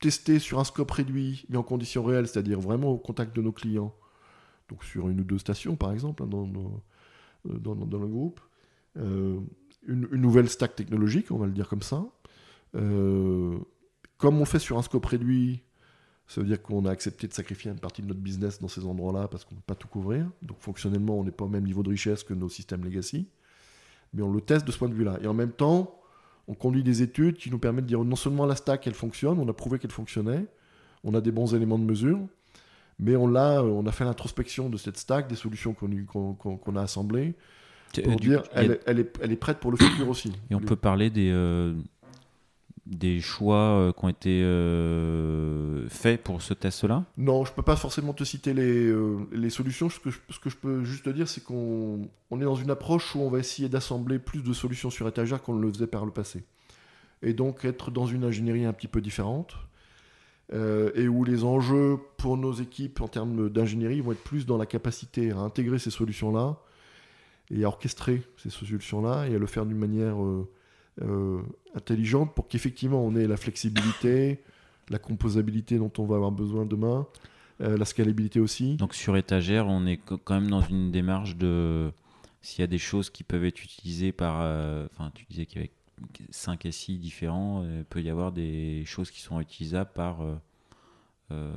testé 0.00 0.38
sur 0.38 0.58
un 0.58 0.64
scope 0.64 0.90
réduit, 0.90 1.44
mais 1.48 1.56
en 1.56 1.62
conditions 1.62 2.04
réelles, 2.04 2.26
c'est-à-dire 2.26 2.60
vraiment 2.60 2.88
au 2.88 2.98
contact 2.98 3.34
de 3.34 3.42
nos 3.42 3.52
clients. 3.52 3.94
Donc 4.68 4.84
sur 4.84 5.08
une 5.08 5.20
ou 5.20 5.24
deux 5.24 5.38
stations, 5.38 5.76
par 5.76 5.92
exemple, 5.92 6.22
hein, 6.22 6.26
dans, 6.26 6.46
dans, 7.44 7.74
dans 7.74 7.98
le 7.98 8.06
groupe. 8.06 8.40
Euh, 8.96 9.40
une, 9.86 10.06
nouvelle 10.12 10.48
stack 10.48 10.76
technologique, 10.76 11.30
on 11.30 11.38
va 11.38 11.46
le 11.46 11.52
dire 11.52 11.68
comme 11.68 11.82
ça. 11.82 12.04
Euh, 12.74 13.58
comme 14.16 14.40
on 14.40 14.44
fait 14.44 14.58
sur 14.58 14.78
un 14.78 14.82
scope 14.82 15.06
réduit, 15.06 15.62
ça 16.26 16.40
veut 16.40 16.46
dire 16.46 16.62
qu'on 16.62 16.84
a 16.86 16.90
accepté 16.90 17.26
de 17.26 17.32
sacrifier 17.32 17.70
une 17.70 17.80
partie 17.80 18.02
de 18.02 18.06
notre 18.06 18.20
business 18.20 18.60
dans 18.60 18.68
ces 18.68 18.84
endroits-là 18.84 19.28
parce 19.28 19.44
qu'on 19.44 19.54
ne 19.54 19.60
peut 19.60 19.66
pas 19.66 19.74
tout 19.74 19.88
couvrir. 19.88 20.30
Donc 20.42 20.58
fonctionnellement, 20.60 21.18
on 21.18 21.24
n'est 21.24 21.32
pas 21.32 21.44
au 21.44 21.48
même 21.48 21.64
niveau 21.64 21.82
de 21.82 21.90
richesse 21.90 22.22
que 22.22 22.34
nos 22.34 22.48
systèmes 22.48 22.84
legacy. 22.84 23.28
Mais 24.14 24.22
on 24.22 24.32
le 24.32 24.40
teste 24.40 24.66
de 24.66 24.72
ce 24.72 24.78
point 24.78 24.88
de 24.88 24.94
vue-là. 24.94 25.18
Et 25.22 25.26
en 25.26 25.34
même 25.34 25.52
temps, 25.52 25.98
on 26.48 26.54
conduit 26.54 26.82
des 26.82 27.02
études 27.02 27.36
qui 27.36 27.50
nous 27.50 27.58
permettent 27.58 27.84
de 27.84 27.88
dire 27.88 28.04
non 28.04 28.16
seulement 28.16 28.46
la 28.46 28.56
stack, 28.56 28.86
elle 28.86 28.94
fonctionne, 28.94 29.38
on 29.38 29.48
a 29.48 29.52
prouvé 29.52 29.78
qu'elle 29.78 29.92
fonctionnait, 29.92 30.46
on 31.04 31.14
a 31.14 31.20
des 31.20 31.32
bons 31.32 31.54
éléments 31.54 31.78
de 31.78 31.84
mesure, 31.84 32.18
mais 32.98 33.16
on 33.16 33.34
a, 33.34 33.62
on 33.62 33.86
a 33.86 33.92
fait 33.92 34.04
l'introspection 34.04 34.68
de 34.68 34.76
cette 34.76 34.98
stack, 34.98 35.28
des 35.28 35.36
solutions 35.36 35.74
qu'on 35.74 36.76
a 36.76 36.82
assemblées, 36.82 37.34
pour 38.04 38.16
dire, 38.16 38.42
elle, 38.52 38.80
elle, 38.86 39.00
est, 39.00 39.18
elle, 39.20 39.32
est, 39.32 39.36
prête 39.36 39.58
pour 39.58 39.70
le 39.70 39.76
futur 39.76 40.08
aussi. 40.08 40.32
Et 40.50 40.54
on 40.54 40.60
peut 40.60 40.76
parler 40.76 41.10
des, 41.10 41.30
euh, 41.30 41.74
des 42.86 43.20
choix 43.20 43.56
euh, 43.56 43.92
qui 43.92 44.04
ont 44.04 44.08
été 44.08 44.42
euh, 44.42 45.88
faits 45.88 46.22
pour 46.22 46.42
ce 46.42 46.52
test-là? 46.52 47.04
Non, 47.16 47.44
je 47.44 47.50
ne 47.50 47.56
peux 47.56 47.62
pas 47.62 47.76
forcément 47.76 48.12
te 48.12 48.24
citer 48.24 48.54
les, 48.54 48.92
les 49.32 49.50
solutions. 49.50 49.88
Ce 49.88 50.00
que, 50.00 50.10
je, 50.10 50.56
peux 50.56 50.82
juste 50.84 51.04
te 51.04 51.10
dire, 51.10 51.28
c'est 51.28 51.42
qu'on 51.42 52.08
on 52.30 52.40
est 52.40 52.44
dans 52.44 52.56
une 52.56 52.70
approche 52.70 53.14
où 53.14 53.20
on 53.20 53.30
va 53.30 53.38
essayer 53.38 53.68
d'assembler 53.68 54.18
plus 54.18 54.42
de 54.42 54.52
solutions 54.52 54.90
sur 54.90 55.06
étagère 55.06 55.42
qu'on 55.42 55.54
ne 55.54 55.62
le 55.62 55.72
faisait 55.72 55.86
par 55.86 56.04
le 56.04 56.10
passé. 56.10 56.44
Et 57.22 57.34
donc 57.34 57.64
être 57.64 57.92
dans 57.92 58.06
une 58.06 58.24
ingénierie 58.24 58.64
un 58.64 58.72
petit 58.72 58.88
peu 58.88 59.00
différente. 59.00 59.54
et 60.52 61.06
où 61.06 61.24
les 61.24 61.44
enjeux 61.44 61.98
pour 62.18 62.36
nos 62.36 62.52
équipes 62.52 63.00
en 63.00 63.08
termes 63.08 63.48
d'ingénierie 63.48 64.00
vont 64.00 64.12
être 64.12 64.24
plus 64.24 64.44
dans 64.44 64.58
la 64.58 64.66
capacité 64.66 65.30
à 65.30 65.38
intégrer 65.38 65.78
ces 65.78 65.90
solutions-là 65.90 66.58
et 67.50 67.64
à 67.64 67.68
orchestrer 67.68 68.22
ces 68.36 68.50
solutions-là 68.50 69.28
et 69.28 69.36
à 69.36 69.38
le 69.38 69.46
faire 69.46 69.64
d'une 69.66 69.78
manière 69.78 70.16
euh, 71.00 71.04
euh, 71.04 71.42
intelligente 71.74 72.34
pour 72.34 72.48
qu'effectivement 72.48 73.02
on 73.02 73.16
ait 73.16 73.26
la 73.26 73.38
flexibilité, 73.38 74.42
la 74.90 74.98
composabilité 74.98 75.78
dont 75.78 75.92
on 75.96 76.04
va 76.04 76.16
avoir 76.16 76.32
besoin 76.32 76.66
demain, 76.66 77.06
euh, 77.62 77.78
la 77.78 77.86
scalabilité 77.86 78.40
aussi. 78.40 78.76
Donc 78.76 78.94
sur 78.94 79.16
étagère, 79.16 79.66
on 79.68 79.86
est 79.86 79.96
quand 79.96 80.34
même 80.34 80.50
dans 80.50 80.60
une 80.60 80.90
démarche 80.90 81.36
de 81.36 81.90
s'il 82.42 82.60
y 82.60 82.64
a 82.64 82.66
des 82.66 82.78
choses 82.78 83.08
qui 83.08 83.24
peuvent 83.24 83.44
être 83.44 83.62
utilisées 83.62 84.12
par, 84.12 84.40
enfin 84.92 85.10
tu 85.14 85.24
disais 85.30 85.46
qu'il 85.46 85.62
y 85.62 85.64
avait 85.64 85.72
5 86.30 86.66
SI 86.70 86.98
différents, 86.98 87.64
il 87.64 87.84
peut 87.84 88.02
y 88.02 88.10
avoir 88.10 88.32
des 88.32 88.82
choses 88.84 89.10
qui 89.10 89.20
sont 89.20 89.40
utilisables 89.40 89.92
par 89.94 90.18
euh, 91.32 91.52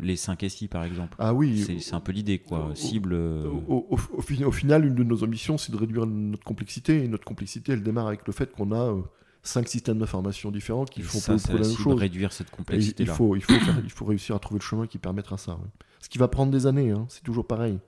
les 0.00 0.16
5 0.16 0.44
SI 0.48 0.68
par 0.68 0.84
exemple. 0.84 1.16
Ah 1.18 1.32
oui. 1.34 1.64
C'est 1.80 1.94
un 1.94 2.00
peu 2.00 2.12
l'idée 2.12 2.38
quoi. 2.38 2.68
au- 2.70 2.74
Cible. 2.74 3.12
euh, 3.14 3.46
Au, 3.68 3.86
au- 3.90 3.96
au 4.16 4.20
fin- 4.22 4.44
au 4.44 4.52
final, 4.52 4.84
une 4.84 4.94
de 4.94 5.04
nos 5.04 5.22
ambitions, 5.24 5.56
c'est 5.58 5.72
de 5.72 5.76
réduire 5.76 6.06
notre 6.06 6.44
complexité. 6.44 7.04
Et 7.04 7.08
notre 7.08 7.24
complexité, 7.24 7.72
elle 7.72 7.82
démarre 7.82 8.08
avec 8.08 8.26
le 8.26 8.32
fait 8.32 8.50
qu'on 8.52 8.72
a 8.72 8.90
euh, 8.92 9.02
cinq 9.42 9.68
systèmes 9.68 9.98
d'information 9.98 10.50
différents 10.50 10.84
qui 10.84 11.00
et 11.00 11.02
font 11.04 11.18
ça, 11.18 11.34
peu 11.36 11.54
la 11.54 11.62
la 11.62 11.68
même 11.68 11.76
chose. 11.76 11.98
réduire 11.98 12.32
cette 12.32 12.48
Et 12.48 12.56
complexité 12.56 13.02
il, 13.04 13.08
faut, 13.08 13.36
il, 13.36 13.42
faut 13.42 13.52
faire- 13.54 13.80
il 13.82 13.90
faut 13.90 14.04
réussir 14.04 14.34
à 14.36 14.38
trouver 14.38 14.58
le 14.60 14.64
chemin 14.64 14.86
qui 14.86 14.98
permettra 14.98 15.36
ça. 15.38 15.52
ouais. 15.54 15.70
Ce 16.00 16.08
qui 16.08 16.18
va 16.18 16.28
prendre 16.28 16.50
des 16.52 16.66
années, 16.66 16.90
hein, 16.90 17.06
c'est 17.08 17.22
toujours 17.22 17.46
pareil. 17.46 17.78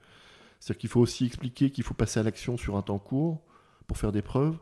C'est-à-dire 0.61 0.80
qu'il 0.80 0.90
faut 0.90 1.01
aussi 1.01 1.26
expliquer 1.26 1.70
qu'il 1.70 1.84
faut 1.84 1.95
passer 1.95 2.20
à 2.20 2.22
l'action 2.22 2.57
sur 2.57 2.76
un 2.76 2.82
temps 2.82 2.99
court 2.99 3.40
pour 3.86 3.99
faire 3.99 4.12
des 4.12 4.22
preuves, 4.22 4.57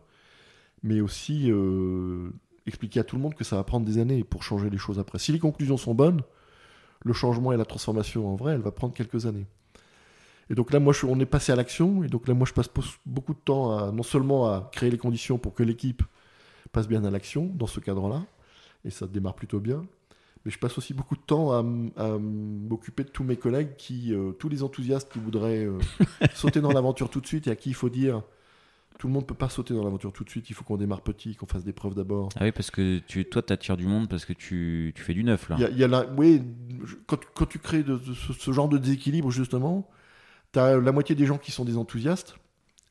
mais 0.82 1.00
aussi 1.00 1.50
euh, 1.50 2.30
expliquer 2.66 3.00
à 3.00 3.04
tout 3.04 3.16
le 3.16 3.22
monde 3.22 3.34
que 3.34 3.44
ça 3.44 3.56
va 3.56 3.64
prendre 3.64 3.84
des 3.86 3.98
années 3.98 4.24
pour 4.24 4.42
changer 4.42 4.70
les 4.70 4.78
choses 4.78 4.98
après. 4.98 5.18
Si 5.18 5.32
les 5.32 5.38
conclusions 5.38 5.76
sont 5.76 5.94
bonnes, 5.94 6.22
le 7.04 7.12
changement 7.12 7.52
et 7.52 7.56
la 7.56 7.64
transformation 7.64 8.28
en 8.28 8.36
vrai, 8.36 8.52
elle 8.54 8.60
va 8.60 8.70
prendre 8.70 8.94
quelques 8.94 9.26
années. 9.26 9.46
Et 10.50 10.54
donc 10.54 10.72
là, 10.72 10.80
moi, 10.80 10.92
je- 10.92 11.06
on 11.06 11.18
est 11.20 11.26
passé 11.26 11.50
à 11.52 11.56
l'action, 11.56 12.04
et 12.04 12.08
donc 12.08 12.28
là, 12.28 12.34
moi, 12.34 12.46
je 12.46 12.52
passe 12.52 12.68
beaucoup 13.06 13.32
de 13.34 13.38
temps 13.38 13.76
à 13.76 13.90
non 13.92 14.02
seulement 14.02 14.46
à 14.52 14.68
créer 14.72 14.90
les 14.90 14.98
conditions 14.98 15.38
pour 15.38 15.54
que 15.54 15.62
l'équipe 15.62 16.02
passe 16.72 16.88
bien 16.88 17.04
à 17.04 17.10
l'action 17.10 17.50
dans 17.54 17.66
ce 17.66 17.80
cadre-là, 17.80 18.22
et 18.84 18.90
ça 18.90 19.06
démarre 19.06 19.34
plutôt 19.34 19.60
bien, 19.60 19.84
mais 20.44 20.50
je 20.50 20.58
passe 20.58 20.76
aussi 20.78 20.94
beaucoup 20.94 21.14
de 21.16 21.20
temps 21.22 21.52
à 21.52 21.62
m'occuper 22.18 23.04
de 23.04 23.08
tous 23.08 23.24
mes 23.24 23.36
collègues, 23.36 23.76
qui, 23.76 24.12
euh, 24.14 24.32
tous 24.32 24.48
les 24.48 24.62
enthousiastes 24.62 25.10
qui 25.12 25.18
voudraient 25.20 25.64
euh, 25.64 25.78
sauter 26.34 26.60
dans 26.60 26.72
l'aventure 26.72 27.08
tout 27.10 27.20
de 27.20 27.26
suite, 27.26 27.46
et 27.46 27.50
à 27.50 27.56
qui 27.56 27.70
il 27.70 27.74
faut 27.74 27.88
dire, 27.90 28.22
tout 29.02 29.08
le 29.08 29.14
monde 29.14 29.26
peut 29.26 29.34
pas 29.34 29.48
sauter 29.48 29.74
dans 29.74 29.82
l'aventure 29.82 30.12
tout 30.12 30.22
de 30.22 30.30
suite, 30.30 30.48
il 30.48 30.52
faut 30.54 30.62
qu'on 30.62 30.76
démarre 30.76 31.00
petit, 31.00 31.34
qu'on 31.34 31.46
fasse 31.48 31.64
des 31.64 31.72
preuves 31.72 31.96
d'abord. 31.96 32.28
Ah 32.36 32.44
oui, 32.44 32.52
parce 32.52 32.70
que 32.70 33.00
tu, 33.00 33.24
toi, 33.24 33.42
t'attires 33.42 33.76
du 33.76 33.84
monde 33.88 34.08
parce 34.08 34.24
que 34.24 34.32
tu, 34.32 34.92
tu 34.94 35.02
fais 35.02 35.12
du 35.12 35.24
neuf 35.24 35.48
là. 35.48 35.56
Il 35.58 35.62
y 35.62 35.64
a, 35.64 35.70
il 35.70 35.76
y 35.76 35.82
a 35.82 35.88
la- 35.88 36.06
oui, 36.16 36.40
je- 36.84 36.94
quand, 37.08 37.18
quand 37.34 37.46
tu 37.46 37.58
crées 37.58 37.82
de, 37.82 37.96
de 37.96 38.14
ce, 38.14 38.32
ce 38.32 38.52
genre 38.52 38.68
de 38.68 38.78
déséquilibre, 38.78 39.32
justement, 39.32 39.90
tu 40.52 40.60
as 40.60 40.76
la 40.78 40.92
moitié 40.92 41.16
des 41.16 41.26
gens 41.26 41.36
qui 41.36 41.50
sont 41.50 41.64
des 41.64 41.76
enthousiastes 41.76 42.36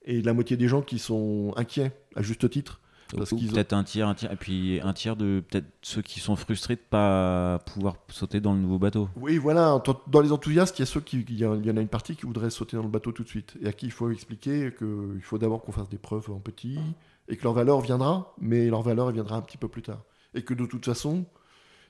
et 0.03 0.21
la 0.21 0.33
moitié 0.33 0.57
des 0.57 0.67
gens 0.67 0.81
qui 0.81 0.99
sont 0.99 1.53
inquiets, 1.55 1.93
à 2.17 2.21
juste 2.21 2.49
titre. 2.49 2.81
Parce 3.17 3.31
Ou 3.31 3.35
qu'ils 3.37 3.49
ont- 3.49 3.53
peut-être 3.53 3.73
un 3.73 3.83
tiers, 3.83 4.07
un 4.07 4.13
tiers, 4.15 4.31
et 4.31 4.35
puis 4.35 4.79
un 4.81 4.93
tiers 4.93 5.15
de 5.15 5.43
peut-être 5.49 5.67
ceux 5.81 6.01
qui 6.01 6.19
sont 6.19 6.35
frustrés 6.35 6.75
de 6.75 6.81
pas 6.81 7.59
pouvoir 7.59 7.95
sauter 8.09 8.39
dans 8.39 8.53
le 8.53 8.59
nouveau 8.59 8.79
bateau. 8.79 9.09
Oui, 9.15 9.37
voilà, 9.37 9.81
dans 10.07 10.21
les 10.21 10.31
enthousiastes, 10.31 10.77
il 10.79 10.81
y 10.81 10.83
a 10.83 10.85
ceux 10.85 11.01
qui, 11.01 11.21
il 11.27 11.39
y, 11.39 11.45
en 11.45 11.53
a 11.77 11.81
une 11.81 11.87
partie 11.87 12.15
qui 12.15 12.25
voudrait 12.25 12.49
sauter 12.49 12.77
dans 12.77 12.83
le 12.83 12.89
bateau 12.89 13.11
tout 13.11 13.23
de 13.23 13.27
suite 13.29 13.57
et 13.61 13.67
à 13.67 13.73
qui 13.73 13.85
il 13.87 13.91
faut 13.91 14.09
expliquer 14.11 14.73
qu'il 14.77 15.21
faut 15.21 15.37
d'abord 15.37 15.61
qu'on 15.61 15.71
fasse 15.71 15.89
des 15.89 15.97
preuves 15.97 16.29
en 16.31 16.39
petit 16.39 16.79
et 17.27 17.37
que 17.37 17.43
leur 17.43 17.53
valeur 17.53 17.81
viendra, 17.81 18.33
mais 18.39 18.67
leur 18.67 18.81
valeur 18.81 19.07
elle 19.09 19.15
viendra 19.15 19.35
un 19.37 19.41
petit 19.41 19.57
peu 19.57 19.67
plus 19.67 19.81
tard. 19.81 20.03
Et 20.33 20.43
que 20.43 20.53
de 20.53 20.65
toute 20.65 20.85
façon, 20.85 21.25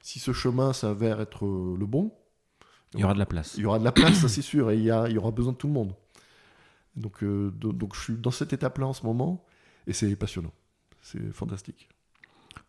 si 0.02 0.20
ce 0.20 0.34
chemin 0.34 0.74
s'avère 0.74 1.22
être 1.22 1.46
euh, 1.46 1.76
le 1.80 1.86
bon, 1.86 2.12
Il 2.94 3.00
y 3.00 3.04
aura 3.04 3.14
de 3.14 3.20
la 3.20 3.26
place. 3.26 3.54
Il 3.58 3.62
y 3.64 3.66
aura 3.66 3.80
de 3.80 3.84
la 3.86 3.92
place, 3.92 4.16
ça 4.20 4.28
c'est 4.28 4.42
sûr, 4.42 4.70
et 4.72 4.76
il 4.78 4.84
y, 4.84 4.92
a- 4.92 5.08
il 5.08 5.14
y 5.14 5.18
aura 5.18 5.32
besoin 5.32 5.54
de 5.54 5.58
tout 5.58 5.68
le 5.68 5.74
monde. 5.74 5.94
Donc, 6.98 7.24
euh, 7.24 7.52
do- 7.52 7.72
donc 7.72 7.96
je 7.96 8.02
suis 8.02 8.14
dans 8.18 8.32
cette 8.32 8.52
étape-là 8.52 8.88
en 8.88 8.94
ce 8.94 9.06
moment, 9.06 9.46
et 9.88 9.94
c'est 9.94 10.14
passionnant. 10.18 10.52
C'est 11.02 11.32
fantastique. 11.34 11.90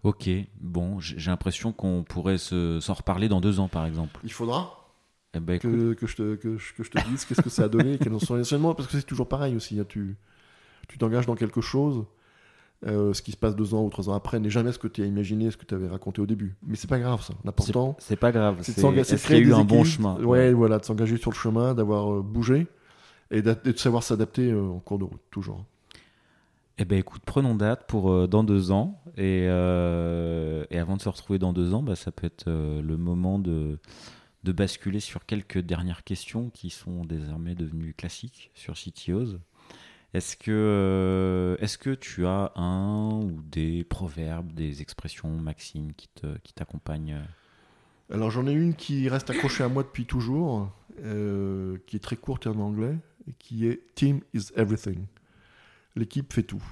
Ok, 0.05 0.29
bon, 0.61 0.99
j'ai 1.01 1.31
l'impression 1.31 1.73
qu'on 1.73 2.03
pourrait 2.03 2.39
se- 2.39 2.81
s'en 2.81 2.95
reparler 2.95 3.29
dans 3.29 3.41
deux 3.41 3.61
ans 3.61 3.69
par 3.69 3.87
exemple. 3.87 4.21
Il 4.25 4.33
faudra 4.33 4.79
Eh 5.35 5.41
ben, 5.41 5.59
que, 5.59 5.93
que 5.95 6.07
je, 6.07 6.17
te, 6.17 6.35
que, 6.37 6.57
je, 6.59 6.75
que 6.75 6.83
je 6.83 6.91
te 6.91 6.99
dise 6.99 7.25
qu'est-ce 7.25 7.41
que 7.43 7.51
ça 7.51 7.65
a 7.65 7.69
donné, 7.69 7.99
quels 8.03 8.19
sont 8.21 8.35
les 8.35 8.43
enseignements, 8.43 8.75
parce 8.75 8.89
que 8.89 8.99
c'est 8.99 9.07
toujours 9.07 9.29
pareil 9.29 9.57
aussi. 9.57 9.79
hein, 9.79 9.87
tu 9.89 10.17
tu 10.89 10.99
t'engages 10.99 11.27
dans 11.27 11.37
quelque 11.37 11.61
chose, 11.63 12.05
euh, 12.87 13.15
ce 13.15 13.23
qui 13.23 13.33
se 13.33 13.37
passe 13.37 13.57
deux 13.57 13.75
ans 13.75 13.85
ou 13.85 13.91
trois 13.91 14.11
ans 14.11 14.15
après 14.15 14.41
n'est 14.41 14.51
jamais 14.51 14.73
ce 14.73 14.79
que 14.79 14.89
tu 14.89 15.03
as 15.03 15.07
imaginé, 15.07 15.51
ce 15.51 15.57
que 15.57 15.65
tu 15.67 15.75
avais 15.75 15.89
raconté 15.89 16.21
au 16.21 16.27
début. 16.27 16.57
Mais 16.67 16.77
c'est 16.77 16.89
pas 16.89 16.99
grave 16.99 17.23
ça. 17.23 17.35
L'important, 17.45 17.97
c'est 18.01 18.17
pas 18.17 18.33
grave. 18.33 18.57
c'est 18.63 18.73
de 18.73 18.77
c'est- 18.77 18.81
s'engager, 18.83 19.05
c'est 19.05 19.13
de 19.13 19.17
Est-ce 19.17 19.27
qu'il 19.27 19.35
y 19.35 19.39
créer 19.39 19.45
a 19.45 19.49
eu 19.49 19.55
un 19.55 19.65
bon 19.65 19.85
chemin? 19.85 20.17
Ouais, 20.23 20.53
voilà, 20.53 20.79
de 20.79 20.85
s'engager 20.85 21.17
sur 21.17 21.31
le 21.31 21.37
chemin, 21.37 21.75
d'avoir 21.75 22.13
euh, 22.15 22.23
bougé 22.23 22.67
et 23.31 23.43
de 23.43 23.57
savoir 23.77 24.03
s'adapter 24.03 24.51
euh, 24.53 24.63
en 24.63 24.81
cours 24.81 24.99
de 24.99 25.05
route, 25.05 25.23
toujours. 25.31 25.65
Eh 26.83 26.85
ben 26.85 26.99
écoute, 26.99 27.23
prenons 27.25 27.55
date 27.55 27.87
pour 27.87 28.11
euh, 28.11 28.27
dans 28.27 28.43
deux 28.43 28.73
ans. 28.73 29.01
Et, 29.17 29.47
euh, 29.47 30.65
et 30.69 30.81
avant 30.81 30.97
de 30.97 31.01
se 31.01 31.09
retrouver 31.09 31.39
dans 31.39 31.53
deux 31.53 31.75
ans, 31.75 31.83
bah, 31.85 31.95
ça 31.95 32.11
peut 32.11 32.27
être 32.27 32.49
euh, 32.49 32.83
le 32.83 32.97
moment 32.97 33.39
de, 33.39 33.79
basculer 34.43 34.99
sur 34.99 35.25
quelques 35.25 35.59
dernières 35.59 36.03
questions 36.03 36.51
qui 36.51 36.71
sont 36.71 37.05
désormais 37.05 37.55
devenues 37.55 37.95
classiques 37.95 38.51
sur 38.55 38.75
CTOs. 38.75 39.39
Est-ce 40.13 40.37
que, 40.37 41.57
est-ce 41.61 41.79
que 41.79 41.91
tu 41.95 42.27
as 42.27 42.51
un 42.57 43.11
ou 43.13 43.41
des 43.45 43.85
proverbes, 43.85 44.53
des 44.53 44.83
expressions, 44.83 45.29
maximes 45.29 45.93
qui, 45.93 46.09
te, 46.09 46.37
qui 46.39 46.53
t'accompagnent? 46.53 47.21
Alors 48.11 48.33
j'en 48.33 48.49
ai 48.49 48.53
une 48.53 48.75
qui 48.75 49.09
reste 49.09 49.31
accrochée 49.31 49.63
à 49.63 49.69
moi 49.69 49.85
depuis 49.85 50.05
toujours, 50.05 50.69
qui 50.97 51.97
est 51.97 52.03
très 52.03 52.17
courte 52.17 52.49
en 52.49 52.59
anglais, 52.59 52.97
qui 53.39 53.69
est 53.69 53.95
Team 53.95 54.21
is 54.35 54.49
everything. 54.57 55.07
L'équipe 55.97 56.33
fait 56.33 56.43
tout. 56.43 56.63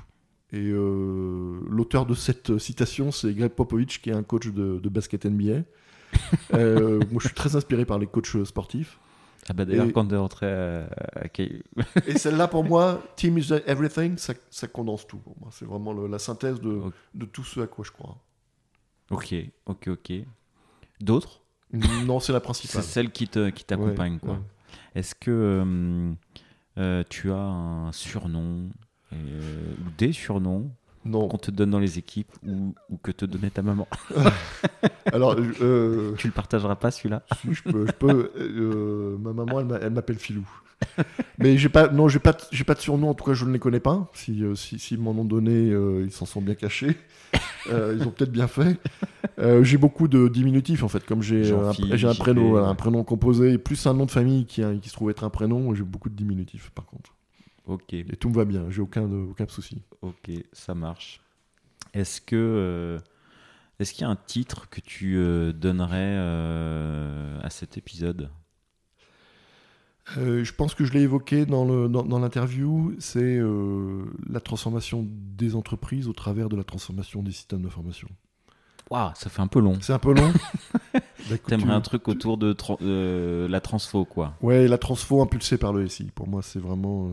Et 0.53 0.59
euh, 0.73 1.61
l'auteur 1.69 2.07
de 2.07 2.15
cette 2.15 2.59
citation, 2.59 3.13
c'est 3.13 3.33
Greg 3.35 3.53
Popovich, 3.53 4.01
qui 4.03 4.11
est 4.11 4.15
un 4.15 4.23
coach 4.23 4.49
de, 4.49 4.79
de 4.81 4.89
basket 4.89 5.27
NBA. 5.27 5.63
Euh, 6.53 6.99
moi, 7.13 7.21
je 7.21 7.27
suis 7.29 7.35
très 7.35 7.55
inspiré 7.55 7.85
par 7.85 7.99
les 8.01 8.07
coachs 8.09 8.45
sportifs. 8.45 8.99
Ah 9.49 9.53
bah 9.53 9.65
d'ailleurs, 9.65 9.93
quand 9.93 10.07
tu 10.07 10.15
es 10.15 10.19
rentré 10.19 10.47
à, 10.47 10.89
Et 12.07 12.19
celle-là, 12.19 12.49
pour 12.49 12.65
moi, 12.65 13.01
Team 13.17 13.39
is 13.39 13.53
everything, 13.67 14.17
ça, 14.19 14.35
ça 14.51 14.67
condense 14.67 15.07
tout. 15.07 15.19
Pour 15.19 15.37
moi, 15.41 15.51
c'est 15.53 15.65
vraiment 15.65 15.93
le- 15.93 16.09
la 16.09 16.19
synthèse 16.19 16.61
de, 16.61 16.81
de 17.15 17.25
tout 17.27 17.45
ce 17.45 17.61
à 17.61 17.67
quoi 17.69 17.85
je 17.85 17.93
crois. 17.93 18.19
Ok, 19.11 19.35
ok, 19.67 19.89
ok. 19.89 20.13
D'autres? 21.01 21.41
Non, 21.73 22.19
c'est 22.21 22.33
la 22.33 22.39
C'est 22.41 22.45
principale. 22.45 22.83
celle 22.83 23.11
qui, 23.13 23.29
te, 23.29 23.51
qui 23.51 23.65
t'accompagne, 23.65 24.15
Ouais, 24.15 24.19
quoi. 24.21 24.33
ouais. 24.35 24.41
Est-ce 24.97 25.15
que 25.15 25.31
euh, 25.31 26.13
euh, 26.79 27.05
tu 27.09 27.31
as 27.31 27.37
un 27.39 27.93
surnom? 27.93 28.69
Euh, 29.13 29.73
ou 29.81 29.91
des 29.99 30.13
surnoms 30.13 30.71
Non. 31.05 31.29
qu'on 31.29 31.39
te 31.39 31.51
donne 31.51 31.71
dans 31.71 31.79
les 31.81 31.99
équipes 31.99 32.33
ou, 32.47 32.75
ou 32.91 32.97
que 32.99 33.11
te 33.13 33.25
donnait 33.25 33.51
ta 33.51 33.63
maman 33.63 33.89
Alors, 35.13 35.35
euh, 35.61 36.15
Tu 36.17 36.27
le 36.29 36.33
partageras 36.33 36.77
pas 36.77 36.91
celui-là? 36.91 37.23
je 37.51 37.63
peux. 37.63 37.87
Je 37.87 37.93
peux 37.93 38.33
euh, 38.37 39.17
ma 39.19 39.33
maman, 39.33 39.61
elle 39.61 39.67
m'a- 39.67 39.79
elle 39.79 39.93
m'appelle 39.93 40.19
Filou. 40.19 40.49
Mais 41.39 41.59
j'ai 41.59 41.69
pas, 41.69 41.89
non, 41.89 42.09
j'ai 42.09 42.19
pas, 42.21 42.37
j'ai 42.53 42.65
pas 42.65 42.75
de 42.75 42.81
surnom. 42.81 43.11
En 43.11 43.15
tout 43.15 43.25
cas, 43.25 43.35
je 43.35 43.45
ne 43.45 43.53
les 43.53 43.59
connais 43.59 43.81
pas. 43.81 44.11
Si, 44.15 44.43
si, 44.55 44.79
si 44.79 44.97
m'en 44.97 45.11
ont 45.13 45.25
donné, 45.25 45.71
euh, 45.71 46.03
ils 46.05 46.13
s'en 46.13 46.27
sont 46.27 46.41
bien 46.41 46.55
cachés. 46.55 46.97
Ils 47.69 48.03
ont 48.07 48.11
peut-être 48.11 48.33
bien 48.33 48.49
fait. 48.49 48.79
J'ai 49.63 49.77
beaucoup 49.77 50.09
de 50.09 50.29
diminutifs 50.29 50.83
en 50.83 50.89
fait, 50.89 51.05
comme 51.05 51.23
j'ai 51.23 51.53
un, 51.53 52.15
prénom, 52.15 52.57
un 52.57 52.75
prénom 52.75 53.05
composé 53.05 53.59
plus 53.59 53.87
un 53.87 53.95
nom 53.95 54.07
de 54.07 54.11
famille 54.11 54.47
qui, 54.47 54.63
a- 54.63 54.75
qui 54.75 54.89
se 54.89 54.95
trouve 54.95 55.11
être 55.11 55.25
un 55.25 55.31
prénom. 55.31 55.75
J'ai 55.75 55.83
beaucoup 55.85 56.09
de 56.09 56.15
diminutifs 56.17 56.71
par 56.71 56.87
contre. 56.87 57.15
Ok, 57.71 57.93
Et 57.95 58.05
tout 58.19 58.29
me 58.31 58.35
va 58.35 58.45
bien. 58.45 58.69
J'ai 58.71 58.81
aucun, 58.83 59.07
de- 59.09 59.17
aucun 59.31 59.47
souci. 59.49 59.83
ok, 60.03 60.31
ça 60.53 60.75
marche. 60.75 61.21
Est-ce 61.95 62.21
que 62.21 62.37
euh, 62.37 62.99
est-ce 63.79 63.93
qu'il 63.93 64.03
y 64.03 64.05
a 64.05 64.11
un 64.11 64.17
titre 64.17 64.69
que 64.69 64.81
tu 64.81 65.17
euh, 65.19 65.53
donnerais 65.53 66.17
euh, 66.19 67.39
à 67.43 67.51
cet 67.51 67.79
épisode? 67.79 68.31
Euh, 70.19 70.43
je 70.43 70.53
pense 70.53 70.75
que 70.75 70.85
je 70.85 70.93
l'ai 70.93 71.03
évoqué 71.03 71.47
dans, 71.47 71.65
le, 71.65 71.89
dans, 71.89 72.03
dans 72.03 72.19
l'interview, 72.19 72.95
c'est 72.99 73.39
euh, 73.39 74.05
la 74.29 74.41
transformation 74.41 75.07
des 75.09 75.55
entreprises 75.55 76.09
au 76.09 76.13
travers 76.13 76.49
de 76.49 76.57
la 76.57 76.65
transformation 76.65 77.23
des 77.23 77.31
systèmes 77.31 77.63
d'information. 77.63 78.09
Waouh, 78.91 79.13
ça 79.15 79.31
fait 79.31 79.41
un 79.43 79.47
peu 79.47 79.61
long. 79.61 79.79
C'est 79.81 79.93
un 79.93 79.99
peu 80.01 80.13
long. 80.13 80.33
Bah, 81.29 81.37
T'aimerais 81.47 81.75
un 81.75 81.81
truc 81.81 82.09
autour 82.09 82.39
de 82.39 82.53
tra- 82.55 82.79
euh, 82.83 83.47
la 83.47 83.61
transfo, 83.61 84.05
quoi. 84.05 84.35
Ouais, 84.41 84.67
la 84.67 84.79
transfo 84.79 85.23
impulsée 85.23 85.59
par 85.59 85.73
le 85.73 85.87
SI. 85.87 86.11
Pour 86.15 86.27
moi, 86.27 86.43
c'est 86.43 86.59
vraiment. 86.59 87.11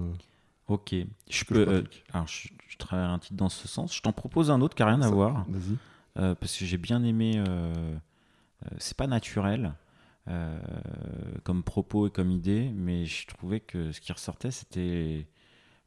Ok. 0.68 0.94
Je 1.30 1.44
peux. 1.46 1.66
je 1.66 1.70
euh, 1.72 1.84
alors, 2.14 2.28
je, 2.28 2.50
je 2.68 2.78
travaille 2.78 3.06
un 3.06 3.20
titre 3.20 3.36
dans 3.36 3.50
ce 3.50 3.68
sens. 3.68 3.96
Je 3.96 4.02
t'en 4.02 4.12
propose 4.14 4.52
un 4.52 4.60
autre 4.62 4.76
qui 4.76 4.82
n'a 4.84 4.90
rien 4.90 5.02
à 5.02 5.06
Ça- 5.06 5.10
voir. 5.12 5.46
Vas-y. 5.48 5.78
euh, 6.18 6.36
parce 6.36 6.58
que 6.58 6.66
j'ai 6.66 6.78
bien 6.78 7.04
aimé. 7.04 7.34
euh, 7.38 7.96
c'est 8.80 8.98
pas 8.98 9.08
naturel 9.08 9.74
comme 11.44 11.64
propos 11.64 12.08
et 12.08 12.12
comme 12.12 12.32
idée, 12.32 12.70
mais 12.76 13.06
je 13.06 13.28
trouvais 13.28 13.62
que 13.62 13.92
ce 13.94 14.02
qui 14.02 14.12
ressortait, 14.12 14.52
c'était 14.52 15.26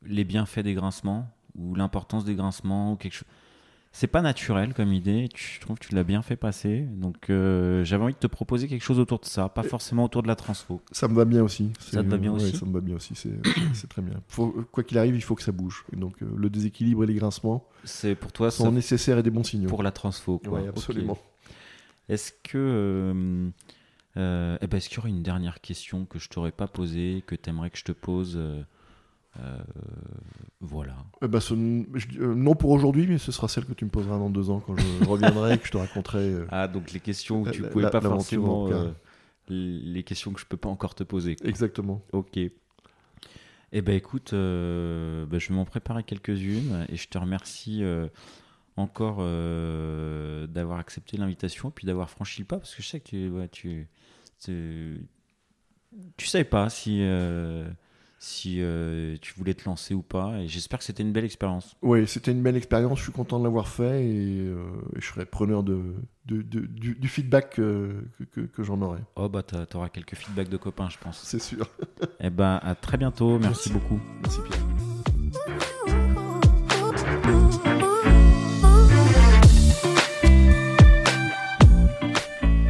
les 0.03 0.25
bienfaits 0.25 0.61
des 0.61 0.73
grincements 0.73 1.29
ou 1.57 1.75
l'importance 1.75 2.25
des 2.25 2.35
grincements 2.35 2.93
ou 2.93 2.97
quelque 2.97 3.13
chose. 3.13 3.29
C'est 3.93 4.07
pas 4.07 4.23
naturel 4.23 4.73
comme 4.73 4.93
idée. 4.93 5.29
tu- 5.35 5.55
Je 5.57 5.61
trouve 5.61 5.77
que 5.79 5.87
tu 5.89 5.95
l'as 5.97 6.05
bien 6.05 6.23
fait 6.23 6.37
passer. 6.37 6.83
Donc, 6.97 7.29
euh, 7.29 7.83
j'avais 7.85 8.05
envie 8.05 8.13
de 8.15 8.19
te 8.19 8.29
proposer 8.29 8.69
quelque 8.69 8.83
chose 8.85 9.01
autour 9.01 9.19
de 9.19 9.25
ça, 9.25 9.49
pas 9.49 9.65
forcément 9.65 10.05
autour 10.05 10.23
de 10.23 10.29
la 10.29 10.37
transfo. 10.37 10.81
Ça 10.93 11.09
me 11.09 11.15
va 11.15 11.25
bien 11.25 11.43
aussi. 11.43 11.73
Ça 11.81 12.03
te 12.05 12.09
va 12.09 12.17
bien 12.17 12.31
ouais, 12.33 12.37
aussi 12.45 12.57
Ça 12.57 12.67
me 12.67 12.73
va 12.73 12.81
bien 12.81 12.95
aussi. 12.97 13.15
C'est 13.75 13.89
très 13.89 14.01
bien. 14.03 14.23
Faut- 14.29 14.65
quoi 14.71 14.85
qu'il 14.85 14.97
arrive, 14.97 15.17
il 15.17 15.23
faut 15.23 15.35
que 15.35 15.43
ça 15.43 15.51
bouge. 15.53 15.85
Et 15.93 15.97
donc, 15.97 16.23
euh, 16.23 16.27
le 16.37 16.49
déséquilibre 16.51 17.03
et 17.03 17.07
les 17.09 17.15
grincements 17.15 17.67
C'est 17.85 18.15
pour 18.15 18.31
toi 18.33 18.51
sont 18.53 18.65
ça, 18.67 18.71
nécessaires 18.71 19.19
et 19.19 19.23
des 19.25 19.31
bons 19.31 19.43
signaux. 19.45 19.69
pour 19.69 19.83
la 19.83 19.91
transfo. 19.91 20.39
Quoi. 20.39 20.61
Ouais, 20.61 20.69
absolument. 20.69 21.19
Est-ce 22.09 22.33
que. 22.45 22.57
euh, 22.59 23.51
euh, 24.17 24.57
eh 24.61 24.67
ben, 24.67 24.77
est-ce 24.79 24.89
qu'il 24.89 24.97
y 24.99 25.01
aurait 25.01 25.11
une 25.11 25.23
dernière 25.23 25.61
question 25.61 26.05
que 26.05 26.19
je 26.19 26.29
t'aurais 26.29 26.51
pas 26.53 26.67
posée, 26.69 27.23
que 27.27 27.35
tu 27.35 27.51
aimerais 27.51 27.71
que 27.71 27.79
je 27.79 27.85
te 27.85 27.93
pose 27.93 28.39
euh, 29.39 29.59
Voilà. 30.61 30.97
Eh 31.23 31.29
ben, 31.29 31.41
ce- 31.41 31.55
je 31.95 32.07
dis, 32.07 32.19
euh, 32.19 32.35
non 32.35 32.55
pour 32.55 32.71
aujourd'hui, 32.71 33.07
mais 33.07 33.19
ce 33.19 33.33
sera 33.33 33.49
celle 33.49 33.65
que 33.65 33.73
tu 33.73 33.85
me 33.85 33.91
poseras 33.91 34.19
dans 34.19 34.31
deux 34.31 34.51
ans 34.51 34.61
quand 34.61 34.77
je 34.77 35.05
reviendrai 35.09 35.55
et 35.55 35.59
que 35.59 35.67
je 35.67 35.71
te 35.73 35.77
raconterai. 35.79 36.19
euh, 36.33 36.47
Ah, 36.51 36.69
donc 36.69 36.93
les 36.93 37.01
questions 37.01 37.45
La- 37.45 37.51
tu 37.53 37.63
la- 37.63 37.69
pouvais 37.69 37.85
la- 37.85 37.91
pas 37.91 38.01
forcément. 38.01 38.69
les 39.49 40.03
questions 40.05 40.33
que 40.33 40.41
je 40.41 40.47
peux 40.47 40.57
pas 40.57 40.69
encore 40.69 40.95
te 40.95 41.03
poser. 41.05 41.37
quoi. 41.37 41.49
Exactement. 41.49 42.03
Ok. 42.13 42.37
Eh 43.73 43.83
ben 43.83 43.95
écoute, 43.95 44.31
ben, 44.33 45.39
je 45.39 45.49
vais 45.49 45.55
m'en 45.55 45.65
préparer 45.65 46.03
quelques-unes 46.03 46.87
et 46.89 46.97
je 46.97 47.09
te 47.09 47.17
remercie 47.19 47.83
encore 48.77 49.19
d'avoir 50.49 50.79
accepté 50.79 51.17
l'invitation 51.17 51.71
puis 51.71 51.87
d'avoir 51.87 52.11
franchi 52.11 52.41
le 52.43 52.47
pas 52.47 52.59
parce 52.59 52.75
que 52.75 52.83
je 52.83 52.89
sais 52.89 53.01
que 53.01 53.09
tu, 53.09 53.29
ouais, 53.31 53.49
tu, 53.49 53.89
tu, 54.43 55.07
tu 56.17 56.27
savais 56.27 56.45
pas 56.45 56.69
si, 56.69 57.01
si 58.23 58.59
euh, 58.61 59.17
tu 59.23 59.33
voulais 59.35 59.55
te 59.55 59.65
lancer 59.65 59.95
ou 59.95 60.03
pas 60.03 60.39
et 60.41 60.47
j'espère 60.47 60.79
que 60.79 60.85
c'était 60.85 61.03
une 61.03 61.11
belle 61.13 61.25
expérience. 61.25 61.75
Oui, 61.81 62.07
c'était 62.07 62.33
une 62.33 62.43
belle 62.43 62.57
expérience. 62.57 62.99
Je 62.99 63.05
suis 63.05 63.13
content 63.13 63.39
de 63.39 63.45
l'avoir 63.45 63.67
fait 63.67 64.05
et, 64.05 64.41
euh, 64.41 64.59
et 64.95 65.01
je 65.01 65.07
serai 65.07 65.25
preneur 65.25 65.63
de, 65.63 65.95
de- 66.27 66.43
de- 66.43 66.67
du, 66.67 66.95
du 66.97 67.09
feedback 67.09 67.59
euh, 67.59 68.03
que, 68.19 68.25
que- 68.25 68.41
que 68.47 68.63
j'en 68.63 68.81
aurai. 68.83 69.01
Oh 69.17 69.31
bah 69.31 69.43
t'a- 69.43 69.65
t'auras 69.65 69.89
quelques 69.89 70.17
feedbacks 70.17 70.51
de 70.51 70.59
copains 70.59 70.91
je 70.91 70.99
pense. 70.99 71.19
C'est 71.25 71.41
sûr. 71.41 71.67
Eh 72.21 72.29
ben 72.29 72.61
à 72.63 72.75
très 72.75 72.99
bientôt, 72.99 73.39
merci 73.39 73.71
Merci. 73.71 73.73
beaucoup. 73.73 74.01
Merci 74.23 74.41
Pierre. 74.49 74.80